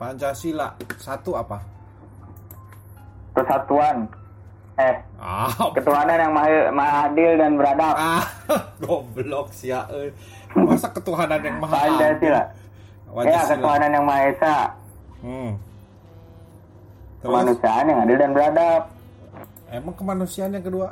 [0.00, 1.60] Pancasila satu apa?
[3.36, 4.08] Persatuan.
[4.74, 7.92] Eh, Ah, ketuhanan yang maha, maha adil dan beradab.
[7.92, 8.24] ah
[8.80, 9.84] goblok sih ya.
[9.92, 10.08] eh.
[10.56, 12.00] Masa ketuhanan yang maha adil?
[12.00, 12.40] Pancasila.
[12.40, 12.44] Ya,
[13.12, 13.52] Pancasila.
[13.52, 14.56] ketuhanan yang maha esa.
[15.20, 15.52] Hmm.
[17.20, 18.82] Terus, Kemanusiaan yang adil dan beradab.
[19.68, 20.88] emang kemanusiaan yang kedua?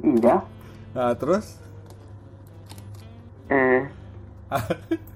[0.00, 0.36] Iya.
[0.90, 1.60] Nah, terus?
[3.46, 3.84] Eh.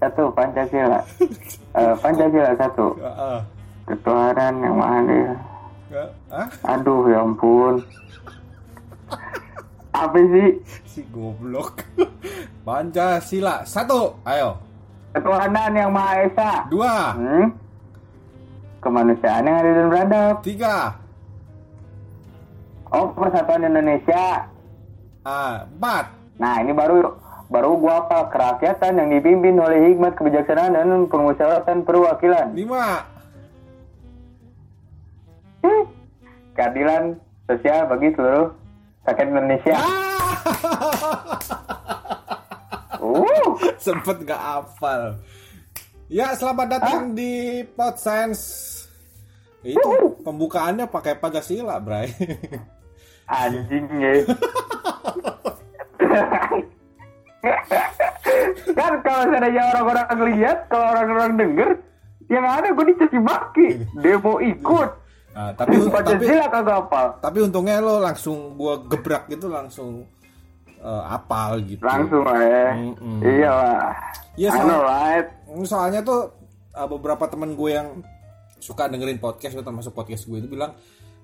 [0.00, 1.00] Satu Pancasila.
[1.72, 2.96] Eh, Pancasila satu.
[3.00, 3.38] Ah, ah.
[3.88, 4.98] Ketuhanan yang maha.
[5.02, 6.08] Nggak?
[6.30, 6.48] Ah?
[6.76, 7.80] Aduh ya ampun.
[9.92, 10.50] Apa sih?
[10.88, 11.84] Si goblok.
[12.66, 14.16] Pancasila satu.
[14.28, 14.56] Ayo.
[15.12, 16.52] Ketuhanan yang maha esa.
[16.72, 17.16] Dua.
[17.16, 17.46] Hmm?
[18.82, 20.34] Kemanusiaan yang adil dan beradab.
[20.42, 20.76] Tiga.
[22.92, 24.44] Oh, persatuan Indonesia.
[25.24, 26.12] Ah, empat.
[26.36, 27.14] Nah, ini baru
[27.52, 32.48] baru gua apa kerakyatan yang dipimpin oleh hikmat kebijaksanaan dan permusyawaratan perwakilan.
[32.56, 33.04] Lima.
[35.60, 35.84] Hmm.
[36.56, 38.48] Keadilan sosial bagi seluruh
[39.04, 39.76] rakyat Indonesia.
[39.76, 40.32] Ah.
[43.02, 45.18] Uh, Sempet gak hafal.
[46.06, 48.86] Ya, selamat datang di Podsense.
[49.66, 52.14] Itu pembukaannya pakai Pancasila, Bray.
[53.26, 54.22] anjing ya.
[58.72, 61.68] kan kalau seandainya orang-orang lihat, kalau orang-orang denger,
[62.30, 63.68] yang ada gue dicaci maki.
[63.98, 64.90] Demo ikut.
[65.32, 67.06] Nah, tapi tapi Pancasila kagak hafal.
[67.24, 70.04] tapi untungnya lo langsung gua gebrak gitu langsung
[70.76, 71.80] eh, apal gitu.
[71.80, 72.76] Langsung aja.
[72.76, 73.18] Mm-mm.
[73.24, 73.88] Iya lah.
[74.36, 75.26] Iya, know, soalnya- right?
[75.64, 76.20] Soalnya tuh
[76.76, 77.88] eh, beberapa temen gue yang
[78.60, 80.76] suka dengerin podcast termasuk podcast gue itu bilang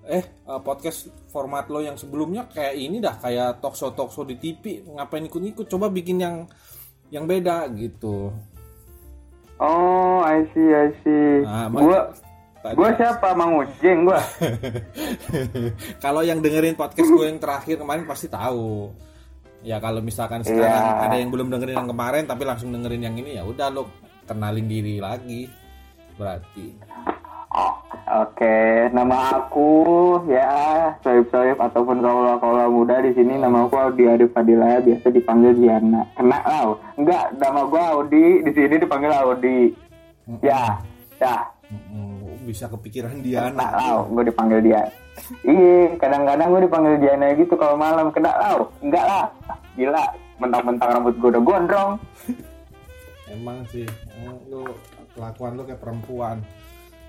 [0.08, 4.80] eh eh, podcast format lo yang sebelumnya kayak ini dah kayak talkshow talkshow di TV
[4.88, 6.48] ngapain ikut-ikut coba bikin yang
[7.12, 8.32] yang beda gitu
[9.58, 11.42] Oh, I see, I see.
[11.42, 12.14] Nah, gua,
[12.78, 13.34] gua siapa?
[13.34, 14.22] Mang Ujeng gua.
[16.04, 18.94] kalau yang dengerin podcast gue yang terakhir kemarin pasti tahu
[19.66, 21.02] ya kalau misalkan sekarang Iya.
[21.10, 23.90] ada yang belum dengerin yang kemarin tapi langsung dengerin yang ini ya udah lo
[24.22, 25.50] kenalin diri lagi
[26.14, 26.78] berarti
[27.48, 27.72] Oh,
[28.08, 29.68] Oke, nama aku
[30.32, 33.36] ya soib-soib ataupun kaula-kaula muda di sini.
[33.36, 36.08] Nama aku Audi Adi Fadila biasa dipanggil Diana.
[36.16, 38.44] Kena lah, enggak nama gua Audi.
[38.48, 39.72] Di sini dipanggil Audi.
[40.40, 40.80] Ya,
[41.20, 41.36] ya,
[41.68, 44.88] Mm, bisa kepikiran kena Diana lah, gue dipanggil dia.
[45.44, 48.08] Iya, kadang-kadang gue dipanggil Diana gitu kalau malam.
[48.08, 49.24] Kena lah, enggak lah,
[49.76, 50.04] gila,
[50.40, 51.92] mentang-mentang rambut gue udah gondrong.
[53.28, 53.84] emang sih
[54.20, 54.64] emang lu
[55.12, 56.36] kelakuan lu kayak perempuan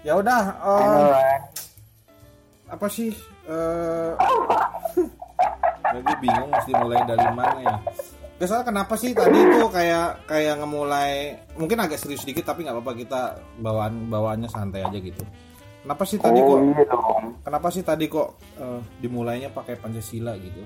[0.03, 1.43] ya udah right?
[2.69, 3.11] apa sih
[3.49, 4.11] eh
[5.93, 7.75] ya, gue bingung mesti mulai dari mana ya
[8.39, 12.71] Ya, soalnya kenapa sih tadi tuh kayak kayak ngemulai mungkin agak serius sedikit tapi nggak
[12.71, 13.21] apa-apa kita
[13.59, 15.27] bawaan bawaannya santai aja gitu.
[15.83, 16.83] Kenapa sih tadi Oh kok iya
[17.43, 20.63] kenapa sih tadi kok eh, dimulainya pakai Pancasila gitu?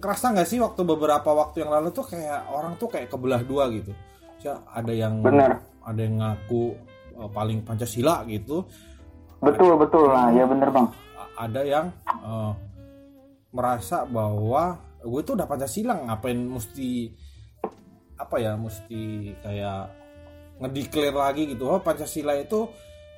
[0.00, 3.68] Kerasa nggak sih waktu beberapa waktu yang lalu tuh kayak orang tuh kayak kebelah dua
[3.68, 3.92] gitu.
[4.40, 5.60] Ya, ada yang Bener.
[5.84, 6.72] ada yang ngaku
[7.14, 8.66] eh, paling Pancasila gitu,
[9.38, 10.08] Betul betul.
[10.08, 10.88] Lah, ya bener bang.
[11.36, 12.52] Ada yang eh,
[13.52, 17.12] merasa bahwa gue tuh udah Pancasila ngapain mesti
[18.14, 19.82] apa ya mesti kayak
[20.62, 21.68] ngedeklar lagi gitu.
[21.68, 22.66] Oh Pancasila itu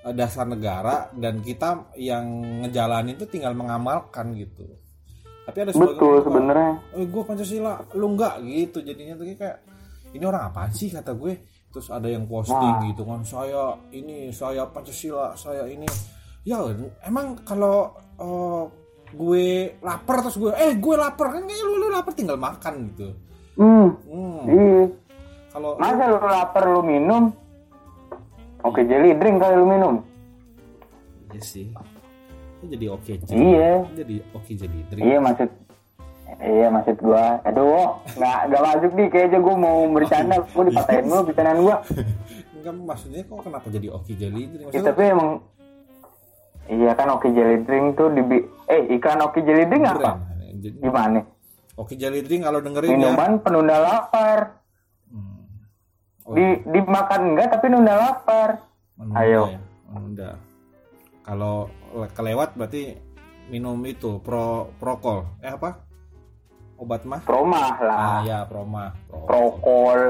[0.03, 2.27] eh, dasar negara dan kita yang
[2.67, 4.67] ngejalanin itu tinggal mengamalkan gitu.
[5.47, 6.83] Tapi ada Betul sebenarnya.
[6.99, 8.43] eh gue Pancasila lu enggak?
[8.43, 9.63] Gitu jadinya tuh kayak
[10.11, 10.91] ini orang apaan sih?
[10.91, 11.39] kata gue
[11.69, 12.85] terus ada yang posting Nah.
[12.87, 15.85] gitu kan saya ini saya Pancasila saya ini
[16.43, 16.63] ya
[17.03, 18.63] emang kalau eh,
[19.09, 19.47] gue
[19.81, 23.09] lapar terus gue eh gue lapar kan kayak lu, lu lapar tinggal makan gitu
[23.57, 24.41] Hmm, hmm.
[24.47, 24.85] iya.
[25.49, 27.33] kalau Masa lu lapar lu minum?
[28.61, 29.95] Oke jelly drink kali lu minum.
[31.29, 31.67] iya sih
[32.63, 33.73] jadi oke jadi Iya.
[33.95, 35.49] jadi oke jadi drink Iya maksud
[36.37, 41.23] Iya maksud gua Aduh nggak nggak masuk nih kayaknya gua mau bercanda Gua dipatahin mulu
[41.25, 41.77] bercandaan gua
[42.53, 45.31] enggak maksudnya kok kenapa jadi oke jadi drink ya, Tapi emang
[46.67, 48.23] Iya kan oke jelly drink tuh di
[48.67, 50.19] Eh iklan oke jelly drink apa?
[50.57, 51.21] Jadi- Gimana?
[51.75, 54.39] oke jadi drink kalau dengerin ya Minuman penunda lapar
[55.07, 55.47] Hmm.
[56.25, 58.59] Oh, di Dimakan enggak tapi nunda lapar
[58.97, 59.43] menunda Ayo.
[59.47, 60.31] ya, menunda.
[61.23, 61.55] Kalau
[61.93, 62.99] le- kelewat berarti
[63.47, 65.23] minum itu pro prokol.
[65.39, 65.86] Eh apa?
[66.77, 67.21] Obat mah?
[67.25, 68.93] Promah lah Ah ya, proma.
[69.09, 70.01] Pro- Prokol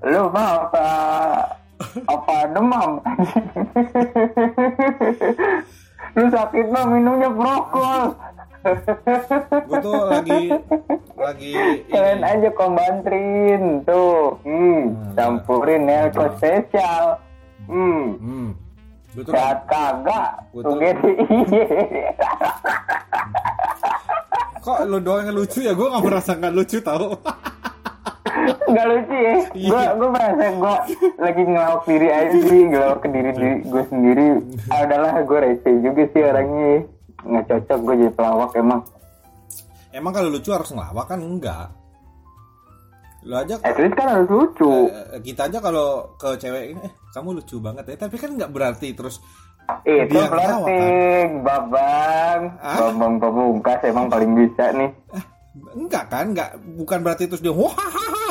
[0.00, 0.86] Lu mah apa
[2.08, 3.00] Apa demam
[6.10, 8.16] Lu sakit mah minumnya prokol
[9.64, 10.52] Gue tuh lagi
[11.16, 11.50] lagi
[11.92, 14.36] Kalian aja kombantrin tuh.
[14.44, 17.16] Hmm, Hmm, campurin Nelco spesial.
[17.64, 18.20] Hmm.
[18.20, 18.48] Hmm.
[19.16, 19.32] Gue tuh
[19.64, 20.76] kagak, Gua tuh.
[24.60, 25.72] kok lu doang yang lucu ya?
[25.72, 27.16] Gue nggak merasa nggak lucu tau.
[28.70, 29.34] Gak lucu ya.
[29.52, 29.68] Iya.
[29.68, 30.74] Gue gue merasa gue
[31.18, 34.26] lagi ngelawak diri aja sih, ngelawak ke diri diri gue sendiri.
[34.70, 36.70] Ah, udahlah, gue receh juga sih orangnya.
[37.20, 38.80] Nggak cocok gue jadi pelawak emang.
[39.90, 41.68] Emang kalau lucu harus ngelawak kan enggak?
[43.20, 44.88] Lu aja At least kan harus lucu.
[44.88, 47.96] eh, kita aja kalau ke cewek ini, eh kamu lucu banget ya.
[48.06, 49.20] Tapi kan nggak berarti terus
[49.82, 52.76] Itu dia flirting, babang, Ah?
[52.78, 54.90] babang pamungkas emang paling bisa nih.
[55.74, 56.30] enggak kan?
[56.30, 57.74] Enggak bukan berarti terus dia wah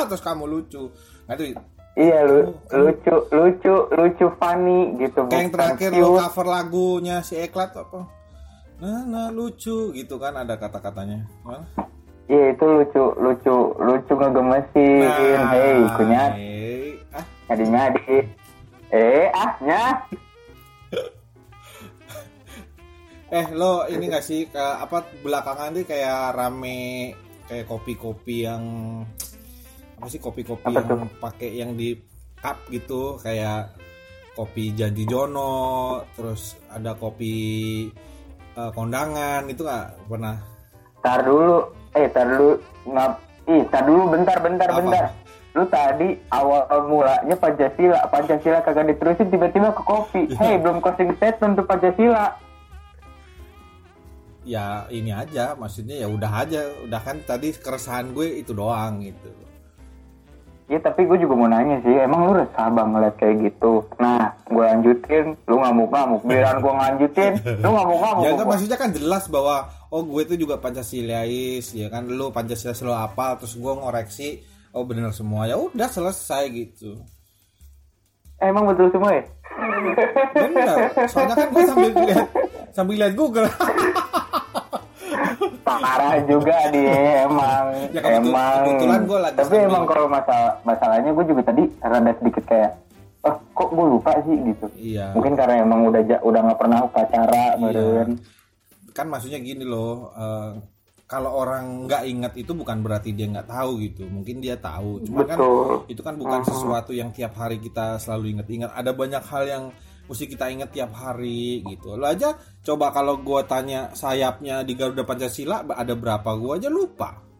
[0.08, 0.88] terus kamu lucu.
[1.24, 1.56] Nah itu
[1.98, 5.26] Iya lu, Oh, lucu, lucu, lucu, funny gitu.
[5.26, 8.06] kayak yang terakhir lo cover lagunya si Eklat apa?
[8.80, 11.26] Nah, nah lucu gitu kan ada kata-katanya.
[12.24, 15.02] Iya itu lucu, lucu, lucu ngegemesin.
[15.02, 18.16] Nah, Hei, kunyat, eh, ah, ngadi-ngadi.
[18.94, 19.50] Eh, ah,
[23.30, 27.14] eh lo ini gak sih ke apa belakangan tuh kayak rame
[27.46, 28.64] kayak kopi-kopi yang
[29.98, 31.94] apa sih kopi-kopi Apa yang pakai yang di
[32.42, 33.70] cup gitu kayak
[34.34, 37.34] kopi janji Jono terus ada kopi
[38.58, 40.36] eh, kondangan itu nggak pernah
[41.00, 41.64] Tar dulu,
[41.96, 43.12] eh tar dulu ngap,
[43.48, 44.78] ih tar dulu bentar, bentar, Apa?
[44.84, 45.04] bentar.
[45.56, 50.22] Lu tadi awal mulanya Pancasila, Pancasila kagak diterusin tiba-tiba ke kopi.
[50.28, 50.36] Iya.
[50.36, 52.36] Hei, belum closing statement untuk Pancasila.
[54.50, 59.30] Ya ini aja maksudnya ya udah aja udah kan tadi keresahan gue itu doang gitu
[60.70, 63.82] Ya tapi gue juga mau nanya sih, emang lu resah bang ngeliat kayak gitu?
[63.98, 66.22] Nah, gue lanjutin, lu ngamuk-ngamuk.
[66.22, 68.22] Biaran gue lanjutin, lu ngamuk-ngamuk.
[68.30, 72.72] ya kan maksudnya kan jelas bahwa oh gue itu juga pancasilais ya kan lu pancasila
[72.72, 74.28] selalu apa terus gue ngoreksi
[74.70, 77.02] oh bener semua ya udah selesai gitu
[78.40, 79.24] Emang betul semua ya?
[80.32, 80.66] bener
[81.10, 82.28] soalnya kan gue sambil lihat
[82.72, 83.50] sambil lihat Google
[85.78, 87.64] Parah juga dia emang.
[87.94, 88.58] Ya, emang.
[88.66, 92.72] kebetulan gua lagi Tapi emang kalau masalah masalahnya gue juga tadi rada sedikit kayak,
[93.22, 94.66] oh kok gue lupa sih gitu.
[94.74, 98.18] iya Mungkin karena emang udah udah nggak pernah upacara meren.
[98.90, 100.50] kan maksudnya gini loh eh,
[101.10, 105.26] kalau orang nggak ingat itu bukan berarti dia nggak tahu gitu mungkin dia tahu cuma
[105.26, 105.90] kan Betul.
[105.90, 109.64] itu kan bukan sesuatu yang tiap hari kita selalu ingat-ingat ada banyak hal yang
[110.10, 115.02] mesti kita ingat tiap hari gitu lo aja coba kalau gua tanya sayapnya di Garuda
[115.02, 117.30] Pancasila ada berapa gua aja lupa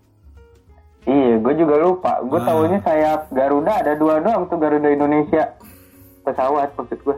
[1.01, 2.21] Iya, gue juga lupa.
[2.23, 2.47] Gue Nah.
[2.47, 5.49] tahunya sayap Garuda ada dua doang tuh Garuda Indonesia.
[6.21, 7.17] Pesawat maksud gue.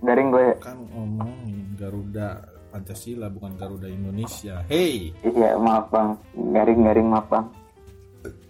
[0.00, 0.56] Garing gue.
[0.56, 2.40] kan ngomongin Garuda
[2.72, 6.16] Pancasila bukan Garuda Indonesia hey Iya, maaf bang.
[6.32, 7.44] Garing-garing maaf bang.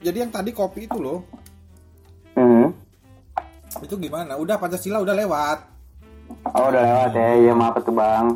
[0.00, 1.18] jadi yang tadi kopi itu loh
[2.32, 2.70] Hmm.
[3.82, 5.58] itu gimana udah Pancasila udah lewat
[6.54, 7.28] Oh udah lewat ya.
[7.46, 8.26] Iya maaf tuh bang.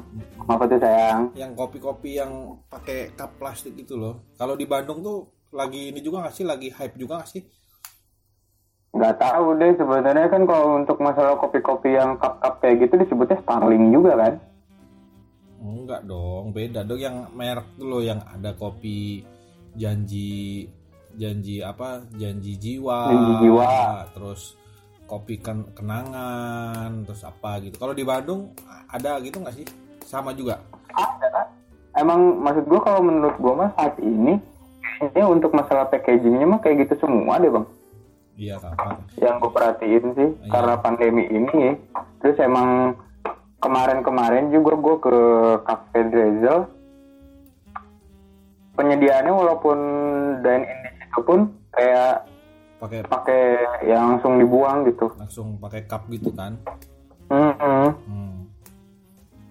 [0.44, 1.32] Maaf tuh sayang.
[1.38, 4.28] yang kopi-kopi yang pakai cup plastik itu loh.
[4.36, 7.42] Kalau di Bandung tuh lagi ini juga nggak sih, lagi hype juga nggak sih?
[8.94, 13.90] Nggak tahu deh sebenarnya kan kalau untuk masalah kopi-kopi yang cup-cup kayak gitu disebutnya Starling
[13.90, 14.34] juga kan.
[15.64, 19.24] Enggak dong, beda dong yang merek tuh loh yang ada kopi
[19.74, 20.68] janji
[21.16, 22.06] janji apa?
[22.14, 22.98] Janji jiwa.
[23.10, 23.72] Janji jiwa.
[24.14, 24.42] Terus
[25.04, 27.76] kopi ken- kenangan, terus apa gitu.
[27.76, 28.52] Kalau di Bandung
[28.86, 29.66] ada gitu nggak sih?
[30.02, 30.60] Sama juga.
[30.90, 31.48] Ada.
[31.94, 34.40] Emang maksud gue kalau menurut gue mah saat ini
[34.98, 37.66] kayaknya untuk masalah packagingnya mah kayak gitu semua deh bang.
[38.34, 38.98] Iya sama.
[39.14, 40.50] yang gue perhatiin sih Iya.
[40.50, 41.74] karena pandemi ini ya.
[42.18, 42.98] terus emang
[43.60, 45.16] kemarin-kemarin juga gue ke
[45.62, 46.66] Cafe Drezel
[48.74, 49.78] penyediaannya walaupun
[50.42, 51.40] dine in di situ pun
[51.70, 52.26] kayak
[52.84, 53.42] Pakai pakai
[53.88, 55.08] yang langsung dibuang gitu.
[55.16, 56.60] langsung pakai cup gitu kan.
[57.32, 57.88] Mm-mm.
[58.04, 58.32] Hmm.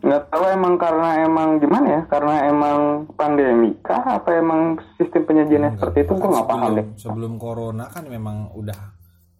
[0.04, 2.02] nggak tahu emang karena emang gimana ya?
[2.12, 4.04] Karena emang pandemi kah?
[4.04, 6.12] Apa emang sistem penyajiannya seperti itu?
[6.20, 6.86] Gue nggak paham sebelum, deh.
[7.00, 8.80] sebelum corona kan memang udah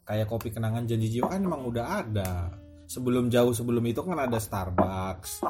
[0.08, 2.32] kayak kopi kenangan janji jiwa kan memang udah ada.
[2.88, 5.44] Sebelum jauh sebelum itu kan ada Starbucks.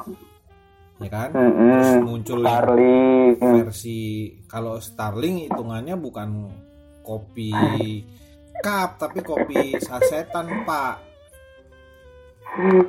[0.98, 1.30] Ya kan?
[1.30, 2.06] Terus Mm-mm.
[2.06, 4.02] muncul yang Starling versi
[4.50, 6.50] kalau Starling hitungannya bukan
[7.06, 7.54] kopi
[8.62, 11.00] cup tapi kopi sasetan pak.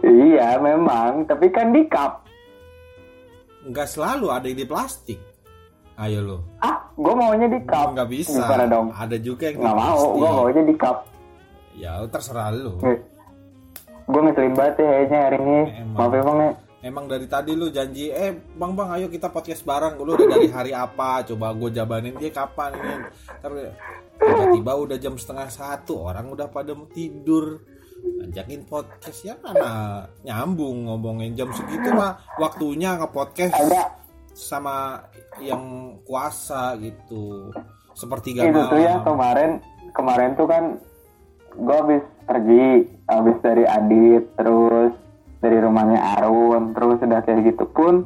[0.06, 1.26] Iya memang.
[1.26, 2.26] Tapi kan di cup.
[3.66, 5.20] Nggak selalu ada yang di plastik.
[5.96, 6.38] Ayo lo.
[6.62, 7.98] Ah gue maunya di cup.
[7.98, 8.38] Nggak bisa.
[8.46, 8.88] Gimana dong?
[8.94, 10.98] Ada juga yang nggak mau gue maunya di cup.
[11.76, 12.78] Ya terserah lo.
[14.06, 15.60] Gue ngeselin banget ya kayaknya hari ini.
[15.82, 15.98] Emang.
[15.98, 16.52] maaf ya bang ya.
[16.86, 19.98] Emang dari tadi lu janji eh bang bang ayo kita podcast bareng.
[19.98, 21.26] Lu udah dari hari apa?
[21.26, 22.78] Coba gue jabanin dia kapan.
[22.78, 22.94] Ini
[23.42, 23.52] Ntar
[24.26, 27.62] tiba-tiba udah jam setengah satu orang udah pada mau tidur.
[28.06, 33.98] Ngajakin podcast ya mana nyambung ngomongin jam segitu mah waktunya nge-podcast Ada.
[34.36, 35.02] sama
[35.42, 37.50] yang kuasa gitu.
[37.98, 39.64] Seperti gak itu tuh ya kemarin
[39.96, 40.64] kemarin tuh kan
[41.56, 44.92] gue habis pergi habis dari Adit terus
[45.40, 48.04] dari rumahnya Arun terus udah kayak gitu pun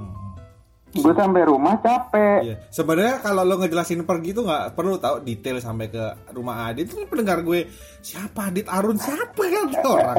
[0.92, 2.56] gue sampai rumah capek Iya.
[2.68, 6.88] Sebenarnya kalau lo ngejelasin pergi tuh nggak perlu tahu detail sampai ke rumah Adit.
[6.88, 7.70] Itu pendengar gue
[8.00, 10.18] siapa Adit Arun siapa ya Ada orang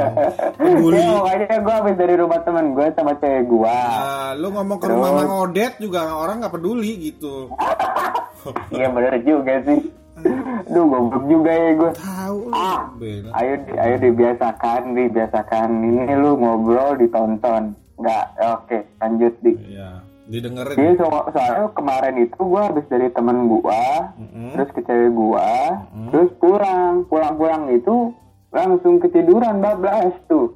[0.54, 0.96] peduli.
[0.96, 4.86] ya makanya gue habis dari rumah temen gue sama cewek gue Nah, lo ngomong ke
[4.86, 7.50] rumah Mang Odet juga orang nggak peduli gitu.
[8.70, 9.80] iya bener juga sih
[10.66, 12.38] Duh goblok juga ya gue Tahu.
[12.52, 12.92] Ah.
[13.34, 20.00] Ayo di- ayo dibiasakan dibiasakan ini lu ngobrol ditonton nggak oke lanjut di Iya,
[20.30, 20.78] didengerin.
[20.78, 24.54] Jadi so- soalnya kemarin itu gua habis dari temen gua, Mm-mm.
[24.54, 25.50] terus ke cewek gua,
[26.14, 28.14] terus pulang, pulang-pulang itu
[28.50, 30.54] langsung ketiduran bablas tuh,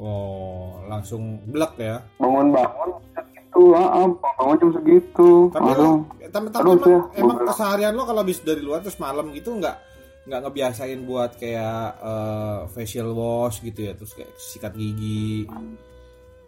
[0.00, 2.00] Oh, langsung blek ya.
[2.16, 7.36] bangun-bangun segitu, ah, bangun jam segitu, Tapi lo, langsung tapi, tapi Aduh, emang, saya emang
[7.44, 9.76] keseharian lo kalau habis dari luar terus malam gitu nggak
[10.24, 15.44] nggak ngebiasain buat kayak eh, facial wash gitu ya terus kayak sikat gigi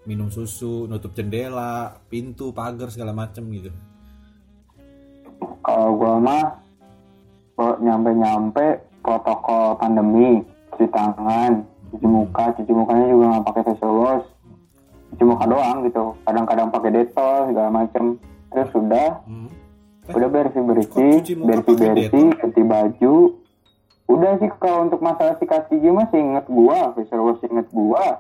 [0.03, 3.71] minum susu nutup jendela pintu pagar segala macem gitu.
[5.63, 6.47] Kalau gua mah
[7.79, 10.43] nyampe-nyampe protokol pandemi,
[10.75, 11.63] cuci tangan,
[11.95, 14.27] cuci muka, cuci mukanya juga nggak pakai facial wash,
[15.15, 18.05] cuci muka doang gitu, kadang-kadang pakai detol segala macem,
[18.51, 19.51] terus sudah Hmm.
[20.11, 21.15] udah bersih bersih
[21.47, 23.15] bersih bersih ganti baju.
[24.11, 28.19] Udah sih kalau untuk masalah sikat gigi masih inget gua facial wash inget gua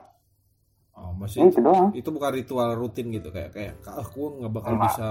[1.03, 1.91] oh, masih itu doang.
[1.93, 5.09] itu bukan ritual rutin gitu kayak kayak gue nggak bakal bisa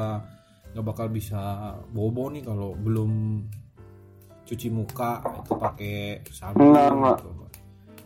[0.71, 1.41] nggak bakal bisa
[1.91, 3.43] bobo nih kalau belum
[4.47, 5.95] cuci muka itu pakai
[6.27, 7.17] sabun Enggak, enggak.
[7.23, 7.29] gitu.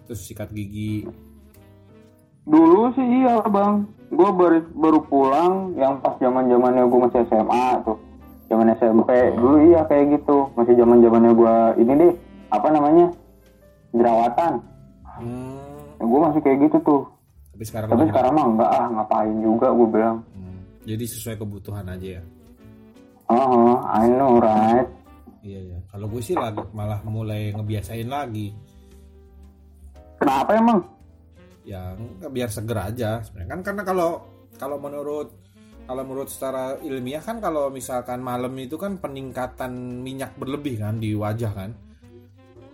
[0.06, 1.10] terus sikat gigi.
[2.46, 3.90] Dulu sih iya bang.
[4.14, 7.98] Gua baru baru pulang yang pas zaman zamannya gua masih SMA tuh.
[8.46, 10.54] Zaman SMP dulu iya kayak gitu.
[10.54, 12.14] Masih zaman zamannya gua ini deh
[12.54, 13.10] apa namanya
[13.98, 14.62] jerawatan.
[15.18, 17.02] Hmm, gua masih kayak gitu tuh
[17.56, 20.18] tapi sekarang tapi sekarang mah enggak ah ngapain juga gua bilang.
[20.36, 22.24] Hmm, jadi sesuai kebutuhan aja ya?
[23.32, 24.92] Oh I know right?
[25.40, 25.80] Iya iya.
[25.88, 28.52] Kalau gue sih lagi malah mulai ngebiasain lagi.
[30.20, 30.84] Kenapa emang?
[31.64, 31.96] Ya
[32.28, 33.24] biar seger aja.
[33.24, 34.10] Sebenarnya kan karena kalau
[34.60, 35.32] kalau menurut
[35.86, 41.16] kalau menurut secara ilmiah kan kalau misalkan malam itu kan peningkatan minyak berlebih kan di
[41.16, 41.72] wajah kan?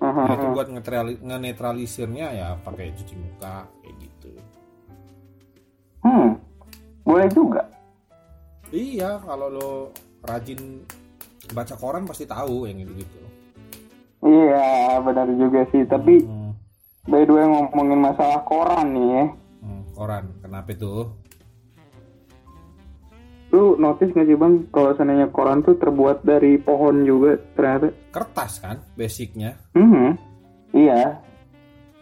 [0.01, 3.95] Nah, itu buat ngetrali- ngenetralisirnya ya pakai cuci muka kayak
[6.01, 6.33] Hmm,
[7.01, 7.61] boleh juga.
[8.69, 9.69] iya kalau lo
[10.23, 10.81] rajin
[11.49, 13.17] baca koran pasti tahu yang gitu gitu
[14.21, 14.61] Iya,
[15.01, 15.81] benar juga sih.
[15.83, 16.51] Tapi hmm,
[17.05, 19.25] by the way ngomongin masalah koran nih ya.
[19.59, 21.09] hmm, koran kenapa tuh
[23.51, 27.91] Lu notice gak sih bang, kalau seandainya koran tuh terbuat dari pohon juga ternyata.
[28.09, 30.15] kertas kan basicnya Hmm,
[30.71, 31.19] iya.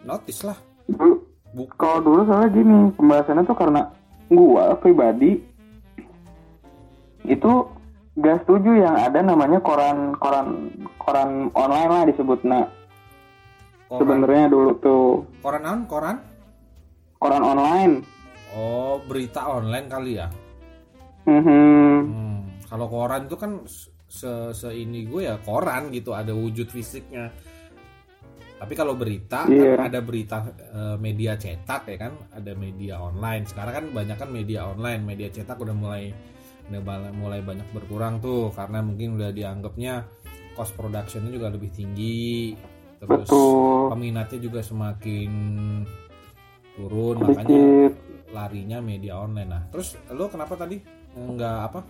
[0.00, 0.54] notice lah
[0.86, 1.18] Dulu,
[1.50, 3.82] Kalau dulu soalnya gini, pembahasannya tuh karena
[4.30, 5.42] gua pribadi
[7.26, 7.52] itu
[8.18, 10.70] gak setuju yang ada namanya koran koran
[11.02, 12.40] koran online lah disebut.
[12.46, 12.64] Nah
[13.90, 15.02] sebenarnya dulu tuh
[15.42, 15.80] koran naon?
[15.90, 16.16] koran?
[17.18, 17.94] Koran online.
[18.54, 20.28] Oh berita online kali ya?
[21.26, 23.60] Hmm Hmm, kalau koran itu kan
[24.10, 27.30] se, se ini gue ya koran gitu ada wujud fisiknya.
[28.60, 29.80] Tapi kalau berita Iya.
[29.80, 33.48] kan ada berita eh, media cetak ya kan, ada media online.
[33.48, 36.12] Sekarang kan banyak kan media online, media cetak udah mulai
[36.68, 40.06] udah mulai banyak berkurang tuh karena mungkin udah dianggapnya
[40.54, 42.52] cost productionnya juga lebih tinggi.
[43.00, 45.32] Terus betul peminatnya juga semakin
[46.76, 47.92] turun makanya sedikit
[48.30, 49.50] larinya media online.
[49.50, 50.76] Nah, terus lo kenapa tadi
[51.16, 51.80] nggak apa?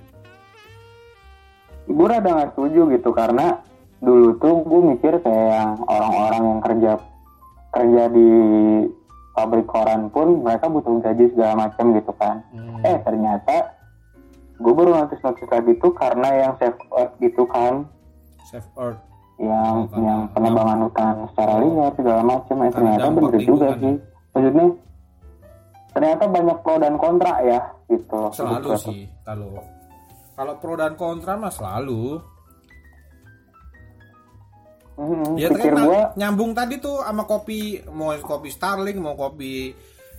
[1.90, 3.66] gue rada gak setuju gitu karena
[4.00, 6.92] dulu tuh gue mikir kayak orang-orang yang kerja
[7.70, 8.28] kerja di
[9.30, 12.80] pabrik koran pun mereka butuh gaji segala macam gitu kan Hmm.
[12.82, 13.76] eh ternyata
[14.56, 17.84] gue baru notice notice lagi tuh karena yang save earth gitu kan
[18.42, 19.00] Save Earth.
[19.38, 23.76] yang Oh, karena- yang penebangan hutan secara liar segala macam eh ternyata bener juga lingkungan
[23.78, 23.94] sih
[24.30, 24.66] maksudnya
[25.90, 28.76] ternyata banyak pro dan kontra ya gitu Selalu Gitu.
[28.82, 29.48] sih kalau
[30.34, 32.20] kalau pro dan kontra mah selalu.
[35.00, 39.72] Hmm, Ya pikir gue nyambung tadi tuh sama kopi mau kopi Starling mau kopi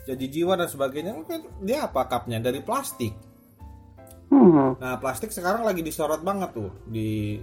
[0.10, 1.22] jadi jiwa dan sebagainya.
[1.62, 2.42] Dia apa cupnya?
[2.42, 3.14] Dari plastik.
[4.32, 4.80] Hmm.
[4.80, 7.36] nah plastik sekarang lagi disorot banget tuh di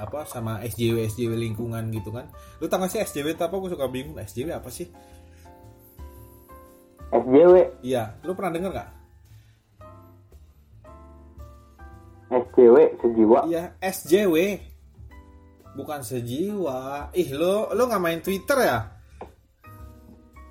[0.00, 2.26] apa sama SJW SJW lingkungan gitu kan.
[2.58, 3.54] Lu tau gak sih SJW itu apa?
[3.54, 4.90] Gue suka bingung SJW apa sih?
[7.12, 8.90] SJW, iya lu pernah denger nggak
[12.32, 13.38] SJW sejiwa.
[13.44, 14.36] iya SJW
[15.72, 18.78] bukan sejiwa ih lu lu nggak main Twitter ya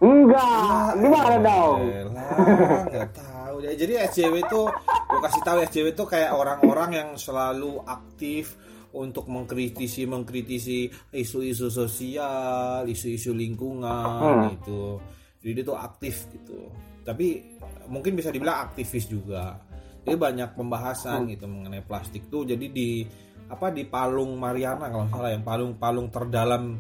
[0.02, 1.78] Enggak, gimana dong?
[1.86, 3.78] Elah, nggak tahu deh.
[3.78, 8.58] Jadi SJW itu, gue kasih tahu SJW itu kayak orang-orang yang selalu aktif
[8.98, 14.50] untuk mengkritisi mengkritisi isu-isu sosial, isu-isu lingkungan Hmm.
[14.58, 14.98] gitu.
[15.38, 16.60] Jadi dia tuh aktif gitu.
[17.06, 19.62] Tapi mungkin bisa dibilang aktivis juga.
[20.02, 22.42] Jadi banyak pembahasan gitu mengenai plastik tuh.
[22.42, 23.06] Jadi di
[23.52, 26.80] apa di Palung Mariana kalau salah yang palung-palung terdalam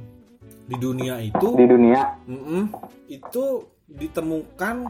[0.71, 2.71] di dunia itu Di dunia, Mm-mm.
[3.11, 3.59] itu
[3.91, 4.87] ditemukan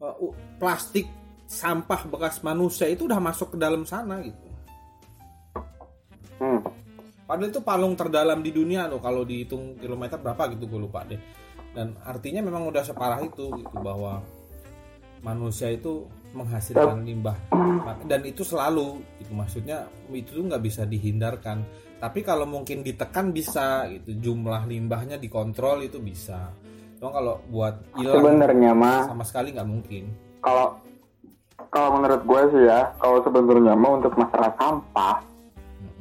[0.00, 1.04] uh, plastik
[1.44, 4.48] sampah bekas manusia itu udah masuk ke dalam sana gitu.
[6.40, 6.60] hmm.
[7.26, 11.18] Padahal itu palung terdalam di dunia loh kalau dihitung kilometer berapa gitu gue lupa deh.
[11.74, 14.22] Dan artinya memang udah separah itu gitu bahwa
[15.26, 17.36] manusia itu menghasilkan limbah.
[18.08, 19.32] Dan itu selalu gitu.
[19.36, 21.62] Maksudnya itu tuh nggak bisa dihindarkan.
[21.96, 24.16] Tapi kalau mungkin ditekan bisa gitu.
[24.32, 26.50] Jumlah limbahnya dikontrol itu bisa.
[26.96, 30.04] Cuma kalau buat hilang sebenarnya mah sama sekali nggak mungkin.
[30.40, 30.80] Kalau
[31.72, 35.20] kalau menurut gue sih ya, kalau sebenarnya mah untuk masalah sampah,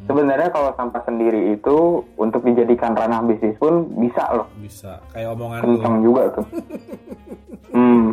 [0.07, 5.03] sebenarnya kalau sampah sendiri itu untuk dijadikan ranah bisnis pun bisa loh, bisa.
[5.11, 6.47] Kayak omongan kencang juga tuh.
[7.75, 8.05] Hmm,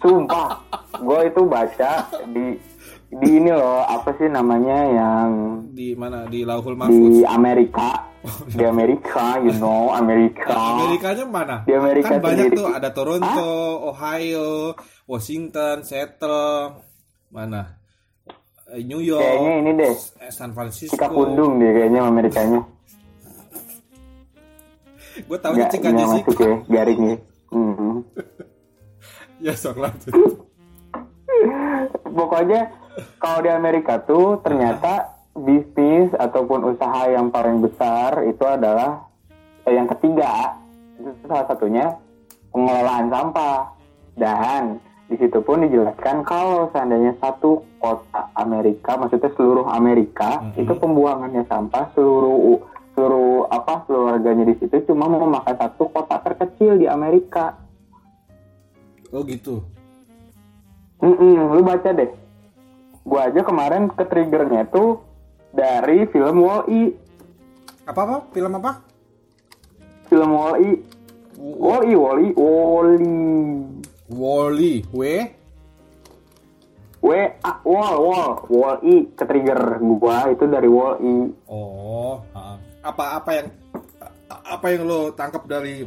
[0.00, 0.48] sumpah,
[1.00, 1.92] gue itu baca
[2.28, 2.46] di
[3.14, 5.28] di ini loh apa sih namanya yang
[5.70, 8.10] di mana di Lauhul Mahfuz di Amerika,
[8.50, 10.50] di Amerika, you know Amerika.
[10.50, 11.56] Amerikanya mana?
[11.62, 12.58] Di Amerika kan banyak sendiri.
[12.58, 13.54] tuh ada Toronto,
[13.86, 14.74] Ohio,
[15.06, 16.82] Washington, Seattle,
[17.30, 17.78] mana?
[18.74, 20.98] Eh, New York, Kayaknya ini deh, eh, San Francisco.
[20.98, 22.60] Cikapundung deh kayaknya Amerikanya.
[25.14, 26.42] Gue tahu Cika nggak masuk Jessica.
[26.42, 27.16] ya, garingnya.
[27.54, 28.02] Hmm.
[29.44, 30.43] Ya sok lanjut.
[32.04, 32.70] Pokoknya
[33.18, 39.02] kalau di Amerika tuh ternyata bisnis ataupun usaha yang paling besar itu adalah
[39.64, 40.54] eh, yang ketiga
[40.94, 41.90] itu salah satunya
[42.54, 43.74] pengelolaan sampah
[44.14, 50.62] dan di situ pun dijelaskan kalau seandainya satu kota Amerika maksudnya seluruh Amerika Mhm.
[50.64, 52.62] itu pembuangannya sampah seluruh
[52.94, 57.58] seluruh apa seluruh warganya di situ cuma memakai satu kota terkecil di Amerika.
[59.10, 59.66] Oh gitu.
[61.04, 62.08] Mm-mm, lu baca deh.
[63.04, 65.04] Gua aja kemarin ke triggernya tuh
[65.52, 66.96] dari film Wall-E.
[67.84, 68.16] Apa apa?
[68.32, 68.80] Film apa?
[70.08, 70.80] Film Wall-E.
[71.36, 72.96] Wall-E, Wall-E, Wall-E.
[74.08, 74.74] Wally.
[74.88, 75.04] W.
[77.04, 77.12] W,
[77.44, 78.96] A, Wall, Wall, Wall-E.
[79.12, 81.16] Ke trigger gua itu dari Wall-E.
[81.44, 82.24] Oh.
[82.32, 82.56] ah.
[82.80, 83.48] Apa apa yang
[84.44, 85.84] apa yang lo tangkap dari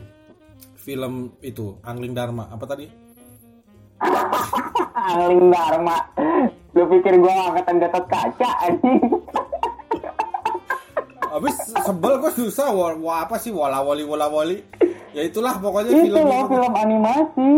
[0.77, 2.53] film itu Angling Dharma?
[2.53, 3.06] Apa tadi?
[5.09, 5.97] Angling Dharma.
[6.77, 9.01] Lu pikir gua angkatan Gatot Kaca anjing?
[11.27, 11.55] Habis
[11.85, 14.63] sebel gue susah wah, wah, apa sih wala wali wala wali.
[15.13, 17.51] Ya itulah pokoknya itu film loh film animasi.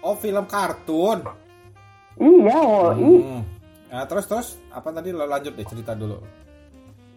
[0.00, 1.24] Oh film kartun.
[2.20, 3.12] Iya, Wall-E.
[3.24, 3.42] Hmm.
[3.90, 6.20] Nah, terus terus apa tadi lo lanjut deh cerita dulu.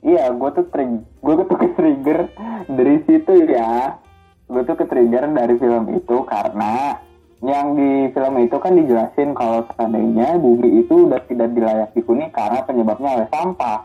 [0.03, 0.91] Iya, gue tuh trig,
[1.23, 2.19] gue tuh ke trigger
[2.67, 3.99] dari situ ya.
[4.47, 6.99] Gue tuh ke trigger dari film itu karena
[7.43, 12.63] yang di film itu kan dijelasin kalau seandainya bumi itu udah tidak dilayak dihuni karena
[12.63, 13.84] penyebabnya oleh sampah.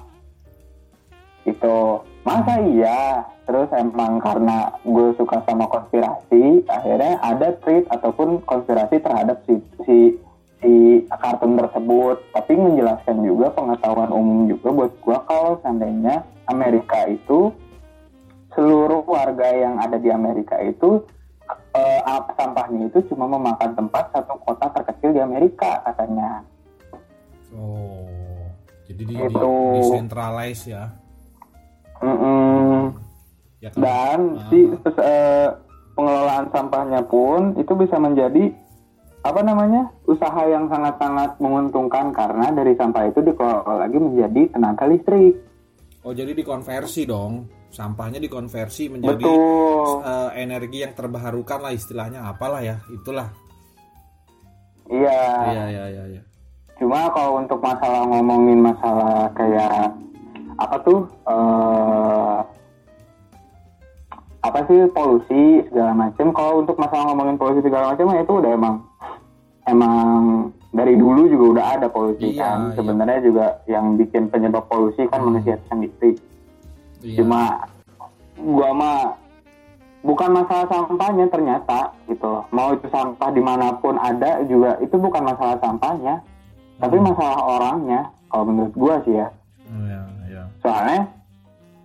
[1.43, 3.27] Itu masa iya?
[3.51, 9.97] Terus emang karena gue suka sama konspirasi, akhirnya ada tweet ataupun konspirasi terhadap si si
[10.63, 17.55] si kartun tersebut tapi menjelaskan juga pengetahuan umum juga buat gua kalau seandainya Amerika itu
[18.59, 21.07] seluruh warga yang ada di Amerika itu
[22.03, 26.43] eh, sampahnya itu cuma memakan tempat satu kota terkecil di Amerika katanya
[27.49, 28.05] Oh.
[28.85, 29.57] Jadi di, di, Itu.
[29.81, 30.85] decentralize ya.
[32.05, 32.93] Mm-mm.
[33.59, 33.81] Ya kan?
[33.83, 34.47] dan Ah.
[34.53, 34.59] si
[35.03, 35.49] eh,
[35.99, 38.55] pengelolaan sampahnya pun itu bisa menjadi
[39.27, 45.35] apa namanya usaha yang sangat-sangat menguntungkan karena dari sampah itu dikelola lagi menjadi tenaga listrik
[46.07, 47.51] Oh jadi dikonversi dong.
[47.69, 52.77] Sampahnya dikonversi menjadi betul eh, energi yang terbarukan lah istilahnya apalah ya.
[52.89, 53.29] Itulah.
[54.89, 55.21] iya
[55.53, 56.23] Iya iya iya iya.
[56.81, 59.93] cuma kalau untuk masalah ngomongin masalah kayak
[60.57, 62.39] apa tuh eh
[64.39, 68.51] apa sih polusi segala macam kalau untuk masalah ngomongin polusi segala macam ya itu udah
[68.55, 68.75] emang
[69.67, 69.99] emang
[70.71, 72.75] dari dulu juga udah ada polusi Iya, kan iya.
[72.79, 76.15] sebenarnya juga yang bikin penyebab polusi kan manusia sendiri
[76.99, 77.23] Iya.
[77.23, 77.43] cuma
[78.39, 78.99] gua mah
[79.99, 82.45] bukan masalah sampahnya ternyata gitu loh.
[82.51, 86.23] mau itu sampah di mana pun ada juga itu bukan masalah sampahnya
[86.79, 87.07] tapi Hmm.
[87.11, 89.29] masalah orangnya kalau menurut gua sih ya
[89.69, 90.43] Oh, iya, iya.
[90.65, 91.01] soalnya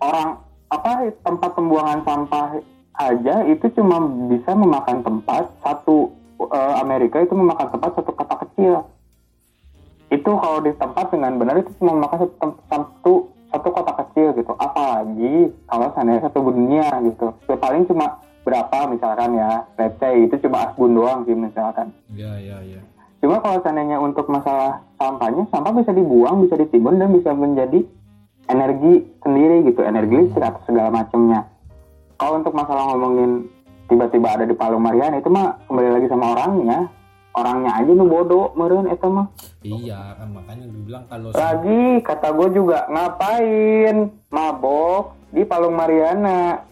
[0.00, 0.40] orang
[0.72, 2.46] apa tempat pembuangan sampah
[2.94, 4.00] aja itu cuma
[4.30, 6.08] bisa memakan tempat satu
[6.40, 8.86] eh, Amerika itu memakan tempat satu kota kecil
[10.08, 12.34] itu kalau di tempat dengan benar itu cuma memakan satu
[12.70, 13.14] satu
[13.50, 19.36] satu kota kecil gitu apalagi kalau seandainya satu dunia gitu ya paling cuma berapa misalkan
[19.36, 22.80] ya let's say itu cuma asbun doang sih misalkan Iya, iya, iya.
[23.24, 27.80] Cuma kalau seandainya untuk masalah sampahnya, sampah bisa dibuang, bisa ditimbun dan bisa menjadi
[28.52, 31.48] energi sendiri gitu, energi listrik atau segala macamnya.
[32.20, 33.48] Kalau untuk masalah ngomongin
[33.88, 36.92] tiba-tiba ada di Palung Mariana itu mah kembali lagi sama orangnya.
[37.34, 39.26] Orangnya aja nu bodoh meren itu mah.
[39.66, 43.96] Iya, kan makanya dibilang kalau Lagi kata gue juga ngapain
[44.30, 46.62] mabok di Palung Mariana.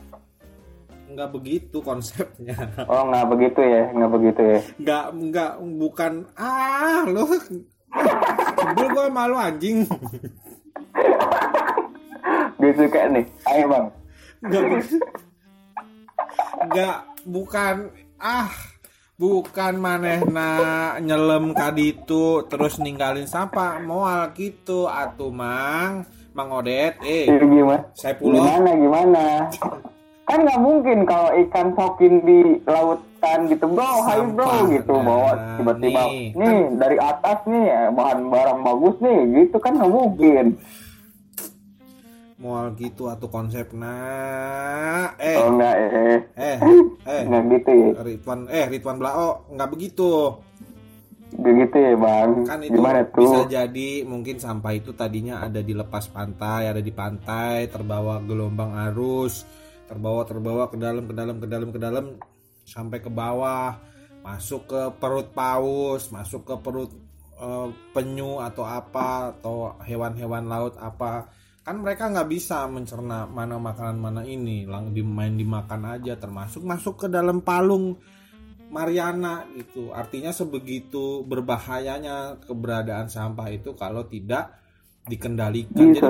[1.12, 2.56] nggak begitu konsepnya.
[2.88, 4.60] Oh nggak begitu ya, nggak begitu ya.
[4.80, 7.28] nggak nggak bukan ah lo
[8.56, 9.84] sebel gue malu anjing
[12.56, 13.26] Gue suka nih.
[13.44, 13.86] Ayo bang.
[14.40, 14.62] nggak
[16.70, 16.96] nggak
[17.28, 17.76] bukan
[18.16, 18.48] ah
[19.22, 20.50] bukan manehna
[20.98, 23.78] nyelem kaditu terus ninggalin sampah.
[23.78, 26.02] Moal gitu atuh mang.
[26.34, 27.30] Mang odet eh.
[27.30, 27.86] Itu gimana?
[27.94, 29.24] saya pulau Gimana gimana?
[30.26, 34.94] Kan nggak mungkin kalau ikan sokin di lautan gitu bro, hai bro gitu.
[34.96, 39.18] bawa tiba-tiba nih, nih, dari atas nih ya, bahan barang bagus nih.
[39.44, 40.56] Gitu kan nggak mungkin.
[42.42, 43.94] Moal gitu atuh konsepna
[45.16, 45.38] eh.
[45.38, 46.58] Oh enggak eh eh.
[47.06, 50.34] Eh nggak gitu ya, Ridwan eh Ridwan Blao nggak begitu.
[51.32, 52.44] Begitu ya bang.
[52.44, 53.48] kan itu Gimana bisa tuh?
[53.48, 59.48] jadi mungkin sampah itu tadinya ada di lepas pantai ada di pantai terbawa gelombang arus
[59.88, 62.04] terbawa terbawa ke dalam ke dalam ke dalam ke dalam
[62.68, 63.80] sampai ke bawah
[64.20, 66.92] masuk ke perut paus masuk ke perut
[67.40, 73.98] eh, penyu atau apa atau hewan-hewan laut apa kan mereka nggak bisa mencerna mana makanan
[74.02, 77.94] mana ini lang dimain dimakan aja termasuk masuk ke dalam palung
[78.72, 79.92] Mariana gitu.
[79.92, 84.58] Artinya sebegitu berbahayanya keberadaan sampah itu kalau tidak
[85.04, 85.92] dikendalikan.
[85.92, 86.00] Jadi,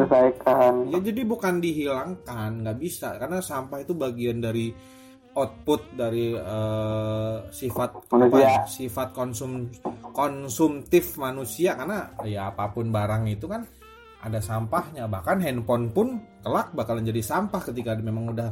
[0.94, 4.70] ya jadi bukan dihilangkan, nggak bisa karena sampah itu bagian dari
[5.34, 8.46] output dari eh, sifat apa Manusia.
[8.46, 9.66] ya, sifat konsum
[10.12, 13.64] konsumtif manusia karena ya apa pun barang itu kan
[14.22, 18.48] ada sampahnya bahkan handphone pun kelak bakalan jadi sampah ketika memang udah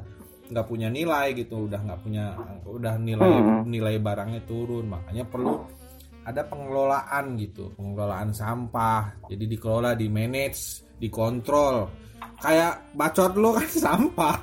[0.51, 2.35] nggak punya nilai gitu udah nggak punya
[2.67, 3.63] udah nilai Hmm.
[3.71, 5.63] nilai barangnya turun makanya perlu
[6.27, 11.87] ada pengelolaan gitu pengelolaan sampah jadi dikelola di manage dikontrol
[12.43, 14.37] kayak bacot lo kan sampah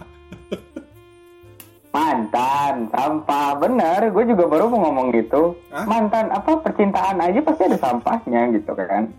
[1.87, 4.13] Mantan, sampah, bener.
[4.13, 5.57] Gue juga baru mau ngomong gitu.
[5.73, 5.81] Hah?
[5.89, 9.09] Mantan, apa percintaan aja pasti ada sampahnya gitu kan.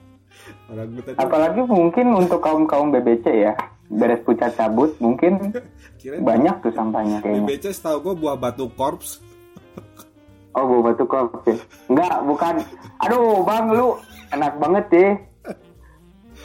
[1.17, 3.57] Apalagi mungkin untuk kaum kaum BBC ya,
[3.89, 5.57] beres pucat cabut mungkin
[5.97, 7.49] kira banyak tuh sampahnya kayaknya.
[7.49, 9.25] BBC setahu gue buah batu korps
[10.59, 11.31] Oh, gue batu kok.
[11.39, 11.55] Oke.
[11.87, 12.55] Enggak, bukan.
[13.07, 13.95] Aduh, bang, lu
[14.35, 15.13] enak banget deh.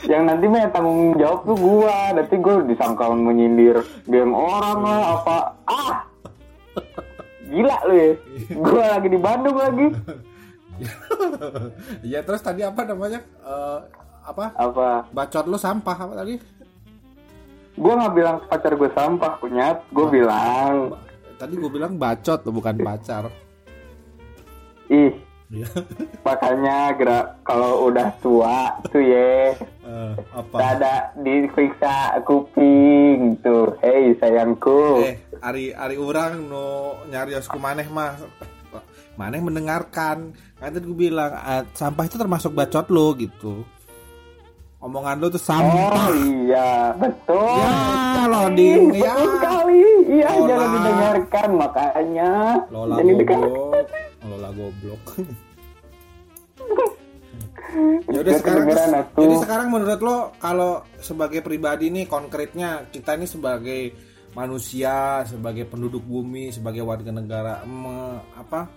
[0.05, 2.13] Yang nanti mah tanggung jawab tuh gua.
[2.13, 5.37] Nanti gue disangka menyindir geng orang lah apa.
[5.65, 5.95] Ah,
[7.49, 8.07] gila lu ya.
[8.53, 9.87] Gua lagi di Bandung lagi.
[12.13, 13.79] ya terus tadi apa namanya Eh,
[14.23, 14.87] apa Apa?
[15.09, 16.35] bacot lo sampah apa tadi
[17.73, 19.81] Gua nggak bilang pacar gue sampah, punyat.
[19.89, 20.93] Gue bilang,
[21.35, 23.33] tadi gue bilang bacot lo bukan pacar
[24.85, 25.09] ih,
[25.49, 25.65] Iya.
[26.25, 29.57] makanya gerak kalau udah tua tuh ya.
[29.81, 33.73] Eh, apa ada diperiksa kuping tuh.
[33.81, 35.01] Hei sayangku.
[35.01, 38.15] eh ari ari orang no nyarios ku maneh mah
[39.13, 43.65] maneh mendengarkan kan tadi gue bilang ah, sampah itu termasuk bacot lo gitu
[44.83, 47.55] omongan lo tuh Oh sampah iya, betul.
[47.55, 48.81] Ya, loading.
[48.91, 49.15] Ih, Ya.
[49.15, 49.81] Betul sekali.
[50.05, 50.45] Iya, Lola.
[50.45, 52.31] jangan didengarkan makanya.
[52.67, 53.49] Lola Jangan didengarkan.
[53.49, 53.87] goblok
[54.21, 55.01] Lola goblok
[58.05, 58.65] ya udah Biar sekarang
[59.17, 63.97] jadi sekarang menurut lo kalau sebagai pribadi nih konkretnya kita ini sebagai
[64.33, 68.69] manusia sebagai penduduk bumi sebagai warga negara me- apa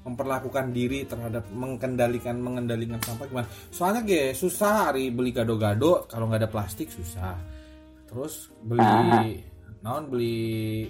[0.00, 3.48] memperlakukan diri terhadap mengendalikan mengendalikan sampah gimana?
[3.68, 6.08] Soalnya gue susah hari beli gado-gado.
[6.08, 7.36] Kalau nggak ada plastik susah.
[8.08, 9.44] Terus beli
[9.80, 10.84] naon beli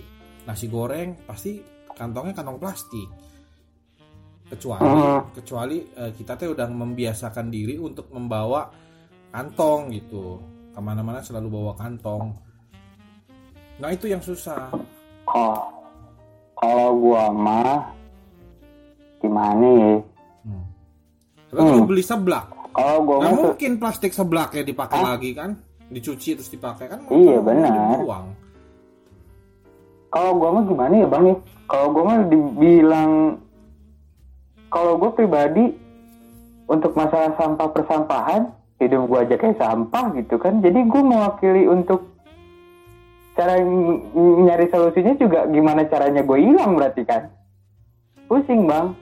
[0.47, 1.61] nasi goreng pasti
[1.95, 3.09] kantongnya kantong plastik.
[4.51, 4.91] Kecuali
[5.35, 8.67] kecuali eh, kita teh udah membiasakan diri untuk membawa
[9.31, 10.39] kantong gitu.
[10.71, 12.31] Ke mana-mana selalu bawa kantong.
[13.83, 14.71] Nah itu yang susah.
[16.61, 18.00] Kalau gua mah
[19.21, 19.93] gimana ya?
[20.45, 20.65] hmm.
[21.51, 25.51] Tapi kalau beli seblak Kalau gua nggak mah tuh- mungkin plastik seblaknya dipakai lagi kan
[25.87, 27.99] dicuci terus dipakai kan Iya, benar.
[27.99, 28.27] dibuang
[30.09, 31.37] kalau gua mah gimana ya bang ya?
[31.65, 33.13] Kalau gua mah dibilang
[34.67, 35.71] kalau gua pribadi
[36.67, 40.59] untuk masalah sampah persampahan hidup gua aja kayak sampah gitu kan.
[40.59, 42.11] Jadi gua mewakili untuk
[43.33, 43.63] cara
[44.15, 47.31] nyari solusinya juga gimana caranya gue hilang berarti kan?
[48.27, 48.93] Pusing bang,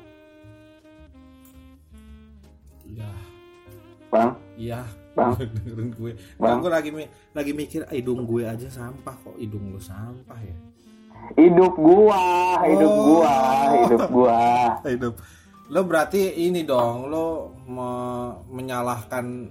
[4.09, 4.81] bang, iya
[5.13, 5.35] Bang.
[5.59, 6.13] dengerin gue.
[6.37, 6.59] Bang.
[6.59, 6.91] gue lagi
[7.33, 10.57] lagi mikir "Ah, hidung gue aja sampah kok hidung lu sampah ya?
[11.35, 12.23] Hidup gua,
[12.65, 13.03] hidup Oh.
[13.05, 13.35] gua,
[13.83, 14.39] hidup gua.
[14.89, 15.15] hidup.
[15.69, 17.27] Lo berarti ini dong lo
[17.67, 19.51] me- menyalahkan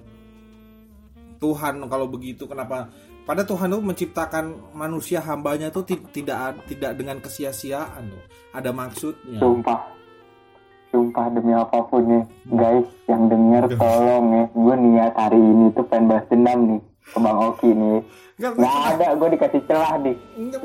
[1.38, 1.86] Tuhan.
[1.86, 2.90] Kalau begitu kenapa?
[3.22, 8.24] Pada Tuhan itu menciptakan manusia hambanya tuh ti- tidak tidak dengan kesia-siaan tuh.
[8.56, 9.38] Ada maksudnya.
[9.38, 9.80] Sumpah,
[10.98, 15.86] sumpah demi apa pun nih, guys yang denger tolong ya, gue niat hari ini tuh
[15.86, 16.82] pengen balas dendam nih
[17.14, 18.00] ke Bang Oki nih.
[18.42, 20.16] Enggak, Nggak ada, gue dikasih celah nih.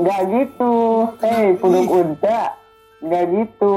[0.01, 0.73] Nggak gitu,
[1.21, 2.40] hei puduk unta,
[3.05, 3.77] nggak gitu.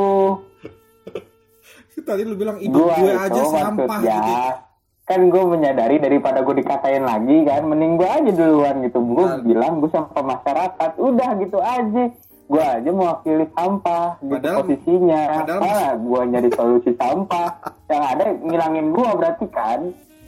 [2.07, 4.63] tadi lu bilang hidup Gue gue aja itu sampah maksudnya, gitu
[5.05, 8.97] kan gue menyadari daripada gue dikatain lagi kan, mending gue aja duluan gitu.
[9.05, 12.03] Gue bilang gue sampah masyarakat, udah gitu aja.
[12.45, 15.21] Gue aja mewakili sampah gitu Padahal- posisinya.
[15.35, 17.49] padahal Malah gue nyari solusi sampah.
[17.85, 19.79] Yang ada ngilangin gue berarti kan.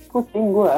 [0.08, 0.77] Pusing gue.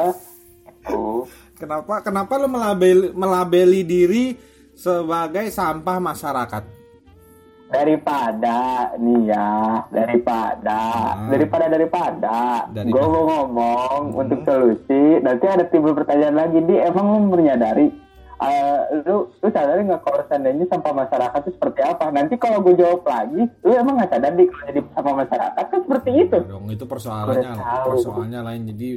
[0.82, 1.28] Tuh.
[1.54, 4.32] kenapa kenapa lo melabeli melabeli diri
[4.72, 6.64] sebagai sampah masyarakat
[7.68, 8.58] daripada
[8.96, 9.50] nih ya
[9.88, 10.80] daripada
[11.14, 11.28] Hmm.
[11.30, 12.90] daripada daripada Daripada.
[12.90, 14.18] gue mau ngomong Hmm.
[14.18, 17.92] untuk solusi nanti ada timbul pertanyaan lagi di emang lu menyadari
[18.40, 22.04] eh, lu lu sadari nggak kalau seandainya sampah masyarakat itu seperti apa?
[22.08, 25.80] Nanti kalau gue jawab lagi lu emang nggak sadar di kalau jadi sampah masyarakat kan
[25.84, 26.36] seperti itu?
[26.48, 27.52] Dong itu persoalannya
[27.84, 28.62] persoalannya lain.
[28.72, 28.88] Jadi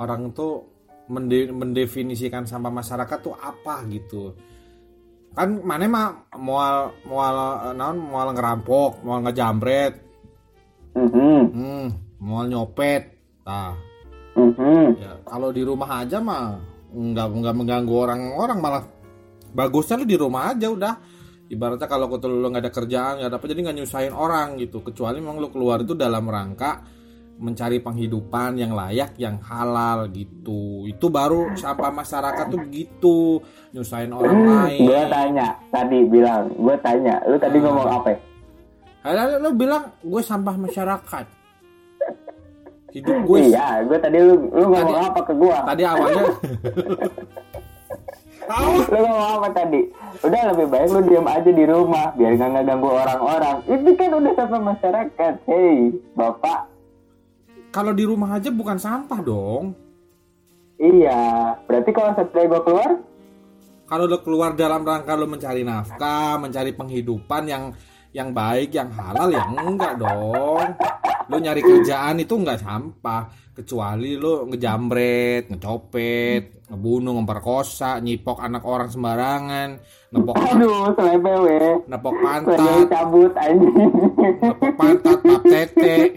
[0.00, 0.52] orang tuh
[1.12, 4.32] mende- mendefinisikan sampah masyarakat tuh apa gitu.
[5.36, 6.08] Kan mana mah
[6.40, 7.36] mual mual
[7.68, 9.92] eh, naon mual ngerampok mual ngejambret.
[10.96, 11.86] Mhm, hmm,
[12.24, 13.12] mual nyopet.
[13.44, 13.76] Nah
[14.32, 14.96] mhm.
[14.96, 18.82] ya kalau di rumah aja mah nggak nggak mengganggu orang-orang malah
[19.50, 20.94] bagusnya lu di rumah aja udah.
[21.46, 24.82] Ibaratnya kalau ketul lu nggak ada kerjaan nggak ada apa jadi nggak nyusahin orang gitu.
[24.82, 26.82] Kecuali memang lu keluar itu dalam rangka
[27.36, 30.88] mencari penghidupan yang layak yang halal gitu.
[30.88, 33.16] Itu baru sampah masyarakat tuh begitu
[33.76, 34.88] nyusahin orang lain.
[34.88, 37.64] gue tanya tadi bilang gue tanya lu tadi Hmm.
[37.68, 38.08] ngomong apa?
[38.10, 38.18] Ya?
[39.38, 41.26] Lu bilang gue sampah masyarakat
[42.96, 46.24] hidup gue iya gue tadi lu lu ngomong Tadi- apa ke gue tadi awalnya
[48.94, 49.80] lu ngomong apa tadi?
[50.22, 53.56] Udah lebih baik lu diam aja di rumah biar nggak ngeganggu orang-orang.
[53.66, 55.34] Itu kan udah sampah masyarakat.
[55.50, 56.60] Hei bapak.
[57.74, 59.74] Kalau di rumah aja bukan sampah dong.
[60.78, 62.90] Iya berarti kalau setelah gue keluar?
[63.86, 67.74] Kalau lo keluar dalam rangka lo mencari nafkah mencari penghidupan yang
[68.12, 70.66] yang baik yang halal ya enggak dong.
[71.26, 73.26] Lo nyari kerjaan itu enggak sampah.
[73.56, 79.80] Kecuali lo ngejambret ngecopet ngebunuh memperkosa nyipok anak orang sembarangan
[80.12, 81.58] nepok aduh selebel we.
[81.88, 82.58] nepok pantat.
[82.90, 83.90] Cabut anjing.
[84.44, 85.96] Nepok pantat pap tete.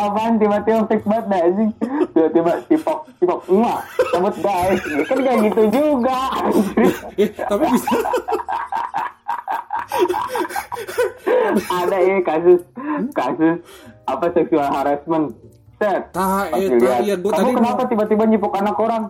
[0.00, 1.70] Apaan tiba-tiba fix banget dah anjing.
[2.12, 3.80] Tiba-tiba tipok tipok enggak
[4.12, 4.80] cabut guys.
[5.08, 6.20] Kan kayak gitu juga
[7.16, 7.96] eh tapi bisa
[11.70, 12.60] ada ya kasus
[13.14, 13.56] kasus
[14.06, 15.34] apa seksual harassment.
[15.80, 16.12] Set.
[16.12, 19.08] Pas eh dilihat, iya gue kamu tadi kenapa mau tiba-tiba nyipok anak orang?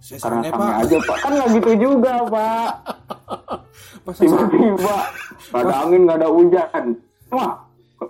[0.00, 1.16] Saya karena sama pak aja pak.
[1.24, 2.70] Kan nggak gitu juga pak.
[4.20, 4.96] Tiba-tiba
[5.48, 6.84] nggak ada angin nggak ada hujan.
[7.32, 7.52] Wah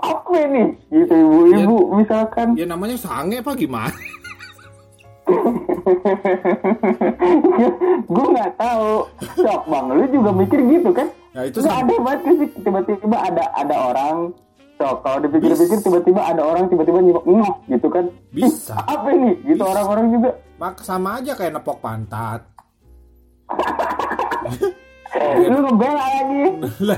[0.02, 0.74] apa ini?
[0.90, 2.58] Gitu ibu-ibu misalkan.
[2.58, 3.54] Ya namanya sange pak.
[3.54, 3.94] Gimana?
[8.10, 9.06] Gue nggak tahu.
[9.38, 9.86] Sok bang.
[9.94, 14.16] Lu juga mikir gitu kan ya itu sama ada banget sih tiba-tiba ada ada orang.
[14.80, 18.04] Sok kalau dipikir-pikir tiba-tiba ada orang tiba-tiba nyipok ngah gitu kan.
[18.32, 18.80] Bisa.
[18.88, 19.36] Apa ini?
[19.44, 20.30] Gitu orang-orang juga.
[20.56, 22.40] Mak sama aja kayak nepok pantat.
[25.50, 26.42] Lu ngebela lagi.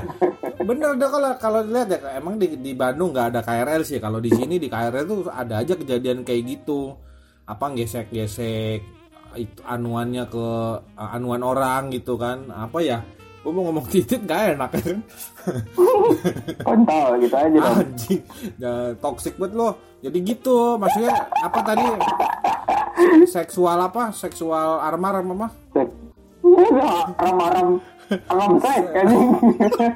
[0.69, 3.99] Bener deh kalau kalau lihat ya emang di, di Bandung nggak ada KRL sih.
[3.99, 6.93] Kalau di sini di KRL tuh ada aja kejadian kayak gitu.
[7.43, 8.79] Apa gesek-gesek
[9.33, 10.47] itu anuannya ke
[10.95, 12.47] anuan orang gitu kan.
[12.53, 13.01] Apa ya
[13.43, 14.71] gue mau ngomong titit gak enak.
[14.79, 14.99] Kan
[16.63, 17.75] kontol gitu aja dong.
[17.83, 18.21] Anjing.
[18.55, 19.69] Ya, toxic banget lo.
[19.99, 21.11] Jadi gitu maksudnya
[21.43, 21.87] apa tadi?
[23.27, 24.15] Seksual apa?
[24.15, 25.33] Seksual armar apa?
[25.35, 25.89] Mah sek
[28.95, 29.07] kan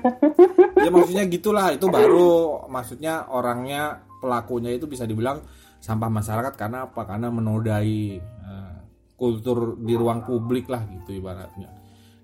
[0.84, 1.72] ya maksudnya gitulah.
[1.72, 5.40] Itu baru maksudnya orangnya pelakunya itu bisa dibilang
[5.80, 7.08] sampah masyarakat karena apa?
[7.08, 8.76] Karena menodai eh,
[9.16, 11.77] kultur di ruang publik lah gitu ibaratnya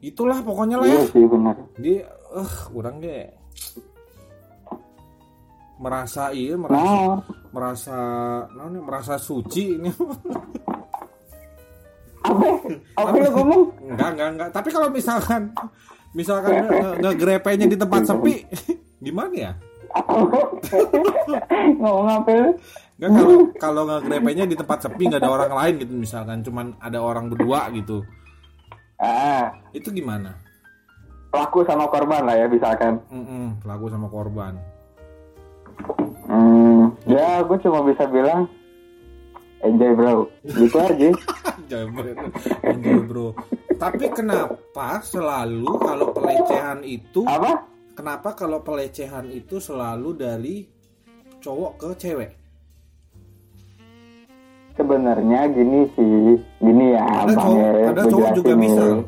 [0.04, 1.00] itulah pokoknya lah ya.
[1.00, 1.56] iya sih benar.
[1.80, 3.24] Dia eh orang deh
[5.80, 7.18] merasa iya merasa nah.
[7.56, 7.98] merasa
[8.52, 9.90] nah, merasa suci ini.
[12.24, 12.48] Apa?
[12.96, 13.64] Apa lu ngomong?
[13.84, 14.50] enggak enggak enggak.
[14.56, 15.52] Tapi kalau misalkan
[16.16, 18.48] misalkan nge- ngegrepenya di tempat sepi
[19.06, 19.52] gimana ya?
[21.84, 22.32] Ngomong apa
[22.98, 26.40] Enggak kalau kalau ngegrepenya di tempat sepi nggak ada orang lain gitu misalkan.
[26.48, 28.08] Cuman ada orang berdua gitu
[29.04, 29.46] ah.
[29.76, 30.40] Itu gimana?
[31.30, 33.04] Pelaku sama korban lah ya misalkan.
[33.12, 34.54] Mm-mm, pelaku sama korban.
[36.24, 38.48] Hmm, ya gue cuma bisa bilang
[39.60, 40.32] enjoy bro.
[40.48, 41.10] Gitu aja.
[41.72, 42.18] Jambret.
[42.62, 43.28] Enjoy, bro.
[43.80, 47.66] Tapi kenapa selalu kalau pelecehan itu apa?
[47.94, 50.66] kenapa kalau pelecehan itu selalu dari
[51.40, 52.32] cowok ke cewek
[54.74, 59.02] sebenarnya gini sih gini ya ada Bang cowok ya, ada cowok juga jelasin bisa nih.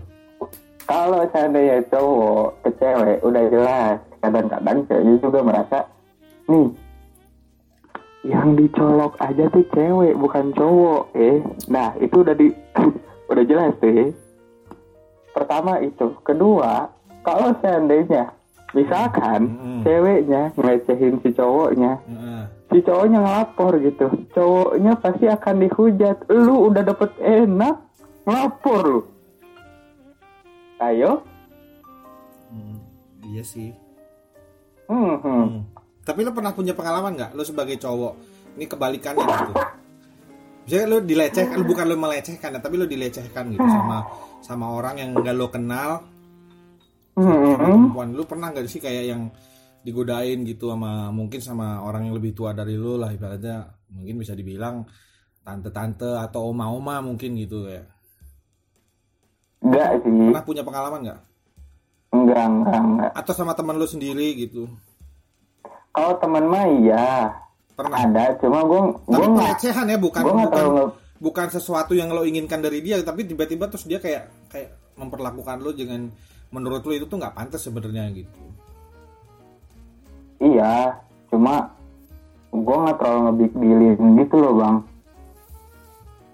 [0.86, 5.80] kalau seandainya cowok ke cewek udah jelas kadang-kadang cewek juga merasa
[6.46, 6.68] nih
[8.26, 11.38] yang dicolok aja tuh cewek bukan cowok eh
[11.70, 12.48] nah itu udah di
[13.32, 14.10] udah jelas tuh eh.
[15.34, 16.90] pertama itu kedua
[17.26, 18.30] kalau seandainya
[18.74, 19.82] misalkan Mm-mm.
[19.82, 22.44] ceweknya ngelecehin si cowoknya Heeh.
[22.76, 27.80] Si cowoknya ngelapor gitu cowoknya pasti akan dihujat lu udah dapet enak
[28.28, 29.02] ngelapor lu
[30.84, 31.24] ayo
[32.46, 32.80] Hmm,
[33.26, 33.74] iya sih
[34.88, 35.44] hmm, hmm.
[35.50, 35.62] Hmm.
[36.06, 37.32] Tapi lo pernah punya pengalaman nggak?
[37.34, 38.14] Lo sebagai cowok,
[38.62, 39.54] ini kebalikannya gitu.
[40.66, 44.06] Misalnya lo dilecehkan, lo bukan lo melecehkan, ya, tapi lo dilecehkan gitu sama
[44.46, 46.06] sama orang yang nggak lo kenal,
[47.18, 47.58] Hmm, hmm, sama hmm.
[47.58, 48.08] perempuan.
[48.14, 49.22] Lo pernah nggak sih kayak yang
[49.86, 54.34] digodain gitu sama mungkin sama orang yang lebih tua dari lo lah ibaratnya mungkin bisa
[54.34, 54.82] dibilang
[55.46, 57.86] tante-tante atau oma-oma mungkin gitu ya.
[59.62, 61.20] enggak sih Pernah punya pengalaman nggak?
[62.18, 64.66] enggak enggak enggak Atau sama teman lo sendiri gitu?
[65.94, 67.30] kalau teman mah iya
[67.78, 67.98] Pernah.
[68.10, 72.60] ada cuma gue Tapi gue pelecehan ya bukan bukan terlalu bukan sesuatu yang lo inginkan
[72.60, 76.10] dari dia tapi tiba-tiba terus dia kayak kayak memperlakukan lo dengan
[76.52, 78.55] menurut lo itu tuh nggak pantas sebenarnya gitu
[80.40, 81.00] iya
[81.32, 81.72] cuma
[82.52, 84.78] gue nggak terlalu ngebig dealin gitu loh bang.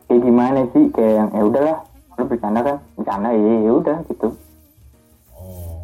[0.06, 0.84] Kayak gimana sih?
[0.94, 1.78] Kayak yang ya udahlah
[2.20, 2.78] lu bercanda kan?
[3.00, 4.28] Bercanda ya ya udah gitu.
[5.34, 5.82] Oh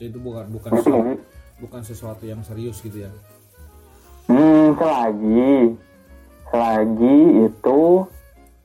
[0.00, 1.18] itu bukan bukan Ngerti nggak sih?
[1.56, 3.10] bukan sesuatu yang serius gitu ya?
[4.28, 5.78] Hmm, selagi
[6.50, 7.80] selagi itu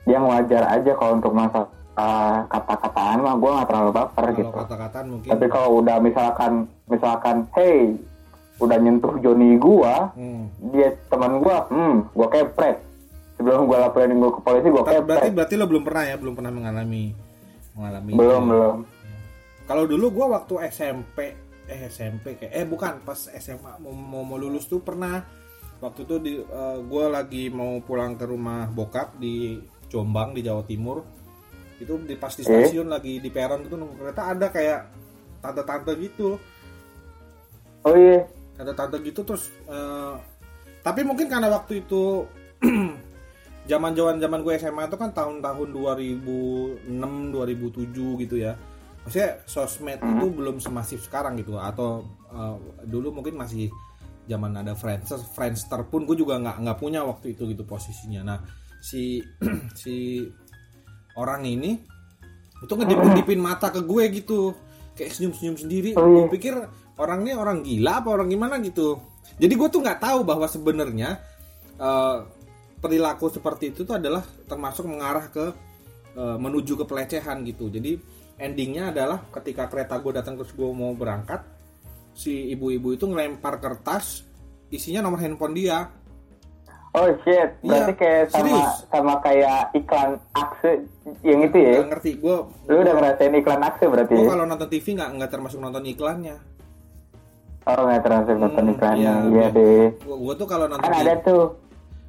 [0.09, 4.49] yang wajar aja kalau untuk masalah uh, kata-kataan mah gue nggak terlalu baper kalau gitu.
[4.51, 6.51] kata-kataan mungkin Tapi kalau udah misalkan
[6.89, 7.95] misalkan, hey,
[8.61, 10.71] udah nyentuh Joni gua, hmm.
[10.71, 12.77] dia teman gua, hmm, gua kepret.
[13.35, 15.33] Sebelum gua laporin gua ke polisi, gua Ta- berarti kepret.
[15.33, 17.03] berarti lo belum pernah ya belum pernah mengalami
[17.71, 18.75] mengalami Belum itu belum.
[19.63, 21.17] kalau dulu gua waktu SMP
[21.65, 25.23] eh SMP kayak eh bukan pas SMA mau mau, mau lulus tuh pernah
[25.79, 30.61] waktu itu di eh, gua lagi mau pulang ke rumah bokap di Jombang di Jawa
[30.61, 31.01] Timur
[31.75, 34.79] itu di pas di stasiun lagi di peron itu nunggu kereta ada kayak
[35.39, 36.37] tante-tante gitu
[37.81, 38.21] Oh iya,
[38.61, 40.15] tante-tante gitu terus eh,
[40.85, 42.29] tapi mungkin karena waktu itu
[43.71, 48.53] zaman zaman zaman gue SMA itu kan tahun-tahun 2006 2007 gitu ya.
[49.01, 53.73] Maksudnya sosmed itu belum semasif sekarang gitu atau eh, dulu mungkin masih
[54.29, 58.21] zaman ada Friendster Friendster pun gue juga nggak nggak punya waktu itu gitu posisinya.
[58.21, 58.39] Nah
[58.81, 59.21] si
[59.81, 60.21] si
[61.17, 61.81] orang ini
[62.61, 64.53] itu ngedip-ngedipin mata ke gue gitu
[64.93, 65.91] kayak senyum-senyum sendiri.
[65.97, 66.13] Oh, iya.
[66.13, 66.53] gue pikir
[67.01, 69.01] orangnya orang gila apa orang gimana gitu
[69.35, 71.17] jadi gue tuh nggak tahu bahwa sebenarnya
[71.75, 72.17] eh,
[72.77, 75.45] perilaku seperti itu tuh adalah termasuk mengarah ke
[76.13, 77.97] eh, menuju ke pelecehan gitu jadi
[78.37, 81.41] endingnya adalah ketika kereta gue datang terus gue mau berangkat
[82.11, 84.25] si ibu-ibu itu ngelempar kertas
[84.69, 85.89] isinya nomor handphone dia
[86.91, 88.71] oh shit, berarti Iya, kayak sama serius.
[88.91, 90.71] sama kayak iklan akse
[91.23, 91.71] yang itu ya.
[91.79, 92.37] nggak ngerti gue
[92.67, 94.11] Lu udah ngerasain iklan akse berarti?
[94.11, 94.29] gue ya?
[94.29, 96.35] kalau nonton TV nggak nggak termasuk nonton iklannya
[97.61, 99.47] Oh nonton Hmm, iklannya, iya, iya iya.
[99.53, 99.87] deh.
[100.01, 101.45] gue tuh kalau nonton Kan ada tuh.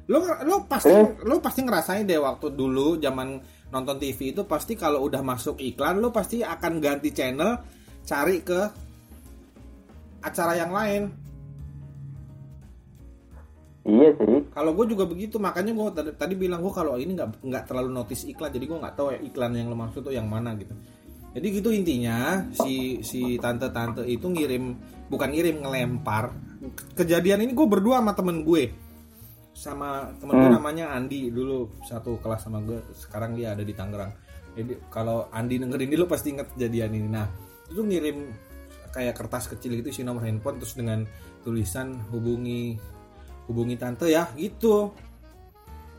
[0.03, 1.05] lo lo pasti Eh?
[1.23, 3.39] lo pasti ngerasain deh waktu dulu zaman
[3.71, 7.55] nonton TV itu pasti kalau udah masuk iklan lo pasti akan ganti channel
[8.03, 8.59] cari ke
[10.21, 11.03] acara yang lain
[13.83, 17.39] iya sih kalau gue juga begitu makanya gue tadi, tadi bilang gue kalau ini nggak
[17.43, 20.27] nggak terlalu notice iklan jadi gue nggak tahu ya iklan yang lo maksud tuh yang
[20.27, 20.75] mana gitu
[21.31, 24.75] jadi gitu intinya si si tante tante itu ngirim
[25.13, 26.33] bukan ngirim ngelempar.
[26.97, 28.73] Kejadian ini gue berdua sama temen gue.
[29.53, 30.57] Sama temen gue Hmm.
[30.57, 34.09] namanya Andi dulu satu kelas sama gue sekarang dia ada di Tangerang.
[34.57, 37.07] Jadi kalau Andi dengerin ini lo pasti inget kejadian ini.
[37.09, 37.27] Nah
[37.69, 38.17] itu ngirim
[38.93, 41.05] kayak kertas kecil gitu isi nomor handphone terus dengan
[41.41, 42.77] tulisan hubungi
[43.49, 44.93] hubungi tante ya gitu.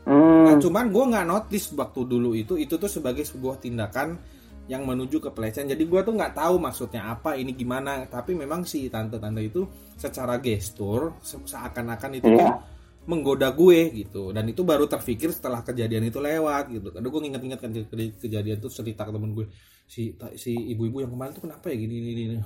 [0.05, 4.21] Hmm, Nah, cuman gue nggak notice waktu dulu itu itu tuh sebagai sebuah tindakan
[4.65, 5.69] yang menuju ke pelecehan.
[5.69, 8.05] Jadi gue tuh nggak tahu maksudnya apa ini gimana.
[8.09, 9.61] Tapi memang si tante-tante itu
[9.97, 12.57] secara gestur se- seakan-akan itu tuh Iya.
[13.05, 14.33] menggoda gue gitu.
[14.33, 16.87] Dan itu baru terpikir setelah kejadian itu lewat gitu.
[16.89, 19.45] Karena gue nginget-nginget kan ke- ke- kejadian itu cerita ke temen gue
[19.85, 22.11] si si ibu-ibu yang kemarin tuh kenapa ya gini gini.
[22.33, 22.37] gini.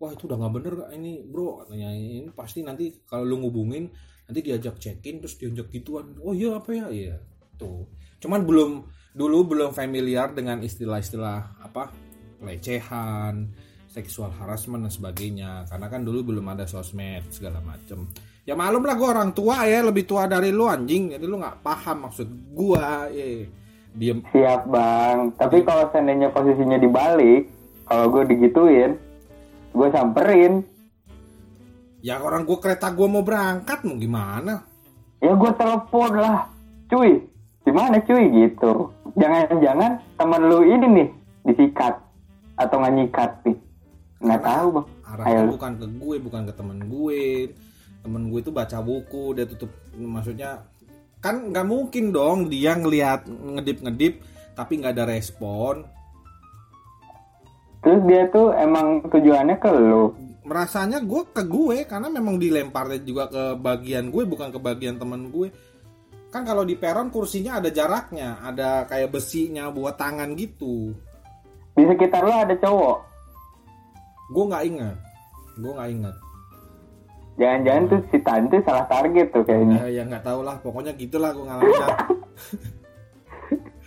[0.00, 3.84] Wah itu udah nggak bener Kak, ini bro katanya ini pasti nanti kalau lu ngubungin
[4.24, 7.14] nanti diajak check-in terus diajak gituan oh iya apa ya iya
[7.60, 7.84] tuh
[8.22, 8.70] cuman belum
[9.10, 11.90] dulu belum familiar dengan istilah-istilah apa?
[12.40, 13.50] Pelecehan
[13.90, 15.66] seksual harassment dan sebagainya.
[15.66, 18.06] Karena kan dulu belum ada sosmed segala macem.
[18.46, 21.14] Ya malum lah gue orang tua ya lebih tua dari lu anjing.
[21.14, 23.44] Jadi lu nggak paham maksud gua ya
[23.94, 24.22] diem.
[24.30, 25.34] Siap bang.
[25.36, 27.50] Tapi kalau seandainya posisinya dibalik
[27.84, 28.96] kalau gue digituin
[29.70, 30.64] gue samperin.
[32.00, 34.64] Ya orang gua kereta gua mau berangkat mau gimana?
[35.20, 36.48] Ya gue telepon lah.
[36.88, 37.20] Cuy.
[37.60, 38.24] Gimana cuy?
[38.32, 38.72] Gitu
[39.16, 41.08] jangan-jangan temen lu ini nih
[41.50, 41.94] disikat
[42.60, 43.56] atau nggak nyikat nih.
[44.20, 44.86] Nggak tahu bang.
[45.10, 45.50] arahnya Ayo.
[45.58, 47.24] bukan ke gue bukan ke temen gue.
[48.00, 50.64] Temen gue itu baca buku dia tutup maksudnya
[51.20, 54.14] kan nggak mungkin dong dia ngelihat ngedip ngedip
[54.56, 55.84] tapi nggak ada respon.
[57.80, 60.12] Terus dia tuh emang tujuannya ke lu?
[60.44, 65.32] Merasanya gue ke gue karena memang dilemparnya juga ke bagian gue bukan ke bagian temen
[65.32, 65.48] gue
[66.30, 70.94] kan kalau di peron kursinya ada jaraknya ada kayak besinya buat tangan gitu.
[71.74, 72.98] Di sekitar lu ada cowok?
[74.30, 74.96] Gue nggak ingat.
[75.58, 76.16] Gue nggak ingat.
[77.34, 79.78] Jangan-jangan tuh si tante salah target tuh kayaknya.
[79.90, 81.74] Ya ya nggak tahu lah pokoknya gitulah gue ngalamin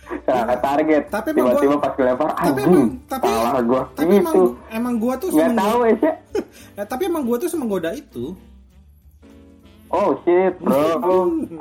[0.28, 1.02] salah target.
[1.08, 3.82] Tapi tiba-tiba pas kelempar tapi emang tapi salah gua.
[3.96, 4.44] tapi emang gitu.
[4.68, 5.94] emang gua tuh nggak tahu ya
[6.76, 8.36] ya, tapi emang gua tuh semenggoda itu
[9.94, 10.98] Oh shit bro,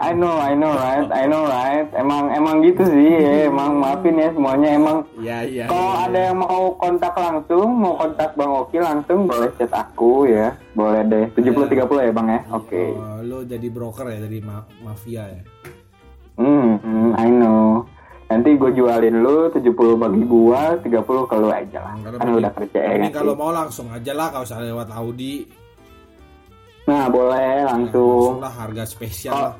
[0.01, 1.85] I know, I know right, I know right.
[1.93, 3.45] Emang emang gitu sih, ya.
[3.45, 4.69] emang maafin ya semuanya.
[4.73, 9.53] Emang ya ya kalau ada yang mau kontak langsung, mau kontak Bang Oki langsung boleh
[9.53, 11.25] chat aku ya, boleh deh.
[11.37, 12.83] 70-30 ya Bang ya, oke.
[12.97, 15.41] oh, lo jadi broker ya jadi ma- mafia ya
[16.33, 17.85] Hmm, hmm, I know.
[18.25, 21.93] Nanti gue jualin lu 70 bagi gua, 30 ke lu aja lah.
[22.01, 22.91] Kalau Kan udah kerja ya.
[22.97, 25.45] ini nggak kalau mau langsung aja lah kalau usah lewat Audi
[26.83, 28.39] Nah boleh langsung.
[28.39, 29.53] lah harga spesial Oh.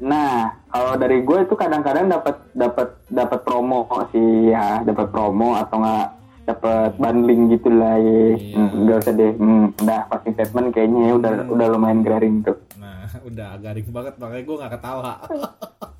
[0.00, 0.32] Nah,
[0.66, 6.06] kalau dari gue itu kadang-kadang dapat dapat dapat promo sih ya, dapat promo atau nggak
[6.46, 8.32] dapat bundling gitu lah ya.
[8.32, 8.64] Iya.
[8.64, 11.52] Hmm, usah deh, hmm, udah pasti statement kayaknya ya udah Hmm.
[11.52, 12.56] udah lumayan garing tuh.
[12.74, 15.12] nah udah garing banget makanya gua nggak ketawa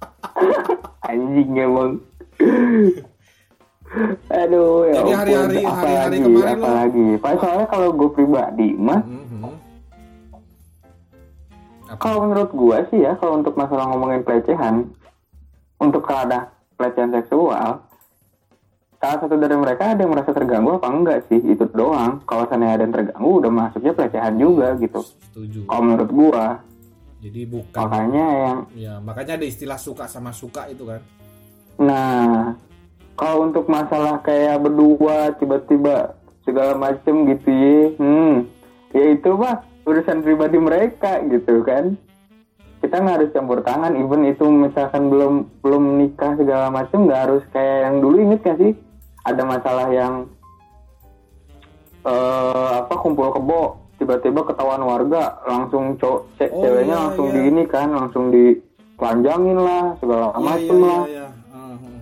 [1.10, 1.92] Anjing emang.
[4.32, 7.06] Aduh, ya Jadi hari-hari- apa hari-hari lagi, kemarin apa lagi?
[7.16, 9.29] Pak soalnya kalau gue pribadi mah, Mhm.
[11.98, 14.90] Kalau menurut gue sih ya, kalau untuk masalah ngomongin pelecehan,
[15.80, 16.38] untuk kalau ada
[16.76, 17.82] pelecehan seksual,
[19.00, 21.40] salah satu dari mereka ada yang merasa terganggu apa enggak sih?
[21.40, 22.20] Itu doang.
[22.28, 25.00] Kalau seandainya ada yang terganggu udah masuknya pelecehan juga gitu.
[25.02, 25.60] Setuju.
[25.64, 26.46] Kalau menurut gua.
[27.20, 31.04] Jadi bukan makanya yang ya makanya ada istilah suka sama suka itu kan.
[31.76, 32.56] Nah
[33.12, 38.34] kalau untuk masalah kayak berdua tiba-tiba segala macem gitu ya hmm
[38.96, 41.96] ya itu mah urusan pribadi mereka gitu kan
[42.80, 47.42] kita nggak harus campur tangan even itu misalkan belum belum nikah segala macem nggak harus
[47.50, 48.72] kayak yang dulu inget gak sih
[49.22, 50.24] ada masalah yang
[52.00, 53.60] eh apa kumpul kebo
[53.96, 57.34] tiba-tiba ketahuan warga langsung cowok ce- Oh, ceweknya iya, langsung iya.
[57.36, 61.26] di ini kan langsung ditelanjangin lah segala Iya, macem iya, lah iya, iya.
[61.52, 61.94] Mhm.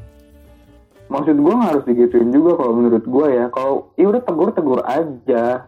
[1.11, 4.81] maksud gua nggak harus digituin juga kalau menurut gua ya kalau ya udah tegur tegur
[4.87, 5.67] aja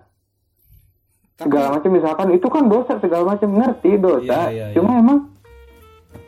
[1.41, 3.49] segala macam misalkan itu kan dosa segala macam.
[3.57, 4.39] Ngerti dosa.
[4.53, 5.19] Iya, iya, cuma emang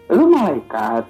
[0.08, 1.04] lu malaikat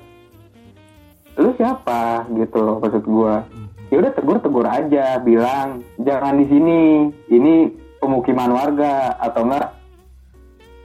[1.39, 2.27] lu siapa?
[2.35, 3.47] Gitu loh maksud gua.
[3.49, 3.69] Mhm.
[3.93, 6.83] ya udah tegur tegur aja bilang jangan di sini.
[7.31, 7.55] Ini
[8.03, 9.79] pemukiman warga atau enggak?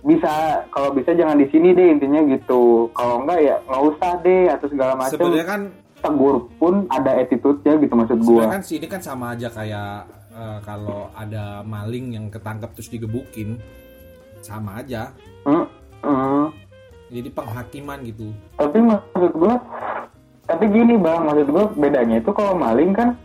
[0.07, 2.87] Bisa kalau bisa jangan di sini deh intinya gitu.
[2.95, 5.17] Kalau enggak ya nggak usah deh atau segala macam.
[5.19, 5.61] Sebenarnya kan
[5.97, 8.25] tegur pun ada attitude-nya gitu maksud gua.
[8.25, 10.05] sebenarnya kan sih ini kan sama aja kayak
[10.37, 13.57] eh, kalau ada maling yang ketangkep terus digebukin
[14.45, 15.09] sama aja.
[15.43, 15.65] Hmm,
[16.05, 16.45] hmm.
[17.09, 18.29] jadi penghakiman gitu.
[18.55, 19.55] Tapi maksud gue
[20.47, 23.19] tapi gini bang maksud gue bedanya itu kalau maling kan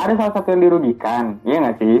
[0.00, 1.96] ada salah satu yang dirugikan iya nggak sih?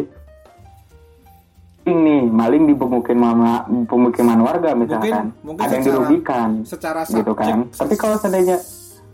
[1.88, 5.32] Ini maling di pemukiman pemukiman warga misalkan.
[5.40, 7.64] Mungkin ada yang dirugikan secara gitu kan?
[7.72, 8.56] subjek- tapi kalau seandainya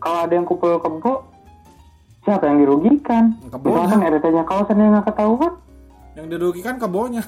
[0.02, 1.33] kalau ada yang kumpul kebo
[2.24, 3.36] siapa yang dirugikan?
[3.52, 3.68] Kebonya.
[3.84, 5.52] misalkan RT-nya kalau seandainya nggak ketahuan.
[6.14, 7.22] Yang dirugikan kebonya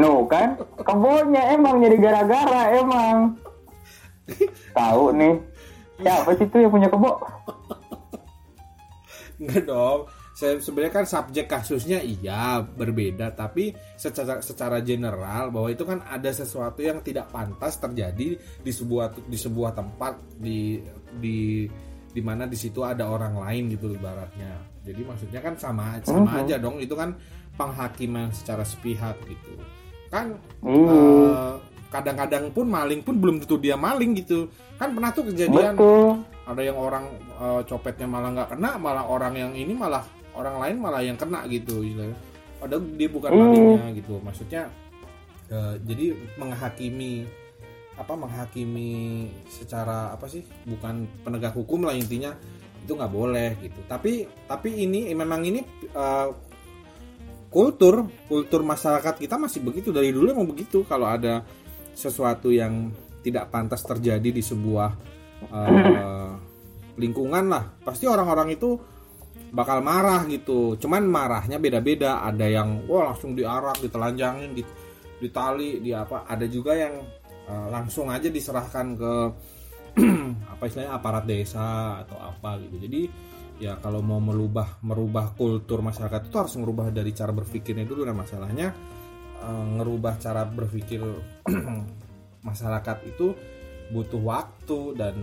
[0.00, 0.56] no kan?
[0.80, 3.36] Kebonya emang jadi gara-gara emang.
[4.72, 5.36] Tahu nih.
[6.00, 7.20] Siapa sih tuh yang punya kebo?
[9.36, 10.00] Enggak dong.
[10.32, 16.32] Se- Sebenarnya kan subjek kasusnya iya berbeda, tapi secara secara general bahwa itu kan ada
[16.32, 20.80] sesuatu yang tidak pantas terjadi di sebuah di sebuah tempat di
[21.20, 21.68] di
[22.10, 24.58] di mana di situ ada orang lain gitu ibaratnya.
[24.82, 26.40] Jadi maksudnya kan sama sama Mhm.
[26.42, 26.76] aja dong.
[26.78, 27.14] Itu kan
[27.54, 29.52] penghakiman secara sepihak gitu.
[30.08, 30.90] Kan Iya.
[30.90, 31.54] eh,
[31.88, 34.50] kadang-kadang pun maling pun belum tentu dia maling gitu.
[34.74, 37.04] Kan pernah tuh kejadian betul ada yang orang
[37.38, 40.02] eh, copetnya malah nggak kena malah orang yang ini malah
[40.34, 42.18] orang lain malah yang kena gitu istilahnya.
[42.58, 43.40] padahal dia bukan Hmm.
[43.40, 44.62] malingnya gitu maksudnya
[45.48, 46.06] eh, jadi
[46.36, 47.24] menghakimi
[48.00, 52.32] apa menghakimi secara apa sih bukan penegak hukum lah intinya
[52.80, 53.80] itu nggak boleh gitu.
[53.84, 55.60] Tapi tapi ini memang ini
[55.92, 56.28] eh,
[57.52, 59.92] kultur kultur masyarakat kita masih begitu.
[59.92, 60.82] Dari dulu emang begitu.
[60.88, 61.44] Kalau ada
[61.92, 62.88] sesuatu yang
[63.20, 64.90] tidak pantas terjadi di sebuah
[65.52, 66.32] eh,
[66.96, 68.80] lingkungan lah pasti orang-orang itu
[69.52, 70.80] bakal marah gitu.
[70.80, 72.24] Cuman marahnya beda-beda.
[72.24, 74.64] Ada yang wah langsung diarak ditelanjangin di
[75.20, 76.24] ditali di apa.
[76.24, 77.19] Ada juga yang
[77.50, 79.14] eh, langsung aja diserahkan ke
[80.54, 82.78] apa istilahnya aparat desa atau apa gitu.
[82.86, 83.02] Jadi
[83.58, 88.06] ya kalau mau merubah merubah kultur masyarakat itu harus merubah dari cara berpikirnya dulu.
[88.06, 88.70] Dan masalahnya
[89.42, 91.02] eh, ngerubah cara berpikir
[92.48, 93.34] masyarakat itu
[93.90, 95.14] butuh waktu dan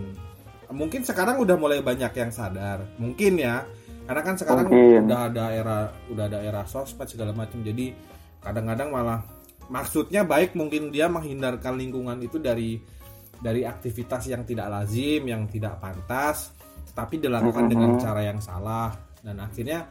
[0.68, 2.84] mungkin sekarang udah mulai banyak yang sadar.
[3.00, 3.64] Mungkin ya
[4.08, 5.04] karena kan sekarang Mungkin.
[5.04, 7.60] udah ada era udah ada era sosmed segala macam.
[7.60, 7.92] Jadi
[8.40, 9.20] kadang-kadang malah
[9.68, 12.80] maksudnya baik mungkin dia menghindarkan lingkungan itu dari
[13.38, 16.50] dari aktivitas yang tidak lazim yang tidak pantas
[16.90, 17.70] tetapi dilakukan Mhm.
[17.70, 18.90] dengan cara yang salah.
[19.22, 19.86] Dan akhirnya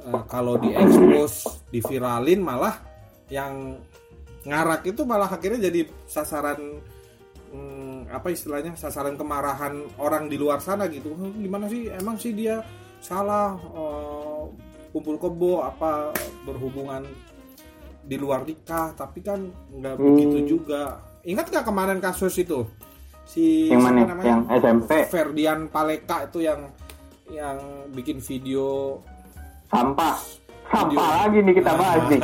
[0.00, 2.80] eh, kalau diekspos diviralin malah
[3.28, 3.76] yang
[4.46, 6.80] ngarak itu malah akhirnya jadi sasaran
[7.50, 11.10] hmm, apa istilahnya sasaran kemarahan orang di luar sana gitu.
[11.18, 11.90] "Hah, gimana sih?
[11.90, 12.62] Emang sih dia
[13.02, 14.44] salah eh,
[14.94, 16.08] kumpul kebo apa
[16.48, 17.04] berhubungan
[18.06, 20.04] di luar nikah tapi kan nggak Hmm.
[20.06, 21.02] begitu juga.
[21.26, 22.62] Ingat nggak kemarin kasus itu?
[23.26, 24.06] Si yang mana?
[24.22, 26.70] yang SMP Ferdian Paleka itu yang
[27.26, 27.58] yang
[27.90, 29.02] bikin video
[29.66, 30.14] sampah.
[30.66, 30.98] Sampah Video.
[31.02, 32.20] lagi nih kita bahas nih.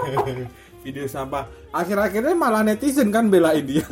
[0.84, 1.44] Video sampah.
[1.72, 3.84] Akhir-akhirnya malah netizen kan belain dia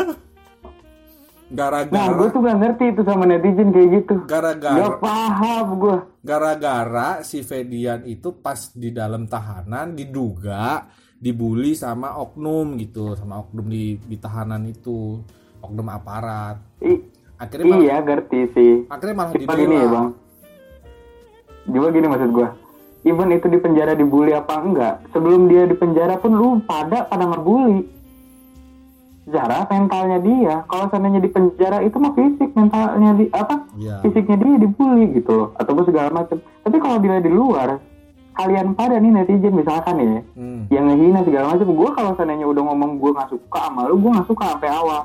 [1.49, 4.15] nah gue gara-gara tuh gak ngerti itu sama netizen kayak gitu.
[4.29, 10.85] Gara-gara gak paham gue gara-gara si Ferdian itu pas di dalam tahanan diduga
[11.17, 15.25] dibully sama oknum gitu sama oknum di di tahanan itu.
[15.59, 16.63] Oknum aparat.
[16.85, 17.03] I-
[17.35, 18.73] akhirnya malah, iya ngerti sih.
[18.87, 20.09] Akhirnya malah Cuma gini ya dibela bang.
[21.69, 22.49] Juga gini maksud gue
[23.07, 27.29] Even itu di penjara dibully apa enggak Sebelum dia di penjara pun lu pada pada
[27.29, 27.98] ngebully
[29.29, 30.55] Secara mentalnya dia?
[30.65, 34.01] Kalau seandainya di penjara itu mah fisik Mentalnya di apa Iya.
[34.01, 37.77] Fisiknya dia dibully gitu loh Ataupun segala macam Tapi kalau dia di luar
[38.33, 40.71] Kalian pada nih netizen misalkan ya Hmm.
[40.71, 44.15] yang ngehina segala macam gue kalau seandainya udah ngomong gue nggak suka sama lu gue
[44.15, 45.01] nggak suka sampai awal.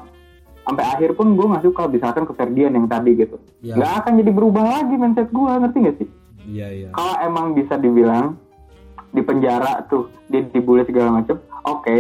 [0.62, 3.42] Sampai akhir pun gue nggak suka misalkan ke Ferdian yang tadi gitu.
[3.60, 3.74] Ya.
[3.74, 6.08] nggak akan jadi berubah lagi mindset gue ngerti gak sih?
[6.46, 6.88] Iya iya.
[6.94, 8.38] Kalau emang bisa dibilang
[9.10, 11.98] di penjara tuh dia dibully segala macam oke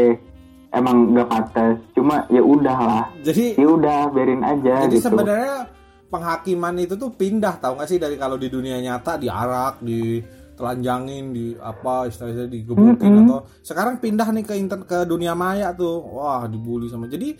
[0.73, 5.69] emang nggak pantas cuma ya udahlah jadi ya udah biarin aja Jadi gitu sebenarnya
[6.13, 11.57] penghakiman itu tuh pindah tahu nggak sih dari kalau di dunia nyata diarak, ditelanjangin, di
[11.57, 13.25] apa istilahnya digebukin Mm-mm.
[13.25, 16.05] atau sekarang pindah nih ke inter ke dunia maya tuh.
[16.13, 17.09] Wah, dibully sama.
[17.09, 17.33] Jadi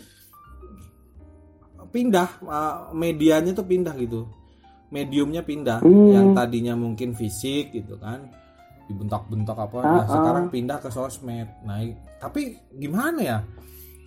[1.86, 4.26] pindah uh, medianya tuh pindah gitu.
[4.90, 6.10] Mediumnya pindah Hmm.
[6.10, 8.26] yang tadinya mungkin fisik gitu kan.
[8.84, 10.06] Dibentak-bentak apa nah, Ah, ah.
[10.06, 11.48] sekarang pindah ke sosmed.
[11.62, 13.38] Nah, i- tapi gimana ya?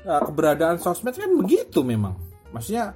[0.03, 2.13] Nah, keberadaan sosmed kan begitu memang.
[2.49, 2.93] Maksudnya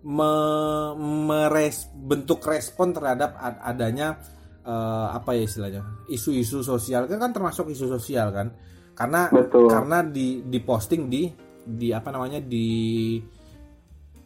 [0.00, 4.16] me- meres- bentuk respon terhadap ad- adanya
[4.60, 8.52] eh, apa ya istilahnya isu-isu sosial kan kan termasuk isu sosial kan
[8.92, 9.64] karena Betul.
[9.64, 11.24] karena di diposting di
[11.64, 13.16] di apa namanya di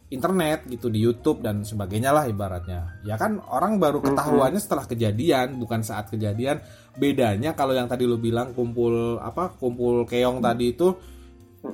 [0.09, 5.55] internet gitu di YouTube dan sebagainya lah ibaratnya ya kan orang baru ketahuannya setelah kejadian
[5.55, 6.59] bukan saat kejadian
[6.93, 10.89] bedanya kalau yang tadi lu bilang kumpul apa kumpul keong tadi itu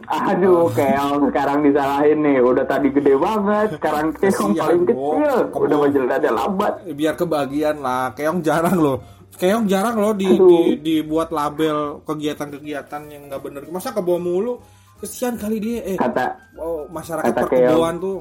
[0.06, 2.38] Aduh, keong sekarang disalahin nih.
[2.46, 5.38] Udah tadi gede banget, sekarang keong Kesian, paling kecil.
[5.50, 5.62] Kebo.
[5.66, 6.74] Udah menjelajah lambat.
[6.94, 9.02] biar kebagian lah keong jarang loh
[9.40, 10.76] keong jarang loh di, Aduh.
[10.76, 14.54] di- dibuat label kegiatan-kegiatan yang nggak bener masa ke bawah mulu
[15.00, 18.18] kesian kali dia eh Kata oh, masyarakat Kata perkebun tuh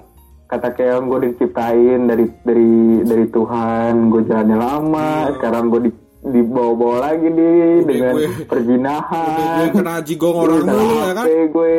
[0.48, 2.72] kata keong gue diciptain dari dari
[3.04, 4.08] dari Tuhan.
[4.08, 5.28] Gue jalannya lama.
[5.36, 5.92] Sekarang gue di
[6.30, 9.56] dibawa-bawa lagi nih Udah dengan gue- Udah perzinahan.
[9.58, 11.72] gue kena jigong orang dulu ya kan gue.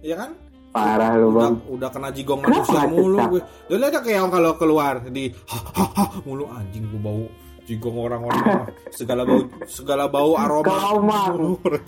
[0.00, 0.30] ya kan
[0.68, 1.54] Parah lu udah, bang.
[1.66, 6.84] udah kena jigong manusia mulu gue dan lihat keong kalau keluar di hahaha mulu anjing
[6.84, 7.24] gue bau
[7.64, 8.68] jigong orang-orang
[8.98, 11.34] segala bau segala bau aroma Kelomang.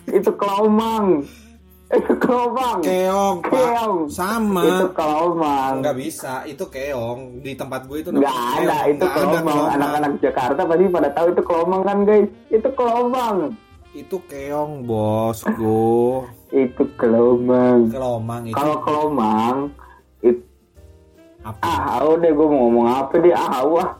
[0.07, 1.07] Itu kelomang.
[1.91, 2.79] Itu kelomang.
[2.81, 3.97] keong pak Keong.
[4.09, 5.83] sama Itu kelomang.
[5.83, 8.87] nggak bisa itu keong di tempat gue itu Nggak namanya ada keong.
[8.89, 9.67] itu Nggak ada kelomang.
[9.75, 12.29] Anak-anak Jakarta pasti pada tahu itu kelomang kan guys.
[12.49, 13.37] Itu kelomang.
[13.91, 17.91] itu keong bosku Itu kelomang.
[17.91, 19.57] kelomang itu Kalau kelomang
[20.21, 20.39] itu
[21.41, 23.91] apa ah udah gue mau ngomong apa deh ah wah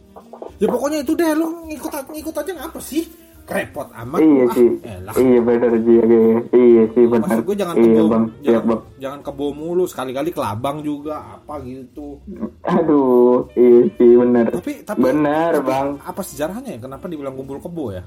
[0.60, 3.08] ya pokoknya itu deh lo ngikut ngikut aja ngapa sih
[3.50, 4.68] repot amat iya sih.
[4.86, 5.14] Elah.
[5.18, 8.24] iya bener sih iya, iya sih benar Maksud gue jangan iya kebo, bang.
[8.24, 8.80] jangan, siap bang.
[9.02, 12.22] jangan kebo mulu sekali-kali kelabang juga apa gitu.
[12.62, 14.46] aduh iya sih bener.
[14.54, 15.88] Tapi tapi tapi bang.
[16.06, 16.70] Apa sejarahnya?
[16.76, 16.80] Ya?
[16.80, 18.04] Kenapa dibilang kumpul kebo ya?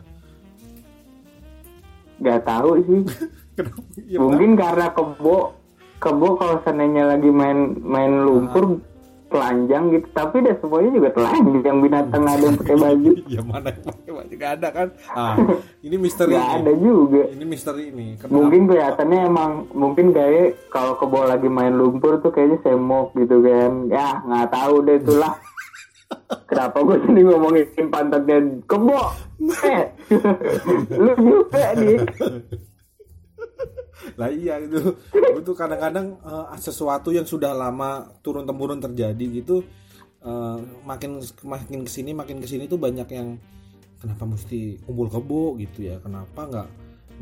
[2.23, 2.99] nggak tahu sih.
[3.59, 3.79] Kenapa?
[4.09, 5.37] Ya, mungkin karena kebo
[6.01, 8.79] kebo kalau seandainya lagi main main lumpur
[9.33, 13.85] telanjang gitu tapi deh semuanya juga telanjang binatang ada yang pakai baju ya mana yang
[13.89, 14.87] pakai baju gak ada kan?
[15.09, 15.35] Ah,
[15.85, 16.37] ini misteri.
[16.37, 16.45] nih.
[16.61, 18.07] ada juga Ini misteri ini.
[18.21, 18.33] Kenapa?
[18.37, 23.89] mungkin kelihatannya emang mungkin kayak kalau kebo lagi main lumpur tuh kayaknya semok gitu kan
[23.89, 25.33] ya nggak tahu deh itulah
[26.49, 28.37] kenapa gue sini ngomongin pantatnya
[28.69, 29.01] kebo
[29.65, 29.83] eh
[30.93, 31.97] lu juga nih
[34.19, 39.63] lah iya itu itu kadang-kadang eh, sesuatu yang sudah lama turun temurun terjadi gitu
[40.23, 43.35] eh, makin makin ke sini makin ke sini tuh banyak yang
[44.03, 45.55] kenapa mesti kumpul kebo?
[45.55, 45.95] gitu ya.
[46.03, 46.67] Kenapa nggak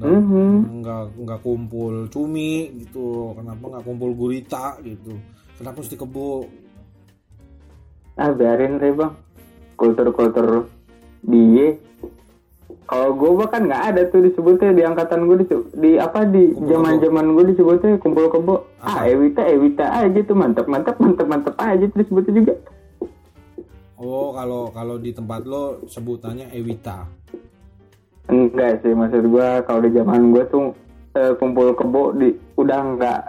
[0.02, 0.82] nggak Mhm.
[0.82, 2.74] nggak nggak kumpul cumi?
[2.82, 3.38] gitu.
[3.38, 4.82] Kenapa nggak kumpul gurita?
[4.82, 5.14] gitu.
[5.62, 6.50] Kenapa mesti kebo?
[8.18, 9.14] Ah biarin deh bang.
[9.78, 10.66] Kultur-kultur
[11.22, 11.78] dia
[12.92, 17.00] kalau gue bahkan nggak ada tuh disebutnya di angkatan gue disebut, di apa di zaman
[17.00, 19.08] zaman gue disebutnya kumpul kebo ah?
[19.08, 22.54] Ewita Ewita aja tuh mantap mantap mantap mantap aja tuh disebutnya juga.
[23.96, 27.08] Oh kalau kalau di tempat lo sebutannya Ewita?
[28.28, 30.76] Enggak sih maksud gue kalau di zaman gue tuh
[31.16, 33.22] eh, kumpul kebo di udah nggak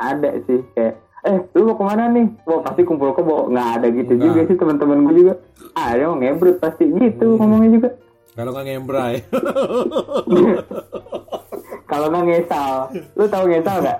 [0.00, 2.24] ada sih kayak eh lu mau ke mana nih?
[2.48, 3.52] Wah pasti kumpul kebo.
[3.52, 4.24] Nggak ada gitu Nggak.
[4.32, 5.34] juga sih teman-teman gue juga.
[5.76, 7.38] Ah dia mau ngebrut pasti gitu Hmm.
[7.40, 7.88] ngomongnya juga
[8.34, 9.22] kalau nggak ngembrai
[11.90, 12.74] kalau nggak ngesal.
[13.14, 13.98] Lu tahu ngesal nggak?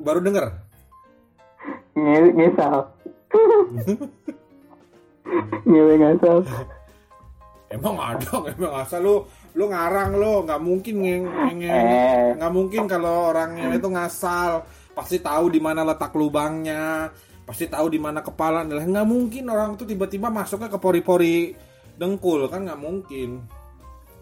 [0.00, 0.46] Baru denger.
[1.94, 2.76] Nge ngesal.
[5.66, 6.36] Ngewe ngesal.
[7.70, 9.14] Emang ada, emang asal lu
[9.54, 11.16] lu ngarang lo, nggak mungkin nge,
[11.54, 12.26] nge- Eh.
[12.38, 17.10] nggak mungkin kalau orangnya itu ngasal, pasti tahu di mana letak lubangnya,
[17.42, 18.66] pasti tahu di mana kepala.
[18.66, 21.69] Nggak mungkin orang tuh tiba-tiba masuknya ke pori-pori
[22.00, 23.44] dengkul kan nggak mungkin.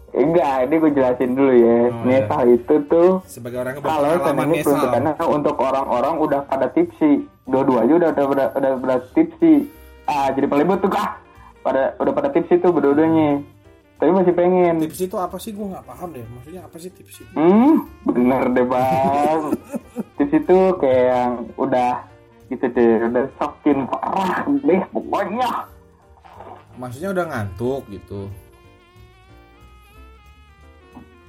[0.09, 2.25] enggak ini gue jelasin dulu ya Oh, iya.
[2.25, 4.33] ngesal itu tuh Sebagai orang kalau nesal.
[4.65, 7.11] peruntukannya untuk orang-orang udah pada tipsi
[7.45, 9.69] dua-duanya udah udah udah, udah, udah tipsi
[10.03, 11.21] ah jadi pelibut tuh kah
[11.61, 13.45] pada udah pada tipsi tuh berdua-duanya
[13.95, 15.51] tapi masih pengen Tips itu apa sih?
[15.51, 16.23] Gue nggak paham deh.
[16.25, 17.33] Maksudnya apa sih tips itu?
[17.35, 19.41] hmm bener deh bang
[20.17, 21.93] tips itu kayak yang udah
[22.47, 25.51] gitu deh udah sokin parah deh pokoknya
[26.79, 28.31] Maksudnya udah ngantuk gitu.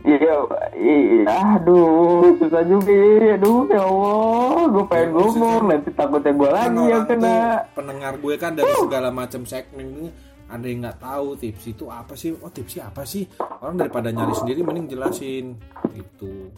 [0.01, 0.33] Iya,
[0.81, 3.37] iya, aduh, susah juga, ya.
[3.37, 7.69] aduh, ya Allah, gue pengen ngomong, nanti takutnya gue lagi yang kena.
[7.77, 10.09] pendengar gue kan dari segala macam segmen ini
[10.49, 13.23] ada yang nggak tahu tips itu apa sih oh tipsnya apa sih
[13.63, 15.55] orang daripada nyari sendiri mending jelasin
[15.95, 16.51] gitu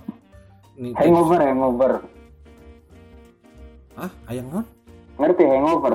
[0.80, 1.92] nih tips Hangover, hangover,
[4.00, 4.66] ah ayang non
[5.20, 5.94] ngerti hangover?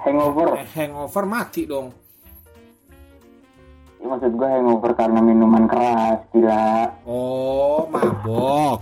[0.00, 2.05] Hangover, eh, hangover mati dong Ya,
[4.06, 6.90] maksud gue hangover karena minuman keras, gila.
[7.04, 8.80] oh mabok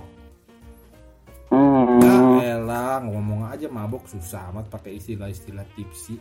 [1.46, 2.16] Hmm, ya
[2.52, 6.18] elah ngomong aja mabok susah amat pakai istilah-istilah tipsi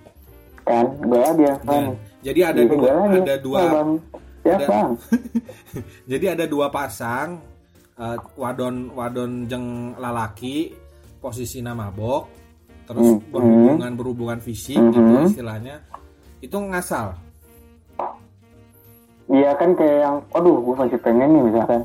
[0.62, 1.96] kan, gue biasa Dan, nih.
[2.24, 3.18] jadi ada Iya, dua gua lagi.
[3.20, 3.90] ada dua bang.
[4.44, 4.90] Ya, ada- bang.
[6.12, 7.30] Jadi ada dua pasang
[7.94, 10.72] eh, wadon wadon jeng lalaki
[11.18, 12.24] posisi nama mabok
[12.84, 13.24] terus Hmm.
[13.30, 14.92] berhubungan berhubungan fisik Hmm.
[14.92, 15.80] gitu istilahnya
[16.40, 17.16] itu ngasal
[19.32, 21.82] Iya kan kayak yang, aduh gue masih pengen nih misalkan.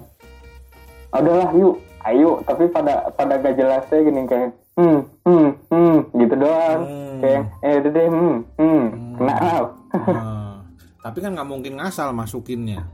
[1.14, 2.42] Adalah yuk, ayo.
[2.44, 6.80] Tapi pada pada gak jelasnya gini kayak, hmm, hmm, hmm, gitu doang.
[6.84, 7.18] Hmm.
[7.22, 8.84] Kayak, eh udah deh, hmm, hmm,
[9.18, 9.66] kena lah.
[9.94, 10.54] Nah,
[11.04, 12.86] tapi kan nggak mungkin ngasal masukinnya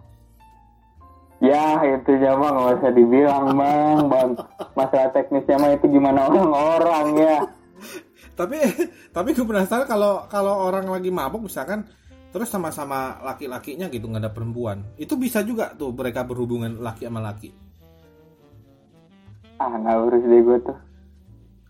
[1.45, 4.31] ya itu ya mah nggak usah dibilang bang, bang.
[4.73, 7.39] Masalah teknisnya mah itu gimana orang-orang ya.
[8.35, 8.59] tapi
[9.15, 11.87] tapi gue penasaran kalau kalau orang lagi mabuk misalkan
[12.35, 17.23] terus sama-sama laki-lakinya gitu nggak ada perempuan itu bisa juga tuh mereka berhubungan laki sama
[17.23, 17.55] laki
[19.55, 20.79] Ah nggak urus deh gue tuh.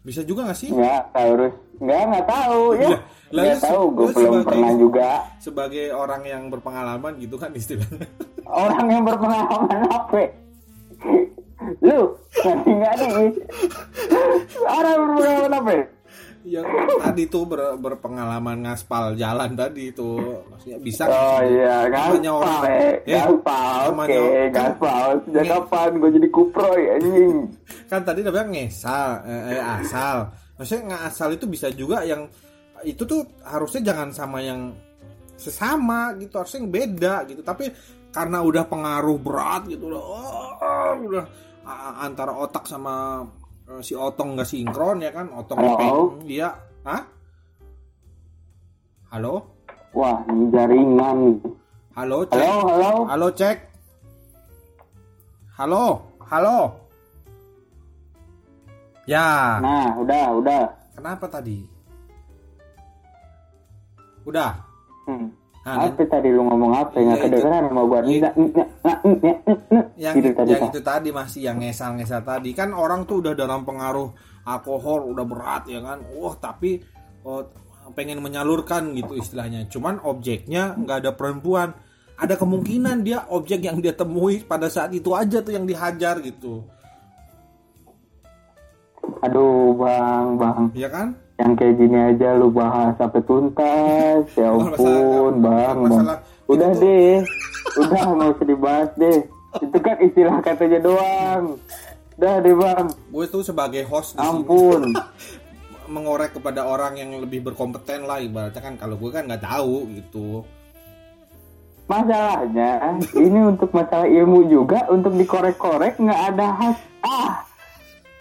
[0.00, 1.54] bisa juga nggak sih Nggak, nggak urus.
[1.74, 2.88] Nggak, nggak tahu ya.
[3.28, 5.08] Lah, Nggak tahu, gue lu belum sebagai- pernah juga.
[5.36, 8.08] sebagai orang yang berpengalaman gitu kan istilahnya
[8.46, 10.22] orang yang berpengalaman apa
[11.80, 12.00] lu
[12.40, 13.28] nggak nih
[14.64, 15.72] orang berpengalaman apa
[16.45, 16.68] yang
[17.01, 20.45] tadi tuh ber- berpengalaman ngaspal jalan tadi tuh.
[20.47, 21.57] Maksudnya bisa oh sih?
[21.57, 26.82] iya Namanya orang- eh Eh, gaspal oke namanya orang- gaspal sejak kapan gue jadi kuproy
[26.90, 27.36] anjing?
[27.90, 30.16] Kan tadi udah bilang ngesal eh, eh, asal.
[30.55, 32.28] Maksudnya nggak asal itu bisa juga yang
[32.82, 34.76] itu tuh harusnya jangan sama yang
[35.34, 37.40] sesama gitu harusnya yang beda gitu.
[37.40, 37.72] Tapi
[38.11, 41.24] karena udah pengaruh berat gitu udah oh, udah
[41.99, 43.24] antara otak sama
[43.68, 45.30] eh, si otong nggak sinkron ya kan?
[45.32, 46.20] Otong Halo?
[46.28, 46.52] iya.
[46.84, 47.02] Hah?
[49.14, 49.46] halo?
[49.94, 51.38] Wah ini jaringan.
[51.94, 52.42] Halo cek?
[52.42, 52.92] Halo halo.
[53.06, 53.56] Halo cek?
[55.54, 55.84] Halo?
[56.18, 56.58] Halo?
[59.06, 59.62] Ya.
[59.62, 60.64] Nah udah udah.
[60.98, 61.62] Kenapa tadi?
[64.26, 64.56] Udah.
[65.06, 65.43] hmm.
[65.64, 67.24] Nah, apa tadi lu ngomong apa Iya, nggak itu.
[67.24, 68.30] kedengeran sama gua Iya.
[69.96, 73.64] Yang Gitu tadi, yang itu tadi masih yang ngesal-ngesal tadi kan orang tuh udah dalam
[73.64, 74.12] pengaruh
[74.44, 76.04] alkohol udah berat ya kan.
[76.12, 76.84] Wah, tapi
[77.24, 77.48] oh,
[77.96, 79.64] pengen menyalurkan gitu istilahnya.
[79.72, 81.72] Cuman objeknya nggak ada perempuan.
[82.14, 86.60] Ada kemungkinan dia objek yang dia temui pada saat itu aja tuh yang dihajar gitu.
[89.20, 91.16] aduh bang bang Ya kan?
[91.35, 94.22] Yang kayak gini aja lu bahas sampai tuntas.
[94.39, 95.76] Ya ampun bang bang.
[95.82, 96.18] masalah.
[96.47, 97.16] udah Itu deh
[97.74, 99.18] udah nggak usah dibahas deh.
[99.59, 101.45] Itu kan istilah katanya doang.
[102.14, 102.87] Udah deh bang.
[103.11, 104.95] Gue tuh sebagai host ampun.
[105.95, 108.74] Mengorek kepada orang yang lebih berkompeten lah ibaratnya kan.
[108.78, 110.47] Kalau gue kan nggak tahu gitu.
[111.85, 117.45] masalahnya ini untuk masalah ilmu juga untuk dikorek-korek nggak ada has ah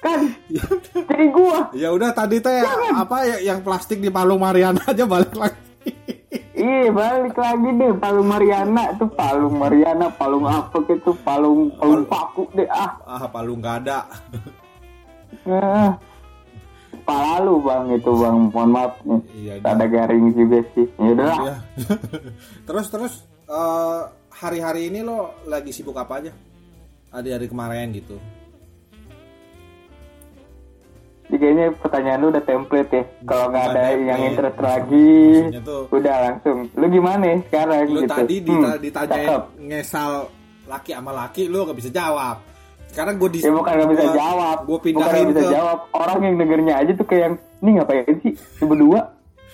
[0.04, 0.20] kan
[1.08, 2.60] jadi gua Ya udah tadi teh
[2.92, 5.60] apa ya yang plastik di Palung Mariana aja balik lagi.
[6.54, 12.52] Iya balik lagi deh Palung Mariana tuh Palung Mariana Palung apa gitu Palung Palung paku
[12.54, 14.00] deh ah Ah Palung nggak ada.
[15.44, 15.98] Nah,
[17.04, 19.22] kepala lu bang itu bang, mohon maaf nih.
[19.36, 19.54] Iya.
[19.60, 20.88] Ada garing juga sih.
[20.96, 21.38] Ya udahlah.
[21.44, 21.56] Ya.
[22.70, 23.14] terus terus
[23.50, 24.02] eh,
[24.32, 26.32] hari-hari ini lo lagi sibuk apa aja?
[27.12, 28.16] Hari-hari kemarin gitu.
[31.34, 33.04] Jadi kayaknya pertanyaan lu udah template ya.
[33.26, 34.06] Kalau nggak Bukan ada template.
[34.06, 36.58] yang interest lagi, Maksudnya tuh- udah langsung.
[36.72, 38.14] Lu gimana nih sekarang Lo gitu?
[38.14, 39.42] tadi Hmm, dita- ditanyain cakep.
[39.60, 40.12] ngesal
[40.64, 42.38] laki sama laki lo gak bisa jawab.
[42.86, 44.58] Sekarang gue di Ya bukan nggak bisa jawab.
[44.60, 45.78] Gue bukan pindahin nggak bisa ke jawab.
[45.92, 48.34] Orang yang dengernya aja tuh kayak yang, ini ngapain sih?
[48.62, 49.00] Lu berdua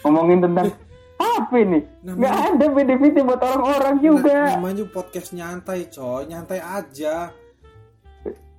[0.04, 0.68] ngomongin tentang
[1.40, 1.80] apa ini?
[2.04, 4.36] Nggak ada benefitnya buat orang-orang juga.
[4.46, 7.32] Nah, namanya podcast nyantai coy nyantai aja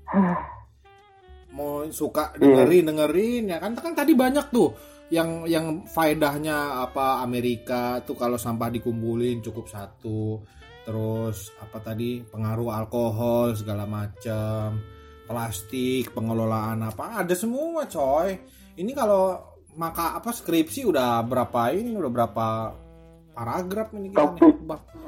[1.51, 2.41] mau suka Iya.
[2.41, 4.71] dengerin dengerin ya kan kan tadi banyak tuh
[5.11, 10.39] yang yang faedahnya apa Amerika tuh kalau sampah dikumpulin cukup satu
[10.87, 14.79] terus apa tadi pengaruh alkohol segala macam
[15.27, 18.39] plastik pengelolaan apa ada semua coy
[18.79, 19.35] ini kalau
[19.75, 22.47] maka apa skripsi udah berapa ini udah berapa
[23.31, 24.41] paragraf ini kita nih.
[24.43, 24.55] Topik.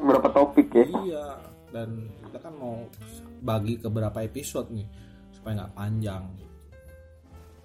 [0.03, 0.85] Berapa topik ya?
[1.03, 1.27] Iya,
[1.75, 1.89] dan
[2.27, 2.87] kita kan mau
[3.43, 4.87] bagi ke berapa episode nih
[5.43, 6.23] supaya nggak panjang.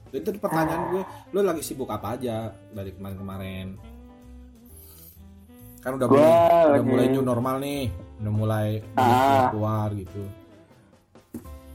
[0.09, 3.77] Itu pertanyaan gue, lo lagi sibuk apa aja dari kemarin-kemarin?
[5.77, 8.67] Kan udah mulai, udah lagi- mulai new normal nih, udah mulai
[8.97, 9.53] Ah.
[9.53, 10.25] keluar gitu.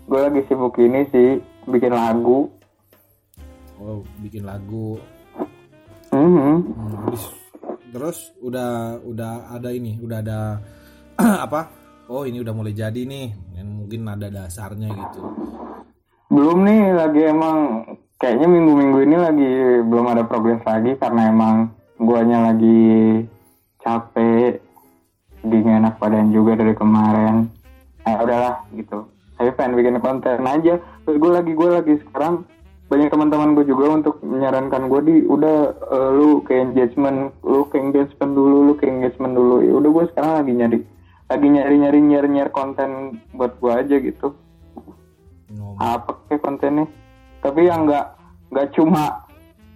[0.02, 1.38] Gue lagi sibuk ini sih
[1.70, 2.50] bikin lagu.
[3.78, 4.98] Oh, bikin lagu.
[6.10, 6.66] Mhm.
[6.66, 7.22] Hmm, habis
[7.92, 10.58] terus udah udah ada ini, udah ada
[11.46, 11.70] apa?
[12.10, 13.32] Oh, ini udah mulai jadi nih.
[13.54, 15.20] Yang mungkin ada dasarnya gitu.
[16.32, 17.84] Belum nih lagi emang
[18.16, 19.52] kayaknya minggu-minggu ini lagi
[19.84, 21.68] belum ada progres lagi karena emang
[22.00, 23.20] guanya lagi
[23.84, 24.56] capek
[25.44, 27.52] di enak badan juga dari kemarin.
[28.08, 29.12] Nah udahlah gitu.
[29.36, 30.80] Saya pengen bikin konten aja.
[31.04, 32.48] Terus gue lagi gue lagi sekarang
[32.88, 37.76] banyak teman-teman gue juga untuk menyarankan gue di udah eh, lu ke engagement lu ke
[37.76, 40.78] engagement dulu lu ke engagement dulu ya udah gue sekarang lagi nyari
[41.28, 44.36] lagi nyari nyari nyari nyari konten buat gue aja gitu
[45.80, 46.86] Apa kayak kontennya?
[47.42, 48.06] Tapi yang nggak
[48.52, 49.26] nggak cuma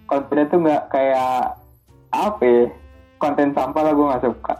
[0.07, 1.57] kontennya tuh nggak kayak
[2.13, 2.63] apa ya,
[3.19, 4.53] konten sampah lah gue nggak suka.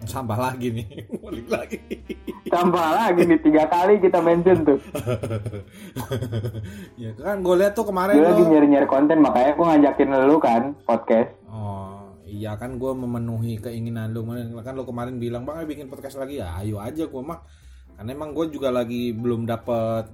[0.00, 0.86] Sampah lagi nih
[1.24, 1.78] balik lagi.
[2.48, 4.80] Sampah lagi nih tiga kali kita mention tuh.
[7.00, 10.36] Ya kan gue lihat tuh kemarin gue lagi nyari nyari konten makanya gue ngajakin lu
[10.40, 11.32] kan podcast.
[11.48, 14.24] Oh iya kan gue memenuhi keinginan lu.
[14.62, 16.40] Kan lo kemarin bilang bang bikin podcast lagi.
[16.40, 17.40] Ya ayo aja gue mah
[18.00, 20.08] karena emang gue juga lagi belum dapet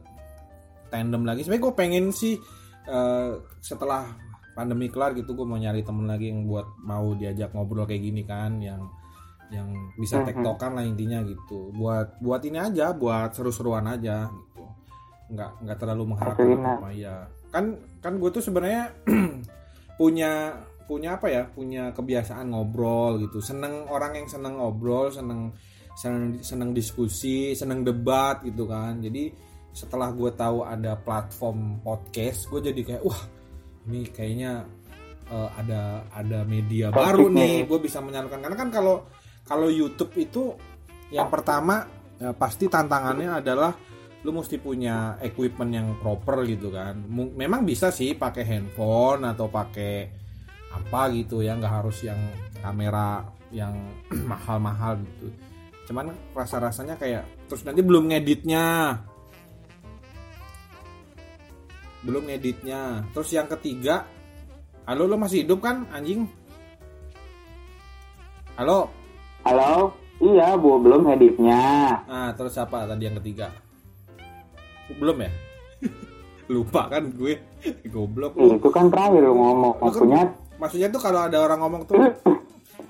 [0.90, 1.46] tandem lagi.
[1.46, 2.34] Sebenarnya gue pengen sih
[2.82, 3.30] eh,
[3.62, 4.10] setelah
[4.58, 8.26] pandemi kelar gitu gue mau nyari temen lagi yang buat mau diajak ngobrol kayak gini
[8.26, 8.90] kan yang
[9.54, 10.26] yang bisa Mhm.
[10.26, 11.70] tektokan lah intinya gitu.
[11.78, 14.66] Buat buat ini aja buat seru-seruan aja gitu.
[15.30, 16.74] Nggak nggak terlalu mengharapkan Oke, nah.
[16.82, 17.16] apa ya
[17.54, 18.90] kan kan gue tuh sebenarnya
[20.00, 23.38] punya punya apa ya punya kebiasaan ngobrol gitu.
[23.38, 25.54] Seneng orang yang seneng ngobrol seneng
[25.96, 29.00] seneng seneng diskusi seneng debat gitu kan.
[29.00, 29.32] Jadi
[29.72, 33.22] setelah gue tahu ada platform podcast gue jadi kayak wah
[33.88, 34.68] ini kayaknya
[35.32, 37.64] eh, ada ada media baru nih.
[37.64, 39.08] gue bisa menyalurkan karena kan kalau
[39.48, 40.52] kalau YouTube itu
[41.08, 41.88] yang pertama
[42.20, 43.72] ya, pasti tantangannya adalah
[44.26, 46.98] lu mesti punya equipment yang proper gitu kan.
[47.14, 50.26] Memang bisa sih pakai handphone atau pakai
[50.76, 52.20] apa gitu ya nggak harus yang
[52.60, 53.72] kamera yang
[54.30, 55.55] mahal-mahal gitu
[55.86, 58.98] cuman rasa-rasanya kayak terus nanti belum ngeditnya
[62.02, 64.06] belum ngeditnya terus yang ketiga
[64.84, 66.26] halo lo masih hidup kan anjing
[68.54, 68.90] halo
[69.42, 71.62] halo iya bu belum editnya
[72.06, 73.50] Nah, terus apa tadi yang ketiga?
[74.96, 75.30] Belum ya?
[76.54, 77.34] Lupa kan gue.
[77.90, 78.56] Goblok lu.
[78.56, 80.22] itu kan terakhir ngomong kan- maksudnya
[80.56, 82.00] Maksudnya tuh kalau ada orang ngomong tuh,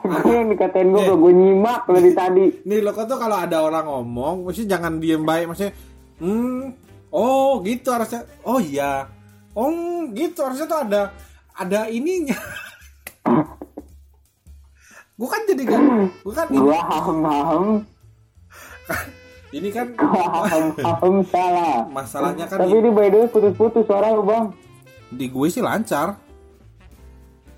[0.07, 2.45] gue yang dikatain gue gue nyimak dari tadi.
[2.65, 5.75] Nih lo tuh kalau ada orang ngomong, mesti jangan diem baik, maksudnya,
[6.23, 6.63] hmm,
[7.11, 9.11] oh gitu harusnya, oh iya,
[9.55, 11.03] oh gitu harusnya tuh ada
[11.57, 12.39] ada ininya.
[15.19, 15.81] gue kan jadi gak,
[16.23, 17.67] gue kan ini, gue ham ham
[19.57, 21.87] ini kan ham salah.
[21.89, 22.91] Masalahnya kan tapi ini.
[22.91, 24.53] by the way putus-putus suara lu bang.
[25.15, 26.19] Di gue sih lancar.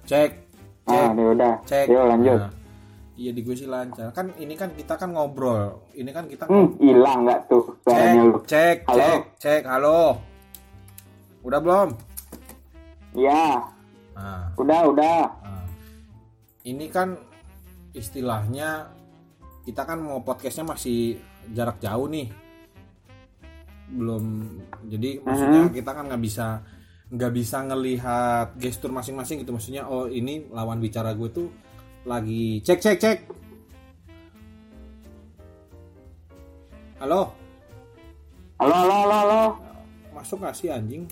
[0.09, 0.48] Cek,
[0.89, 1.05] cek.
[1.05, 1.87] ah ya udah cek.
[1.87, 2.39] yuk lanjut.
[2.41, 2.53] Nah,
[3.19, 4.09] iya di gue sih lancar.
[4.17, 5.85] Kan ini kan kita kan ngobrol.
[5.93, 8.39] Ini kan kita hmm hilang nggak tuh suaranya lu?
[8.49, 9.05] cek cek Halo?
[9.05, 10.01] cek cek halo.
[11.45, 11.89] Udah belum?
[13.13, 13.63] Ya
[14.17, 15.21] nah, udah udah.
[15.45, 15.67] Nah.
[16.65, 17.17] ini kan
[17.93, 18.93] istilahnya
[19.65, 21.21] kita kan mau podcastnya masih
[21.53, 22.33] jarak jauh nih.
[23.89, 24.25] Belum
[24.89, 26.61] jadi maksudnya kita kan nggak bisa
[27.09, 29.53] nggak bisa ngelihat gestur masing-masing gitu.
[29.57, 31.49] Maksudnya oh ini lawan bicara gue tuh
[32.05, 33.19] lagi cek cek cek.
[37.01, 37.33] Halo?
[38.61, 39.43] Halo halo halo halo.
[40.13, 41.07] Masuk gak sih anjing?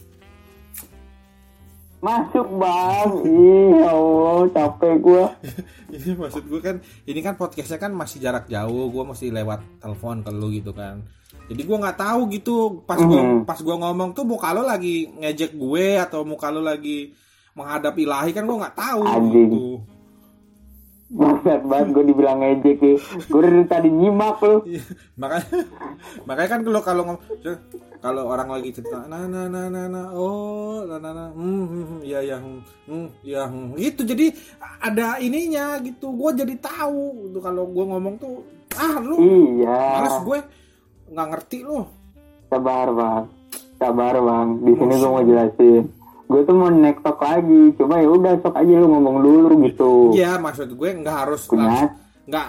[2.02, 3.10] Masuk bang.
[3.24, 5.24] Ih ya allah capek gue
[5.96, 6.76] ini maksud gue kan
[7.08, 8.92] ini kan podcastnya kan masih jarak jauh.
[8.92, 11.06] Gue mesti lewat telepon ke lu gitu kan
[11.46, 12.56] jadi gue nggak tahu gitu.
[12.82, 13.44] Pas gue Mhm.
[13.44, 17.14] pas gue ngomong tuh muka lo lagi ngejek gue atau muka lo lagi
[17.52, 19.48] menghadap ilahi kan gue nggak tahu Anjing.
[19.48, 19.62] gitu.
[21.06, 22.96] Bangsat banget gue dibilang ngejek ya.
[23.24, 24.58] Gue dari tadi nyimak lu.
[24.66, 24.82] Iya,
[25.14, 25.46] makanya
[26.24, 27.22] makanya kan kalau kalau ngom-
[27.96, 32.20] kalau orang lagi cerita nah nah nah nah nah oh nah nah nah hmm, ya
[32.20, 33.74] ya hmm, ya hmm.
[33.76, 34.34] gitu jadi
[34.80, 36.10] ada ininya gitu.
[36.10, 38.42] Gue jadi tahu gitu kalau gue ngomong tuh
[38.74, 39.78] ah lu Iya.
[39.96, 40.38] males gue
[41.10, 41.82] nggak ngerti lu.
[42.50, 43.24] Sabar bang.
[43.78, 44.46] Sabar bang.
[44.62, 45.84] Di sini gue mau jelasin.
[46.26, 47.62] Gue tuh mau nektok lagi.
[47.78, 49.92] Cuma ya udah sok aja lu ngomong dulu gitu.
[50.14, 51.92] Iya maksud gue nggak harus langsung
[52.26, 52.48] nggak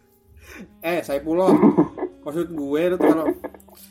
[0.90, 1.54] eh saya pulau.
[2.26, 3.26] Maksud gue itu kalau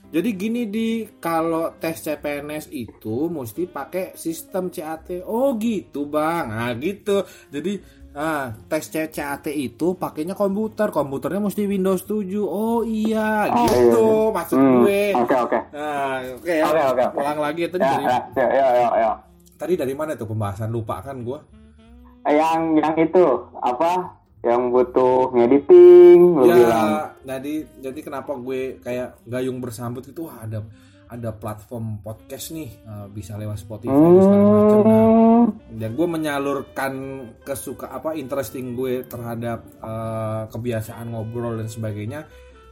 [0.10, 1.06] jadi gini di.
[1.22, 6.50] Kalau tes CPNS itu mesti pakai sistem CAT oh gitu bang.
[6.50, 7.22] Nah gitu.
[7.54, 7.78] Jadi
[8.20, 10.88] ah tes C- CAT itu pakainya komputer.
[10.90, 14.36] Komputernya mesti Windows 7 oh iya Oh, gitu iya.
[14.36, 15.02] maksud Hmm, gue.
[15.16, 15.60] Oke oke.
[15.72, 16.52] Nah oke.
[16.52, 17.18] Oke, oke, oke.
[17.18, 19.12] ulang lagi itu Ya dari ya ya ya ya, ya.
[19.56, 20.68] tadi dari mana tuh pembahasan?
[20.68, 21.40] Lupa kan gue
[22.26, 23.26] Yang yang itu
[23.58, 23.92] Apa?
[24.40, 26.88] Yang butuh ngediting Lu ya bilang.
[27.22, 30.60] jadi jadi kenapa gue kayak gayung bersambut itu wah ada
[31.08, 32.70] ada platform podcast nih.
[32.70, 34.78] Eh, bisa lewat Spotify dan segala macam.
[34.82, 35.29] Nah Hmm
[35.70, 36.94] dan gue menyalurkan
[37.42, 42.26] kesuka apa interesting gue terhadap eh, kebiasaan ngobrol dan sebagainya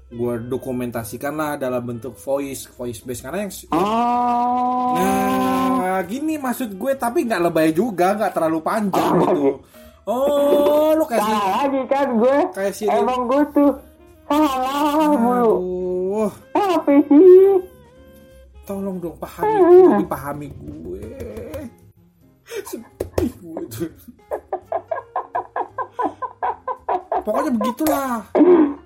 [0.07, 4.95] gue dokumentasikan lah dalam bentuk voice voice base karena yang Oh.
[4.95, 9.59] nah gini maksud gue tapi nggak lebay juga nggak terlalu panjang gitu
[10.07, 12.37] oh lu kayak si Salah lagi kan gue.
[12.55, 13.71] kayak si Emang gue tuh
[14.27, 15.55] salah mulu.
[16.51, 17.59] Apa sih?
[18.63, 21.03] tolong dong pahami gue, dipahami gue
[22.65, 23.91] sedih gue tuh
[27.21, 28.11] pokoknya begitulah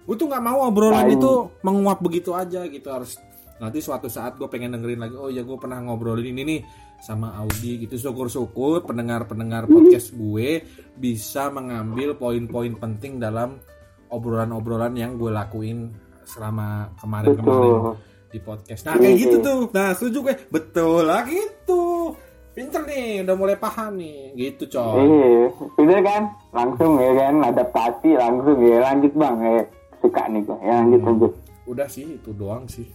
[0.01, 3.15] gue tuh nggak mau obrolan itu menguap begitu aja gitu harus
[3.61, 6.61] nanti suatu saat gue pengen dengerin lagi oh ya gue pernah ngobrolin ini nih
[7.01, 10.65] sama Audi gitu syukur-syukur pendengar-pendengar podcast gue
[10.97, 13.61] bisa mengambil poin-poin penting dalam
[14.09, 15.93] obrolan-obrolan yang gue lakuin
[16.26, 17.97] selama kemarin-kemarin
[18.32, 18.88] di podcast.
[18.88, 19.61] Nah kayak gitu tuh.
[19.76, 20.36] Nah setuju gue.
[20.47, 22.15] Betul lah gitu.
[22.52, 24.36] Pinter nih, udah mulai paham nih.
[24.36, 24.99] Gitu coy.
[24.99, 25.47] Iya,
[25.80, 26.24] sudah kan?
[26.52, 28.78] Langsung ya kan, adaptasi langsung ya.
[28.84, 29.64] Lanjut bang, ya.
[30.04, 30.58] Suka nih gue.
[30.60, 31.34] Ya lanjut lanjut.
[31.64, 32.88] Udah sih itu doang sih.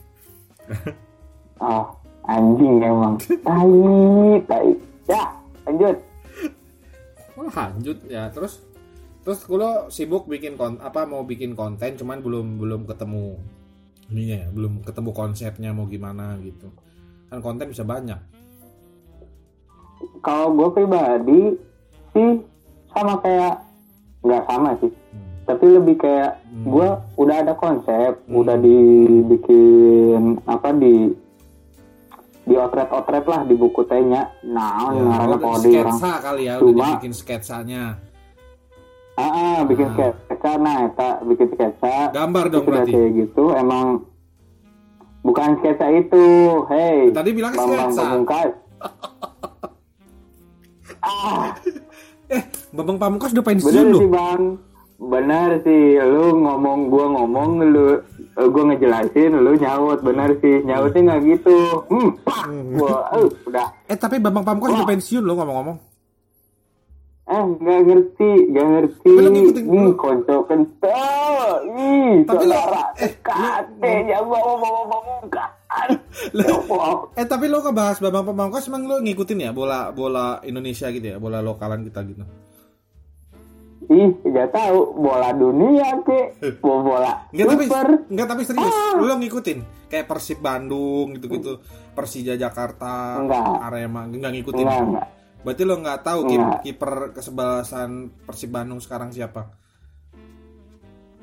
[1.57, 1.89] Oh,
[2.29, 3.17] anjing emang.
[3.17, 3.81] Tai,
[4.45, 4.77] tai.
[5.09, 5.25] Ya,
[5.65, 5.97] lanjut.
[7.33, 8.61] Oh, lanjut ya terus
[9.25, 13.41] terus lo sibuk bikin kon apa mau bikin konten cuman belum belum ketemu
[14.09, 16.71] ininya ya belum ketemu konsepnya mau gimana gitu
[17.27, 18.17] kan konten bisa banyak
[20.19, 21.43] Kalau gue pribadi
[22.11, 22.31] sih
[22.91, 23.63] sama kayak
[24.21, 24.91] nggak sama sih.
[24.91, 25.25] Hmm.
[25.45, 26.65] Tapi lebih kayak Hmm.
[26.67, 28.35] gue udah ada konsep, Hmm.
[28.37, 31.13] udah dibikin apa di
[32.43, 34.31] di otret-otret lah di buku tehnya.
[34.45, 35.99] Nah, ya, ngaranna udah kode orang.
[35.99, 37.85] sketsa kali ya udah Cuma- dibikin sketsanya
[39.17, 40.13] Ah, ah, bikin Ah.
[40.21, 42.13] sketsa, nah, eta bikin sketsa.
[42.13, 44.05] gambar dong berarti kayak gitu, emang
[45.23, 46.25] bukan sketsa itu,
[46.69, 47.09] hey.
[47.11, 48.13] tadi bilang Bambang sketsa.
[51.07, 51.55] ah,
[52.35, 52.43] eh
[52.75, 54.43] Bambang Pamungkas udah pensiun bener loh sih bang,
[54.99, 55.85] bener sih.
[56.03, 57.87] Lu ngomong, gua ngomong, lu,
[58.35, 60.61] eh, gua ngejelasin, lu nyaut, bener sih.
[60.67, 61.57] Nyautnya nggak gitu.
[61.87, 62.45] Hmm, pak,
[62.75, 63.69] gua, eh, udah.
[63.87, 64.91] eh tapi Bambang Pamungkas udah Wah.
[64.91, 65.79] pensiun loh ngomong-ngomong
[67.27, 69.11] Eh, nggak ngerti, nggak ngerti.
[69.11, 69.67] Lu ngikutin
[69.99, 71.59] konco kental.
[71.75, 75.51] Ih, Tapi saudara eh, kate yang bawa bawa pamungkas.
[76.31, 76.55] Ya.
[77.19, 81.19] Eh tapi lo ngebahas Bambang Pamungkas emang lo ngikutin ya bola bola Indonesia gitu ya
[81.19, 82.23] bola lokalan kita gitu.
[83.91, 86.31] Ih, nggak tahu bola dunia ke,
[86.63, 87.65] bola bola Enggak tapi
[88.07, 88.71] enggak tapi serius.
[88.71, 89.03] Ah.
[89.03, 89.59] Lo ngikutin
[89.91, 91.59] kayak Persib Bandung gitu-gitu,
[91.91, 93.67] Persija Jakarta, Enggak.
[93.67, 94.63] Arema enggak ngikutin.
[94.63, 95.07] Enggak, enggak.
[95.47, 96.59] Berarti lo nggak tahu Enggak.
[96.61, 97.91] kiper kesebelasan
[98.27, 99.47] Persib Bandung sekarang siapa?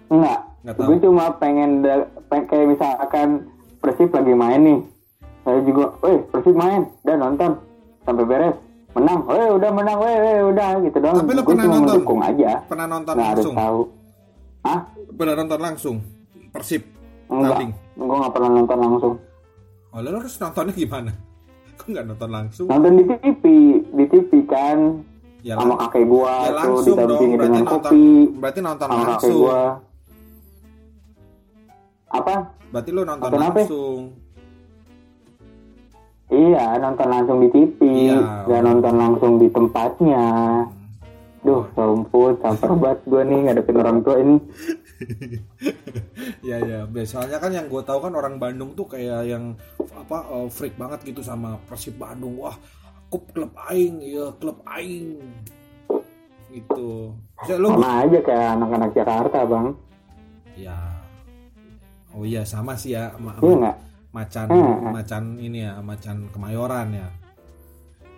[0.08, 0.40] Enggak.
[0.64, 0.88] Nggak tahu.
[0.88, 1.84] Gue cuma pengen,
[2.32, 3.30] kayak misalkan
[3.78, 4.80] Persib lagi main nih.
[5.44, 7.52] Saya juga, weh Persib main, udah nonton
[8.02, 8.56] sampai beres,
[8.94, 11.20] menang, weh udah menang, weh weh udah gitu doang.
[11.20, 11.84] Tapi lo Gue pernah nonton?
[11.84, 13.56] mendukung aja, Pernah nonton nggak harus langsung?
[13.60, 13.80] tahu.
[14.64, 14.80] Ah,
[15.14, 15.96] Pernah nonton langsung
[16.50, 16.82] Persib
[17.28, 17.76] enggak.
[17.94, 19.14] Gue nggak pernah nonton langsung.
[19.92, 21.12] Oh, lo harus nontonnya gimana?
[21.84, 22.66] Nggak nonton langsung?
[22.66, 23.44] Nonton di TV,
[23.86, 24.80] di TV kan,
[25.40, 27.04] Ya, sama kakek gua ya tuh langsung dong.
[27.04, 29.36] didampingi Berarti dengan nonton, kopi berarti nonton sama kakek langsung.
[29.38, 29.62] gua.
[32.10, 32.36] Apa?
[32.70, 33.60] Berarti lo nonton Nonton apa?
[33.60, 34.00] langsung.
[36.30, 37.78] Iya, nonton langsung di TV,
[38.10, 38.18] Iya.
[38.48, 40.26] nggak nonton langsung di tempatnya.
[41.44, 44.40] Duh, ampun, caper banget gue nih ngadepin orang tua ini.
[46.50, 49.56] Ya ya, biasanya kan yang gue tahu kan orang Bandung tuh kayak yang
[49.96, 52.36] apa eh, freak banget gitu sama Persib Bandung.
[52.38, 52.56] Wah,
[53.08, 55.20] aku klub aing, ya klub aing.
[56.50, 57.16] Gitu.
[57.42, 59.68] Saya lo Sama aja kayak anak-anak Jakarta, Bang.
[60.54, 60.78] ya.
[62.14, 63.74] Oh iya sama sih ya ma- Iya
[64.14, 64.94] macan Hmm.
[64.94, 67.08] macan ini ya, macan Kemayoran ya.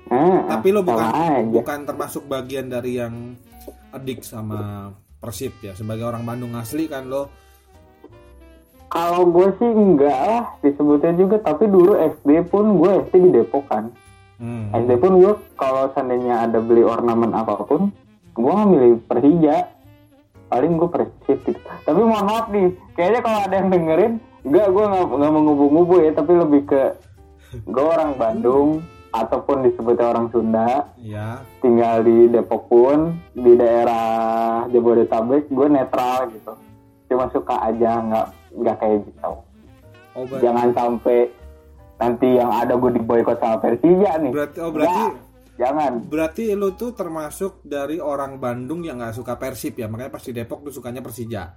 [0.05, 3.39] Eh, Tapi lo bukan bukan termasuk bagian dari yang
[3.89, 4.91] adik sama
[5.26, 5.73] Persib ya.
[5.73, 7.34] Sebagai orang Bandung asli kan lo
[8.86, 13.65] Kalau gue sih enggak lah disebutnya juga, tapi dulu SD pun gue SD di Depok
[13.67, 13.89] kan.
[14.39, 17.91] hmm, SD pun gue kalau seandainya ada beli ornamen apa pun,
[18.38, 19.67] gue milih Persija.
[20.47, 21.59] Paling gue Persib gitu.
[21.59, 24.13] Tapi mohon maaf nih, kayaknya kalau ada yang dengerin,
[24.47, 26.82] enggak gue nggak nggak mengubu-ngubu ya, tapi lebih ke
[27.67, 28.86] gue orang Bandung
[29.24, 31.39] ataupun disebutnya orang Sunda, ya.
[31.63, 36.53] tinggal di Depok pun di daerah Jabodetabek, gue netral gitu.
[37.07, 38.28] Cuma suka aja, nggak
[38.59, 39.32] nggak kayak gitu.
[40.16, 41.28] Oh, Jangan sampai
[41.95, 44.32] nanti yang ada gue diboykot sama Persija nih.
[44.32, 45.11] berarti oh berarti Nggak,
[45.55, 45.91] jangan.
[46.11, 50.32] Berarti lu tuh termasuk dari orang Bandung yang nggak suka Persib ya, makanya pas di
[50.36, 51.55] Depok tuh sukanya Persija.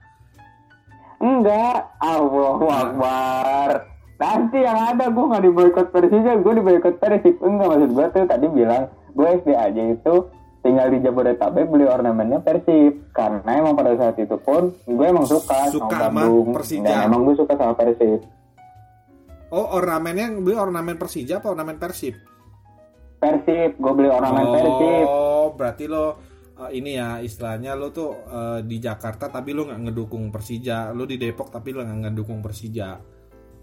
[1.19, 3.98] Enggak, Allahu Akbar.
[4.19, 7.39] Nanti yang ada gue nggak diboykot Persija, gue diboykot Persib.
[7.39, 10.15] Enggak maksud gue tuh tadi bilang gue SD aja itu
[10.59, 15.71] tinggal di Jabodetabek beli ornamennya Persib karena emang pada saat itu pun gue emang suka,
[15.71, 16.83] Suka sama Bandung Persija.
[16.83, 18.21] dan emang gue suka sama Persib
[19.49, 22.19] Oh, ornamennya beli ornamen Persija apa ornamen Persib?
[23.17, 26.19] Persib gue beli ornamen Persib Oh, berarti lo
[26.59, 31.07] eh, ini ya istilahnya lo tuh eh, di Jakarta tapi lo nggak ngedukung Persija, lo
[31.07, 32.99] di Depok tapi lo nggak ngedukung Persija.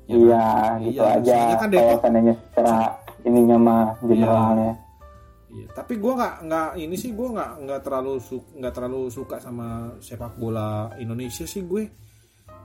[0.06, 0.45] Ya iya
[0.80, 1.38] gitu Iya, aja.
[1.58, 2.76] kan kalau seandainya secara
[3.22, 4.72] ininya mah generalnya.
[5.47, 9.39] Iya, tapi gua nggak nggak ini sih gua nggak nggak terlalu su- nggak terlalu suka
[9.39, 11.89] sama sepak bola Indonesia sih gue.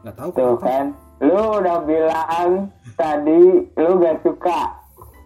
[0.01, 0.65] Nggak tahu tuh kenapa.
[0.67, 0.87] kan
[1.21, 2.51] lu udah bilang
[2.95, 4.61] tadi lu gak suka.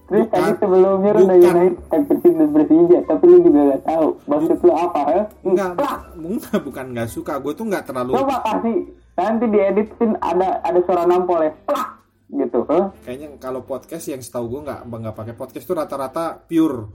[0.05, 0.35] Terus Bukan.
[0.37, 1.37] tadi sebelumnya lu udah.
[1.41, 2.03] United
[2.51, 4.07] Persija tapi lu juga gak tahu.
[4.25, 5.69] Maksud lu apa ya Enggak,
[6.15, 8.77] enggak bukan nggak suka, gue tuh nggak terlalu coba kasih
[9.15, 11.51] nanti dieditin ada ada suara nampol ya.
[11.65, 11.89] Plak!
[12.31, 12.89] Gitu huh?
[13.05, 16.89] kayaknya kalau podcast yang setahu gue nggak nggak pakai podcast tuh rata-rata pure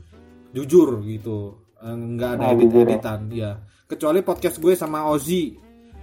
[0.49, 2.81] jujur gitu nggak ada Oh, edit ya?
[2.83, 3.51] editan ya
[3.85, 5.53] kecuali podcast gue sama Ozzy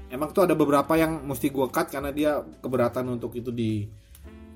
[0.09, 3.85] emang tuh ada beberapa yang mesti gue cut karena dia keberatan untuk itu di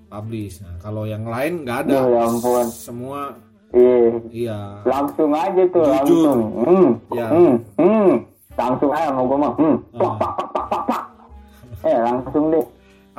[0.06, 2.66] publish nah kalau yang lain nggak ada ya ampun.
[2.70, 3.34] semua
[3.70, 3.98] iya
[4.30, 6.34] iya langsung aja tuh Jujur.
[6.34, 7.26] langsung hmm, Ya.
[7.30, 8.12] hmm, hmm.
[8.54, 9.76] langsung aja mau gue mah hmm.
[9.94, 9.98] Ah.
[9.98, 11.04] plak, plak, plak, plak, plak.
[11.86, 12.64] eh langsung deh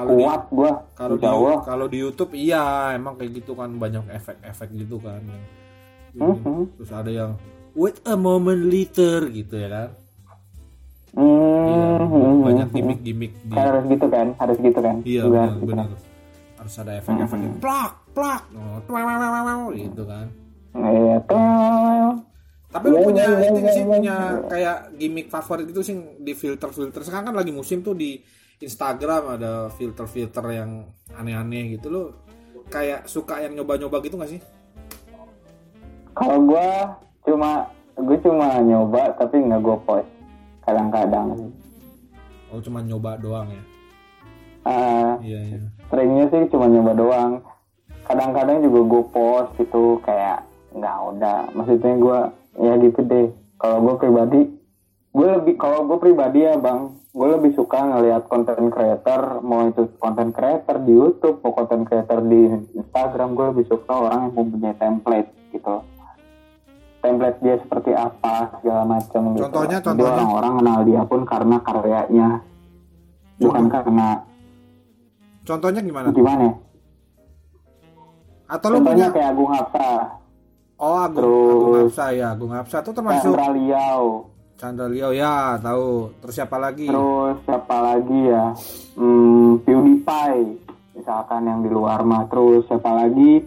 [0.02, 0.72] Kalau di- kuat gua.
[0.97, 1.26] kalau di
[1.62, 5.43] kalau di YouTube iya emang kayak gitu kan banyak efek-efek gitu kan yang
[6.12, 6.76] Mhm.
[6.76, 7.32] terus ada yang
[7.72, 9.89] wait a moment later gitu ya kan?
[11.12, 14.95] Hmm, Iya, hmm, banyak hmm, gimmick-gimmick di harus gitu kan harus gitu kan?
[15.04, 15.70] Iya Juga benar harus gitu.
[15.70, 15.88] benar.
[16.58, 20.26] Harus ada efek-efek yang plak plak oh, gitu kan?
[20.72, 21.18] Iya
[22.72, 24.16] tapi lu Iya, punya iya, iya, sih punya
[24.47, 27.04] kayak gimmick favorit gitu sih di filter-filter.
[27.04, 28.16] Sekarang kan lagi musim tuh di
[28.62, 30.86] Instagram ada filter-filter yang
[31.18, 32.03] aneh-aneh gitu lo
[32.72, 34.41] kayak suka yang nyoba-nyoba gitu gak sih?
[36.16, 36.95] Kalau gua
[37.26, 40.09] cuma gue cuma nyoba tapi nggak gue post
[40.66, 41.51] kadang-kadang.
[42.49, 43.64] Oh cuma nyoba doang ya?
[44.62, 45.59] Ah, iya iya.
[45.89, 47.32] seringnya sih cuma nyoba doang.
[48.05, 50.45] Kadang-kadang juga gue post gitu kayak
[50.76, 51.39] nggak udah.
[51.57, 52.20] Maksudnya gue
[52.62, 53.28] ya gitu deh.
[53.62, 54.39] Kalau gue pribadi
[55.12, 59.91] gue lebih kalau gue pribadi ya bang gue lebih suka ngelihat konten creator mau itu
[59.99, 64.76] konten creator di YouTube mau konten creator di Instagram gue lebih suka orang yang mempunyai
[64.80, 65.84] template gitu.
[67.03, 69.43] Template dia seperti apa segala macam gitu.
[69.49, 70.16] Contohnya, contohnya?
[70.16, 72.30] orang-orang kenal dia pun karena karyanya.
[73.41, 74.07] Bukan karena
[75.43, 76.07] contohnya gimana?
[76.16, 76.47] Gimana?
[78.47, 79.89] Atau lu punya kayak Agung Hapsa,
[80.80, 84.31] oh Agung Terus- Agung Hapsa ya Agung Hapsa tuh termasuk Liao,
[84.62, 88.53] Chandra Leo ya tahu terus siapa lagi terus siapa lagi ya?
[88.93, 90.62] Hmm, PewDiePie,
[90.93, 92.30] misalkan yang di luar mah.
[92.30, 93.41] Terus siapa lagi?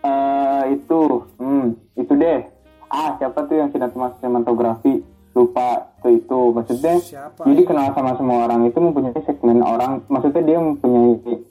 [0.00, 2.40] Eh itu, hmm, itu deh.
[2.88, 5.04] Ah, siapa tuh yang sinematografi?
[5.36, 6.40] Lupa tuh itu.
[6.56, 10.00] Maksudnya, siapa jadi kenal sama semua orang itu mempunyai segmen orang.
[10.08, 11.44] Maksudnya dia mempunyai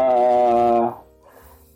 [0.00, 0.84] eh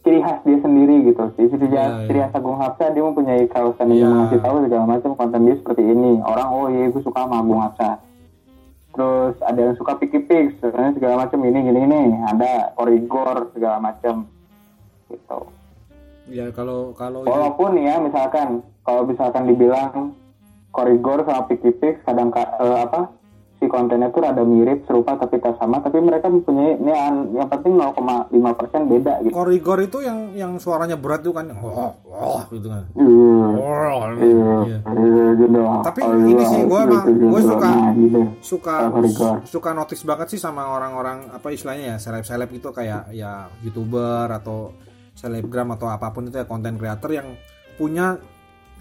[0.08, 1.24] ciri khas dia sendiri gitu.
[1.30, 2.26] Jadi ciri, Iya, ciri iya.
[2.26, 4.08] khas Agung Hapsa dia mempunyai kawasan yang Iya.
[4.08, 6.12] mengasih tahu segala macam konten dia seperti ini.
[6.22, 7.90] Orang oh iya gue suka sama Agung Hapsa.
[8.88, 10.18] Terus ada yang suka Piki
[10.58, 12.00] sebenarnya segala macam ini gini ini.
[12.24, 14.24] Ada Origor segala macam
[15.06, 15.38] gitu.
[16.28, 20.12] ya kalau kalau Walaupun ya misalkan kalau misalkan dibilang
[20.68, 23.08] Korigor sama Piki Pix kadang ka- eh, apa
[23.58, 27.48] si kontennya tuh ada mirip serupa tapi tak sama tapi mereka mempunyai ini an- yang
[27.48, 28.30] penting 0,5%
[28.86, 29.32] beda gitu.
[29.32, 33.38] korigor itu yang yang suaranya berat tuh kan oh, oh gitu kan Iya.
[33.50, 34.30] oh, Iya,
[34.64, 34.78] iya.
[34.94, 35.58] iya, gitu.
[35.80, 38.20] Tapi Oh, ini sih, gua gitu, emang- gitu, gua suka- nah, gitu.
[38.40, 39.34] suka Kalau korigor.
[39.44, 44.70] suka notice banget sih sama orang-orang apa istilahnya ya seleb-seleb itu kayak ya youtuber atau
[45.12, 47.26] selebgram atau apa pun itu ya konten creator yang
[47.74, 48.14] punya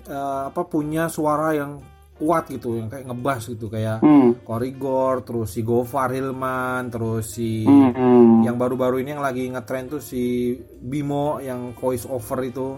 [0.05, 1.81] eh, apa punya suara yang
[2.17, 4.33] kuat gitu yang kayak ngebas gitu kayak Hmm.
[4.41, 8.43] Korigor terus si Gofar Hilman terus si Hmm, hmm.
[8.43, 12.77] yang baru-baru ini yang lagi ngetrend tuh si Bimo yang voice over itu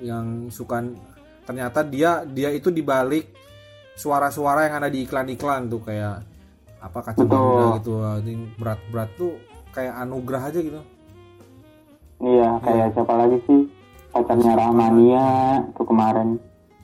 [0.00, 0.82] yang suka
[1.44, 3.28] ternyata dia dia itu dibalik
[3.92, 6.24] suara-suara yang ada di iklan-iklan tuh kayak
[6.80, 7.22] apa kaca.
[7.22, 7.92] Garuda gitu
[8.58, 9.36] berat-berat tuh
[9.70, 10.80] kayak anugerah aja gitu
[12.22, 13.60] Iya, kayak siapa lagi sih?
[14.14, 15.26] Pacarnya Rahmania
[15.74, 16.38] tuh kemarin.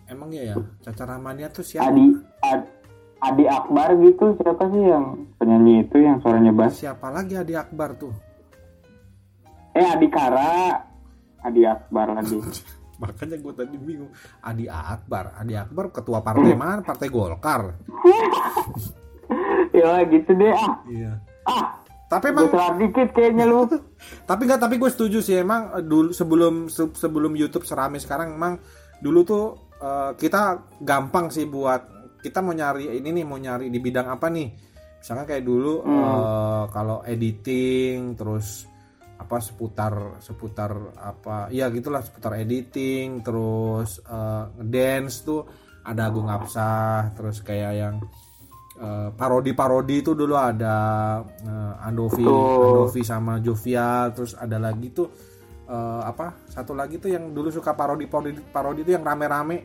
[0.08, 0.56] Emang ya ya?
[0.80, 1.88] Caca Rahmania tuh siapa?
[1.88, 2.04] Adi
[2.42, 2.70] Ad-
[3.18, 5.06] Adi Akbar gitu siapa sih yang
[5.36, 6.78] penyanyi itu yang suaranya bass?
[6.78, 8.14] siapa lagi Adi Akbar tuh?
[9.72, 10.78] Eh Adi Kara,
[11.40, 12.38] Adi Akbar lagi.
[12.98, 14.10] makanya gue tadi bingung.
[14.40, 15.34] Adi Akbar.
[15.34, 16.80] Adi Akbar ketua partai mana?
[16.80, 17.62] Partai Golkar.
[19.70, 20.80] Ya gitu deh ah.
[20.88, 21.12] iya.
[21.44, 21.76] Ah,
[22.08, 22.48] tapi emang
[22.78, 23.68] dikit kayaknya lu.
[24.24, 25.38] tapi nggak tapi gue setuju sih.
[25.38, 28.58] Emang eh, dulu sebelum se- sebelum YouTube serame sekarang emang
[28.98, 29.44] dulu tuh
[29.82, 30.42] eh, kita
[30.82, 34.48] gampang sih buat kita mau nyari ini nih mau nyari di bidang apa nih
[34.98, 38.66] misalnya kayak dulu eh, kalau editing terus
[39.18, 45.42] apa seputar seputar apa ya gitulah seputar editing terus eh, dance tuh
[45.82, 47.94] ada Agung Apsah terus kayak yang
[48.78, 50.76] eh, parodi-parodi itu dulu ada
[51.24, 52.62] eh, Andovi Betul.
[52.62, 55.08] Andovi sama Jovia terus ada lagi tuh
[55.68, 59.56] eh, apa satu lagi tuh yang dulu suka parodi parodi parodi itu yang rame-rame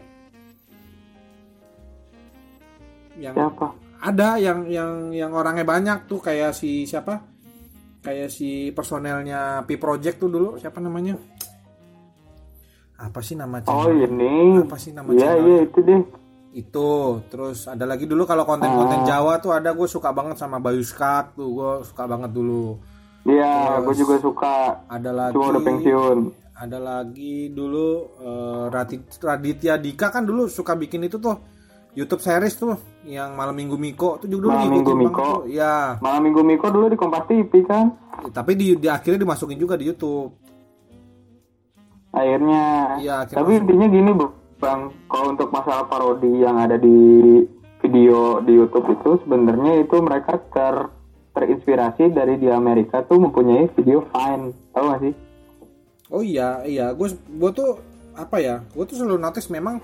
[3.15, 3.67] yang Siapa?
[4.01, 7.21] ada yang yang yang orangnya banyak tuh kayak si siapa
[8.01, 11.15] kayak si personelnya P Project tuh dulu siapa namanya
[12.95, 14.59] apa sih nama Oh channel ini.
[14.59, 16.01] apa sih nama Iya iya itu deh.
[16.53, 16.89] itu
[17.27, 19.07] terus ada lagi dulu kalau konten-konten Oh.
[19.07, 22.77] Jawa tuh ada gue suka banget sama Bayu Skak tuh gue suka banget dulu
[23.23, 24.55] Iya, gue juga suka.
[24.85, 26.17] ada lagi Cuma udah pensiun.
[26.53, 27.87] ada lagi dulu
[28.67, 31.39] Rati- Raditya Dika kan dulu suka bikin itu tuh
[31.93, 32.73] YouTube series tuh
[33.03, 35.27] yang malam minggu Miko tuh juga dulu Malam Minggu Miko.
[35.39, 35.39] tuh.
[35.47, 37.93] ya Malam Minggu Miko dulu di Kompas TV kan.
[38.29, 40.33] tapi di, di akhirnya dimasukin juga di YouTube
[42.11, 42.63] Akhirnya.
[42.99, 44.11] Iya, akhirnya Tapi intinya gini
[44.59, 47.41] bang, kalau untuk masalah parodi yang ada di
[47.79, 50.75] video di YouTube itu sebenarnya itu mereka ter
[51.33, 55.13] terinspirasi dari di Amerika tuh mempunyai video Vine, tahu gak sih?
[56.09, 57.69] oh iya iya gue gue tuh
[58.13, 59.81] apa ya gue tuh selalu notice memang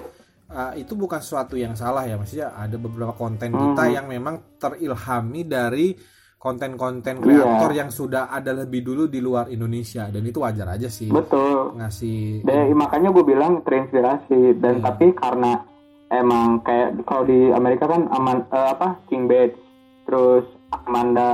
[0.48, 3.92] uh, itu bukan sesuatu yang salah ya maksudnya ada beberapa konten kita Hmm.
[3.92, 5.98] yang memang terilhami dari
[6.38, 7.24] konten-konten Iya.
[7.26, 11.76] kreator yang sudah ada lebih dulu di luar Indonesia dan itu wajar aja sih Betul.
[11.76, 14.84] ngasih Dan makanya gue bilang terinspirasi dan Iya.
[14.86, 15.66] tapi karena
[16.08, 19.58] emang kayak kalau di Amerika kan aman eh, apa King Bates
[20.06, 21.30] terus Amanda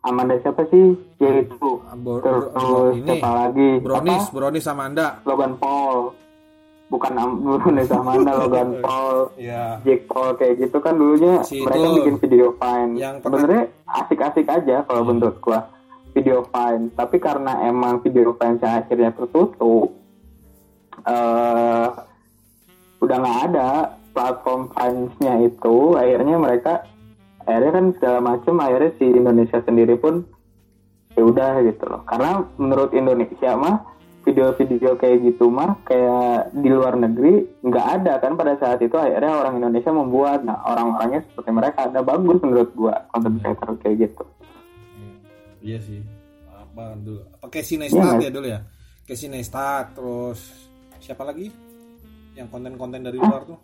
[0.00, 0.94] Amanda siapa sih?
[1.16, 3.06] Yaitu Ah, Bro- terus bro- ini.
[3.10, 3.70] siapa lagi?
[3.80, 4.32] Bronis Apa?
[4.32, 6.14] Bronis sama Anda Logan Paul.
[6.86, 7.12] Bukan
[7.42, 9.34] Bronis Amanda Logan Paul.
[9.36, 11.96] Ya Jake Paul kayak gitu kan dulunya Si mereka itu.
[11.98, 12.92] bikin video Vine.
[12.94, 15.66] Yang sebenarnya asik-asik aja kalau menurut gua
[16.12, 16.88] video Vine.
[16.92, 19.90] Tapi karena emang video Vine akhirnya tertutup
[21.02, 21.88] eh
[22.96, 23.68] udah nggak ada
[24.10, 26.82] platform Vine-nya itu akhirnya mereka
[27.46, 30.26] akhirnya kan segala macam akhirnya si Indonesia sendiri pun
[31.16, 32.02] ya udah gitu loh.
[32.04, 33.96] Karena menurut Indonesia mah
[34.26, 38.98] video-video kayak gitu mah kayak di luar negeri nggak ada kan pada saat itu.
[38.98, 40.42] Akhirnya orang Indonesia membuat.
[40.42, 41.86] Nah orang-orangnya seperti mereka.
[41.86, 44.24] Ada bagus menurut gua content creator kayak gitu.
[45.62, 46.02] Iya sih.
[46.50, 47.22] Apa dulu?
[47.38, 48.60] Apa Casey Neistat Iya, ya dulu ya?
[49.06, 50.42] Casey Neistat terus
[50.98, 51.54] siapa lagi?
[52.34, 53.56] Yang konten-konten dari luar tuh?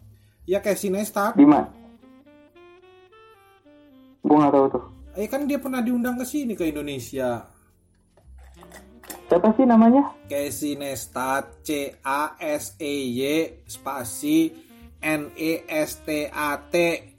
[0.46, 1.81] Ya gua nggak
[4.52, 4.84] tahu tuh?
[5.16, 7.48] Eh kan dia pernah diundang ke sini ke Indonesia.
[9.32, 10.12] Siapa sih namanya?
[10.28, 13.20] Casey Neistat C A S E Y
[13.64, 14.52] spasi
[15.00, 16.74] N E S T A T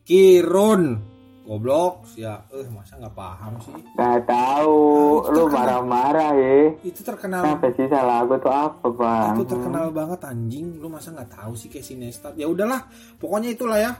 [0.05, 1.09] Kirun.
[1.43, 2.45] Goblok ya.
[2.53, 3.75] Eh masa nggak paham sih?
[3.97, 4.79] Nggak tahu.
[4.79, 6.53] Ah, itu lu marah-marah ya
[6.85, 7.41] itu terkenal.
[7.43, 9.33] Kenapa sih salah gua tuh apa bang?
[9.35, 10.79] Itu terkenal banget anjing.
[10.79, 12.87] Lu masa nggak tahu sih Casey Neistat ya udahlah
[13.17, 13.91] pokoknya itulah ya.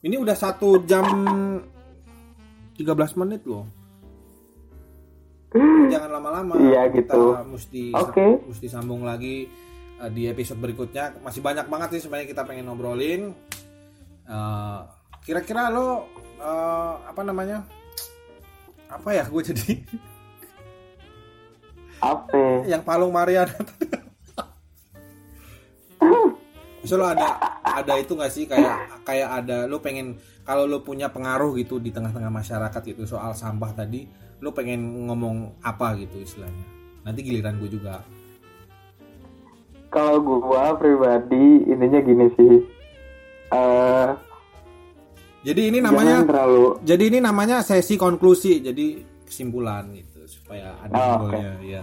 [0.00, 1.04] Ini udah satu jam
[2.80, 3.68] 13 menit loh.
[5.90, 7.22] Jangan lama-lama Iya, kita gitu.
[7.44, 8.40] mesti Oke.
[8.46, 9.50] mesti sambung lagi
[10.00, 11.20] uh, di episode berikutnya.
[11.20, 13.36] Masih banyak banget sih sebenarnya kita pengen ngobrolin.
[14.24, 14.86] Uh,
[15.26, 16.08] kira-kira lo
[16.40, 17.66] uh, apa namanya?
[18.88, 19.82] Apa ya gue jadi
[22.00, 22.64] apa?
[22.64, 23.52] Yang Palung Mariana
[26.80, 28.48] Misal lo ada ada itu nggak sih?
[28.48, 30.16] Kayak kayak ada lo pengen
[30.50, 34.10] kalau lo punya pengaruh gitu di tengah-tengah masyarakat gitu soal sampah tadi
[34.42, 36.66] lo pengen ngomong apa gitu istilahnya?
[37.06, 38.02] Nanti giliran gue juga.
[39.94, 42.54] Kalau gua pribadi intinya gini sih.
[43.54, 44.08] Eh
[45.46, 48.58] jadi ini namanya terlalu jadi ini namanya sesi konklusi.
[48.58, 51.82] Jadi kesimpulan gitu supaya ada Oh, simbolnya ya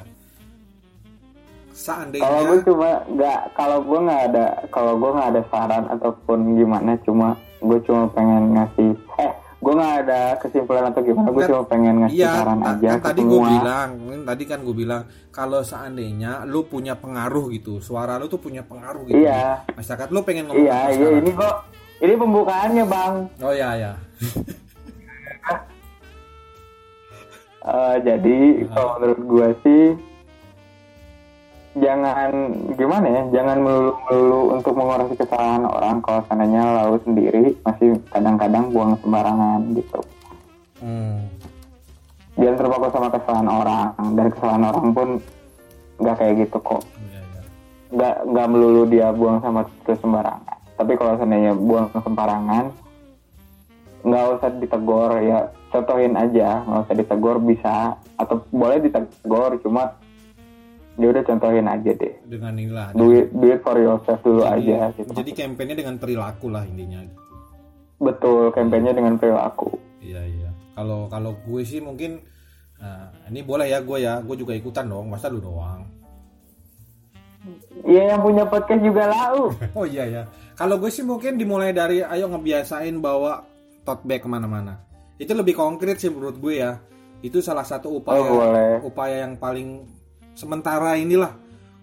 [2.20, 6.98] kalau gue cuma nggak kalau gue nggak ada kalau gue nggak ada saran ataupun gimana
[7.06, 11.64] cuma gue cuma pengen ngasih eh gue nggak ada kesimpulan atau gimana gue Nggak, cuma
[11.66, 15.04] pengen ngasih Iya, saran aja kan tadi gue bilang, kan tadi kan gue bilang
[15.34, 19.18] kalau seandainya lu punya pengaruh gitu, suara lu tuh punya pengaruh gitu.
[19.18, 19.66] Iya.
[19.74, 21.56] Masyarakat lu pengen ngomong iya iya ini kok
[21.98, 23.94] ini pembukaannya bang Oh iya ya.
[27.68, 29.84] Eh, jadi kalau menurut gue sih
[31.78, 32.32] jangan
[32.74, 36.02] gimana ya jangan melulu melulu untuk mengoreksi kesalahan orang.
[36.02, 40.00] Kalau seandainya lalu sendiri masih kadang-kadang buang sembarangan gitu.
[40.78, 41.26] Hmm.
[42.38, 43.88] jangan terpaku sama kesalahan orang.
[44.14, 45.10] Dan kesalahan orang pun
[45.98, 46.82] nggak kayak gitu kok.
[46.86, 47.42] Iya, iya.
[47.94, 50.58] nggak nggak melulu dia buang sama terus sembarangan.
[50.78, 52.66] Tapi kalau seandainya buang sembarangan
[54.06, 55.12] nggak usah ditegur.
[55.26, 56.62] Ya contohin aja.
[56.66, 57.76] Nggak usah ditegur bisa.
[58.22, 59.98] Atau boleh ditegur cuma
[60.98, 62.14] ya udah contohin aja deh.
[62.26, 65.12] Dengan inilah do it, do it for yourself dulu jadi, aja gitu.
[65.14, 67.06] jadi kampanye dengan perilaku lah intinya.
[67.06, 67.18] Gitu.
[67.98, 69.74] betul kampanye dengan perilaku.
[70.02, 70.50] Iya iya.
[70.78, 72.22] Kalau kalau gue sih mungkin
[72.78, 75.82] nah, ini boleh ya gue ya gue juga ikutan dong masa lu doang?
[77.88, 80.24] Iya yang punya podcast juga lau oh iya ya
[80.58, 83.46] kalau gue sih mungkin dimulai dari ayo ngebiasain bawa
[83.86, 84.82] tote bag ke mana-mana.
[85.22, 86.82] Itu lebih konkret sih menurut gue ya.
[87.22, 88.74] Itu salah satu upaya Oh, boleh.
[88.82, 89.86] upaya yang paling
[90.38, 91.34] sementara inilah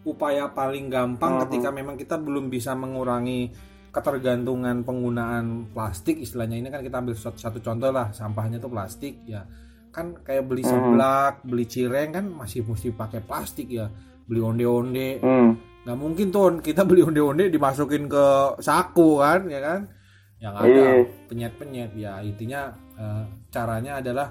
[0.06, 1.40] upaya paling gampang Mhm.
[1.48, 3.51] ketika memang kita belum bisa mengurangi
[3.90, 9.22] ketergantungan penggunaan plastik istilahnya ini kan kita ambil satu, satu contoh lah sampahnya tuh plastik
[9.24, 9.43] ya
[9.90, 10.70] kan kayak beli Mhm.
[10.70, 13.86] seblak beli cireng kan masih mesti pakai plastik ya
[14.26, 15.51] beli onde-onde hmm.
[15.86, 18.26] nggak mungkin tuh kita beli onde-onde dimasukin ke
[18.59, 19.81] saku kan ya kan
[20.43, 21.06] yang ada Iya.
[21.31, 24.28] penyet-penyet ya intinya eh, caranya adalah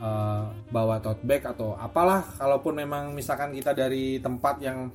[0.00, 4.88] eh, bawa tote bag atau apalah kalaupun memang misalkan kita dari tempat yang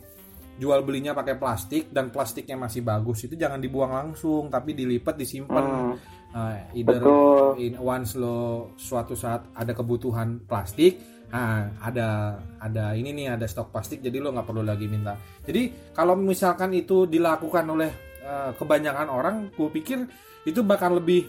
[0.55, 5.63] jual belinya pakai plastik dan plastiknya masih bagus itu jangan dibuang langsung tapi dilipat disimpan
[5.65, 5.95] Hmm.
[6.35, 7.63] Nah, either Betul.
[7.63, 10.99] in once lo suatu saat ada kebutuhan plastik
[11.31, 15.15] nah ada ada ini nih ada stok plastik jadi lo nggak perlu lagi minta
[15.47, 17.87] jadi kalau misalkan itu dilakukan oleh
[18.19, 20.03] eh, kebanyakan orang gue pikir
[20.43, 21.23] itu bakal lebih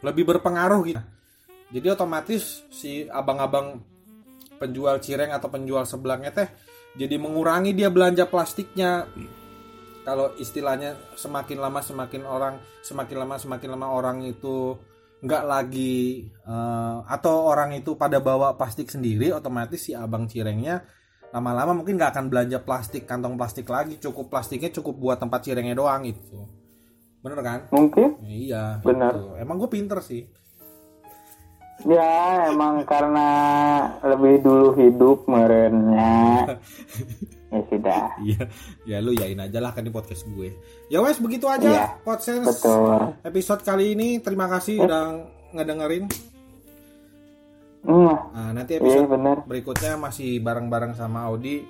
[0.00, 1.02] lebih berpengaruh gitu
[1.72, 3.80] jadi otomatis si abang-abang
[4.60, 6.48] penjual cireng atau penjual seblaknya teh
[6.92, 9.08] jadi mengurangi dia belanja plastiknya.
[10.02, 14.74] Kalau istilahnya semakin lama semakin orang semakin lama semakin lama orang itu
[15.22, 20.82] nggak lagi eh, atau orang itu pada bawa plastik sendiri otomatis si abang cirengnya
[21.30, 23.96] lama-lama mungkin nggak akan belanja plastik kantong plastik lagi.
[24.02, 26.44] Cukup plastiknya cukup buat tempat cirengnya doang itu
[27.22, 27.60] bener kan?
[27.70, 28.18] Mungkin.
[28.26, 29.14] Iya Bener.
[29.14, 29.38] gitu.
[29.38, 30.26] emang gue pinter sih
[31.84, 32.10] ya
[32.48, 33.28] emang karena
[34.02, 36.46] lebih dulu hidup merenya
[37.52, 38.04] ya sudah.
[38.18, 38.42] Iya
[38.82, 40.54] ya lu yain aja lah kan di podcast gue.
[40.88, 43.16] Ya wes begitu aja Iya, podcast betul.
[43.22, 44.18] episode kali ini.
[44.18, 45.04] Terima kasih udah
[45.52, 46.06] ngedengerin.
[47.82, 49.36] Hmm, nah, nanti iya episode bener.
[49.42, 51.66] berikutnya masih bareng-bareng sama Audi.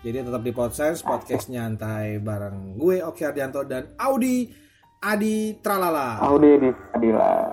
[0.00, 4.48] Jadi tetap di Podsense podcast nyantai bareng gue Oki Ardianto dan Audi
[4.98, 6.16] Adi Tralala.
[6.24, 7.52] Audi di Adila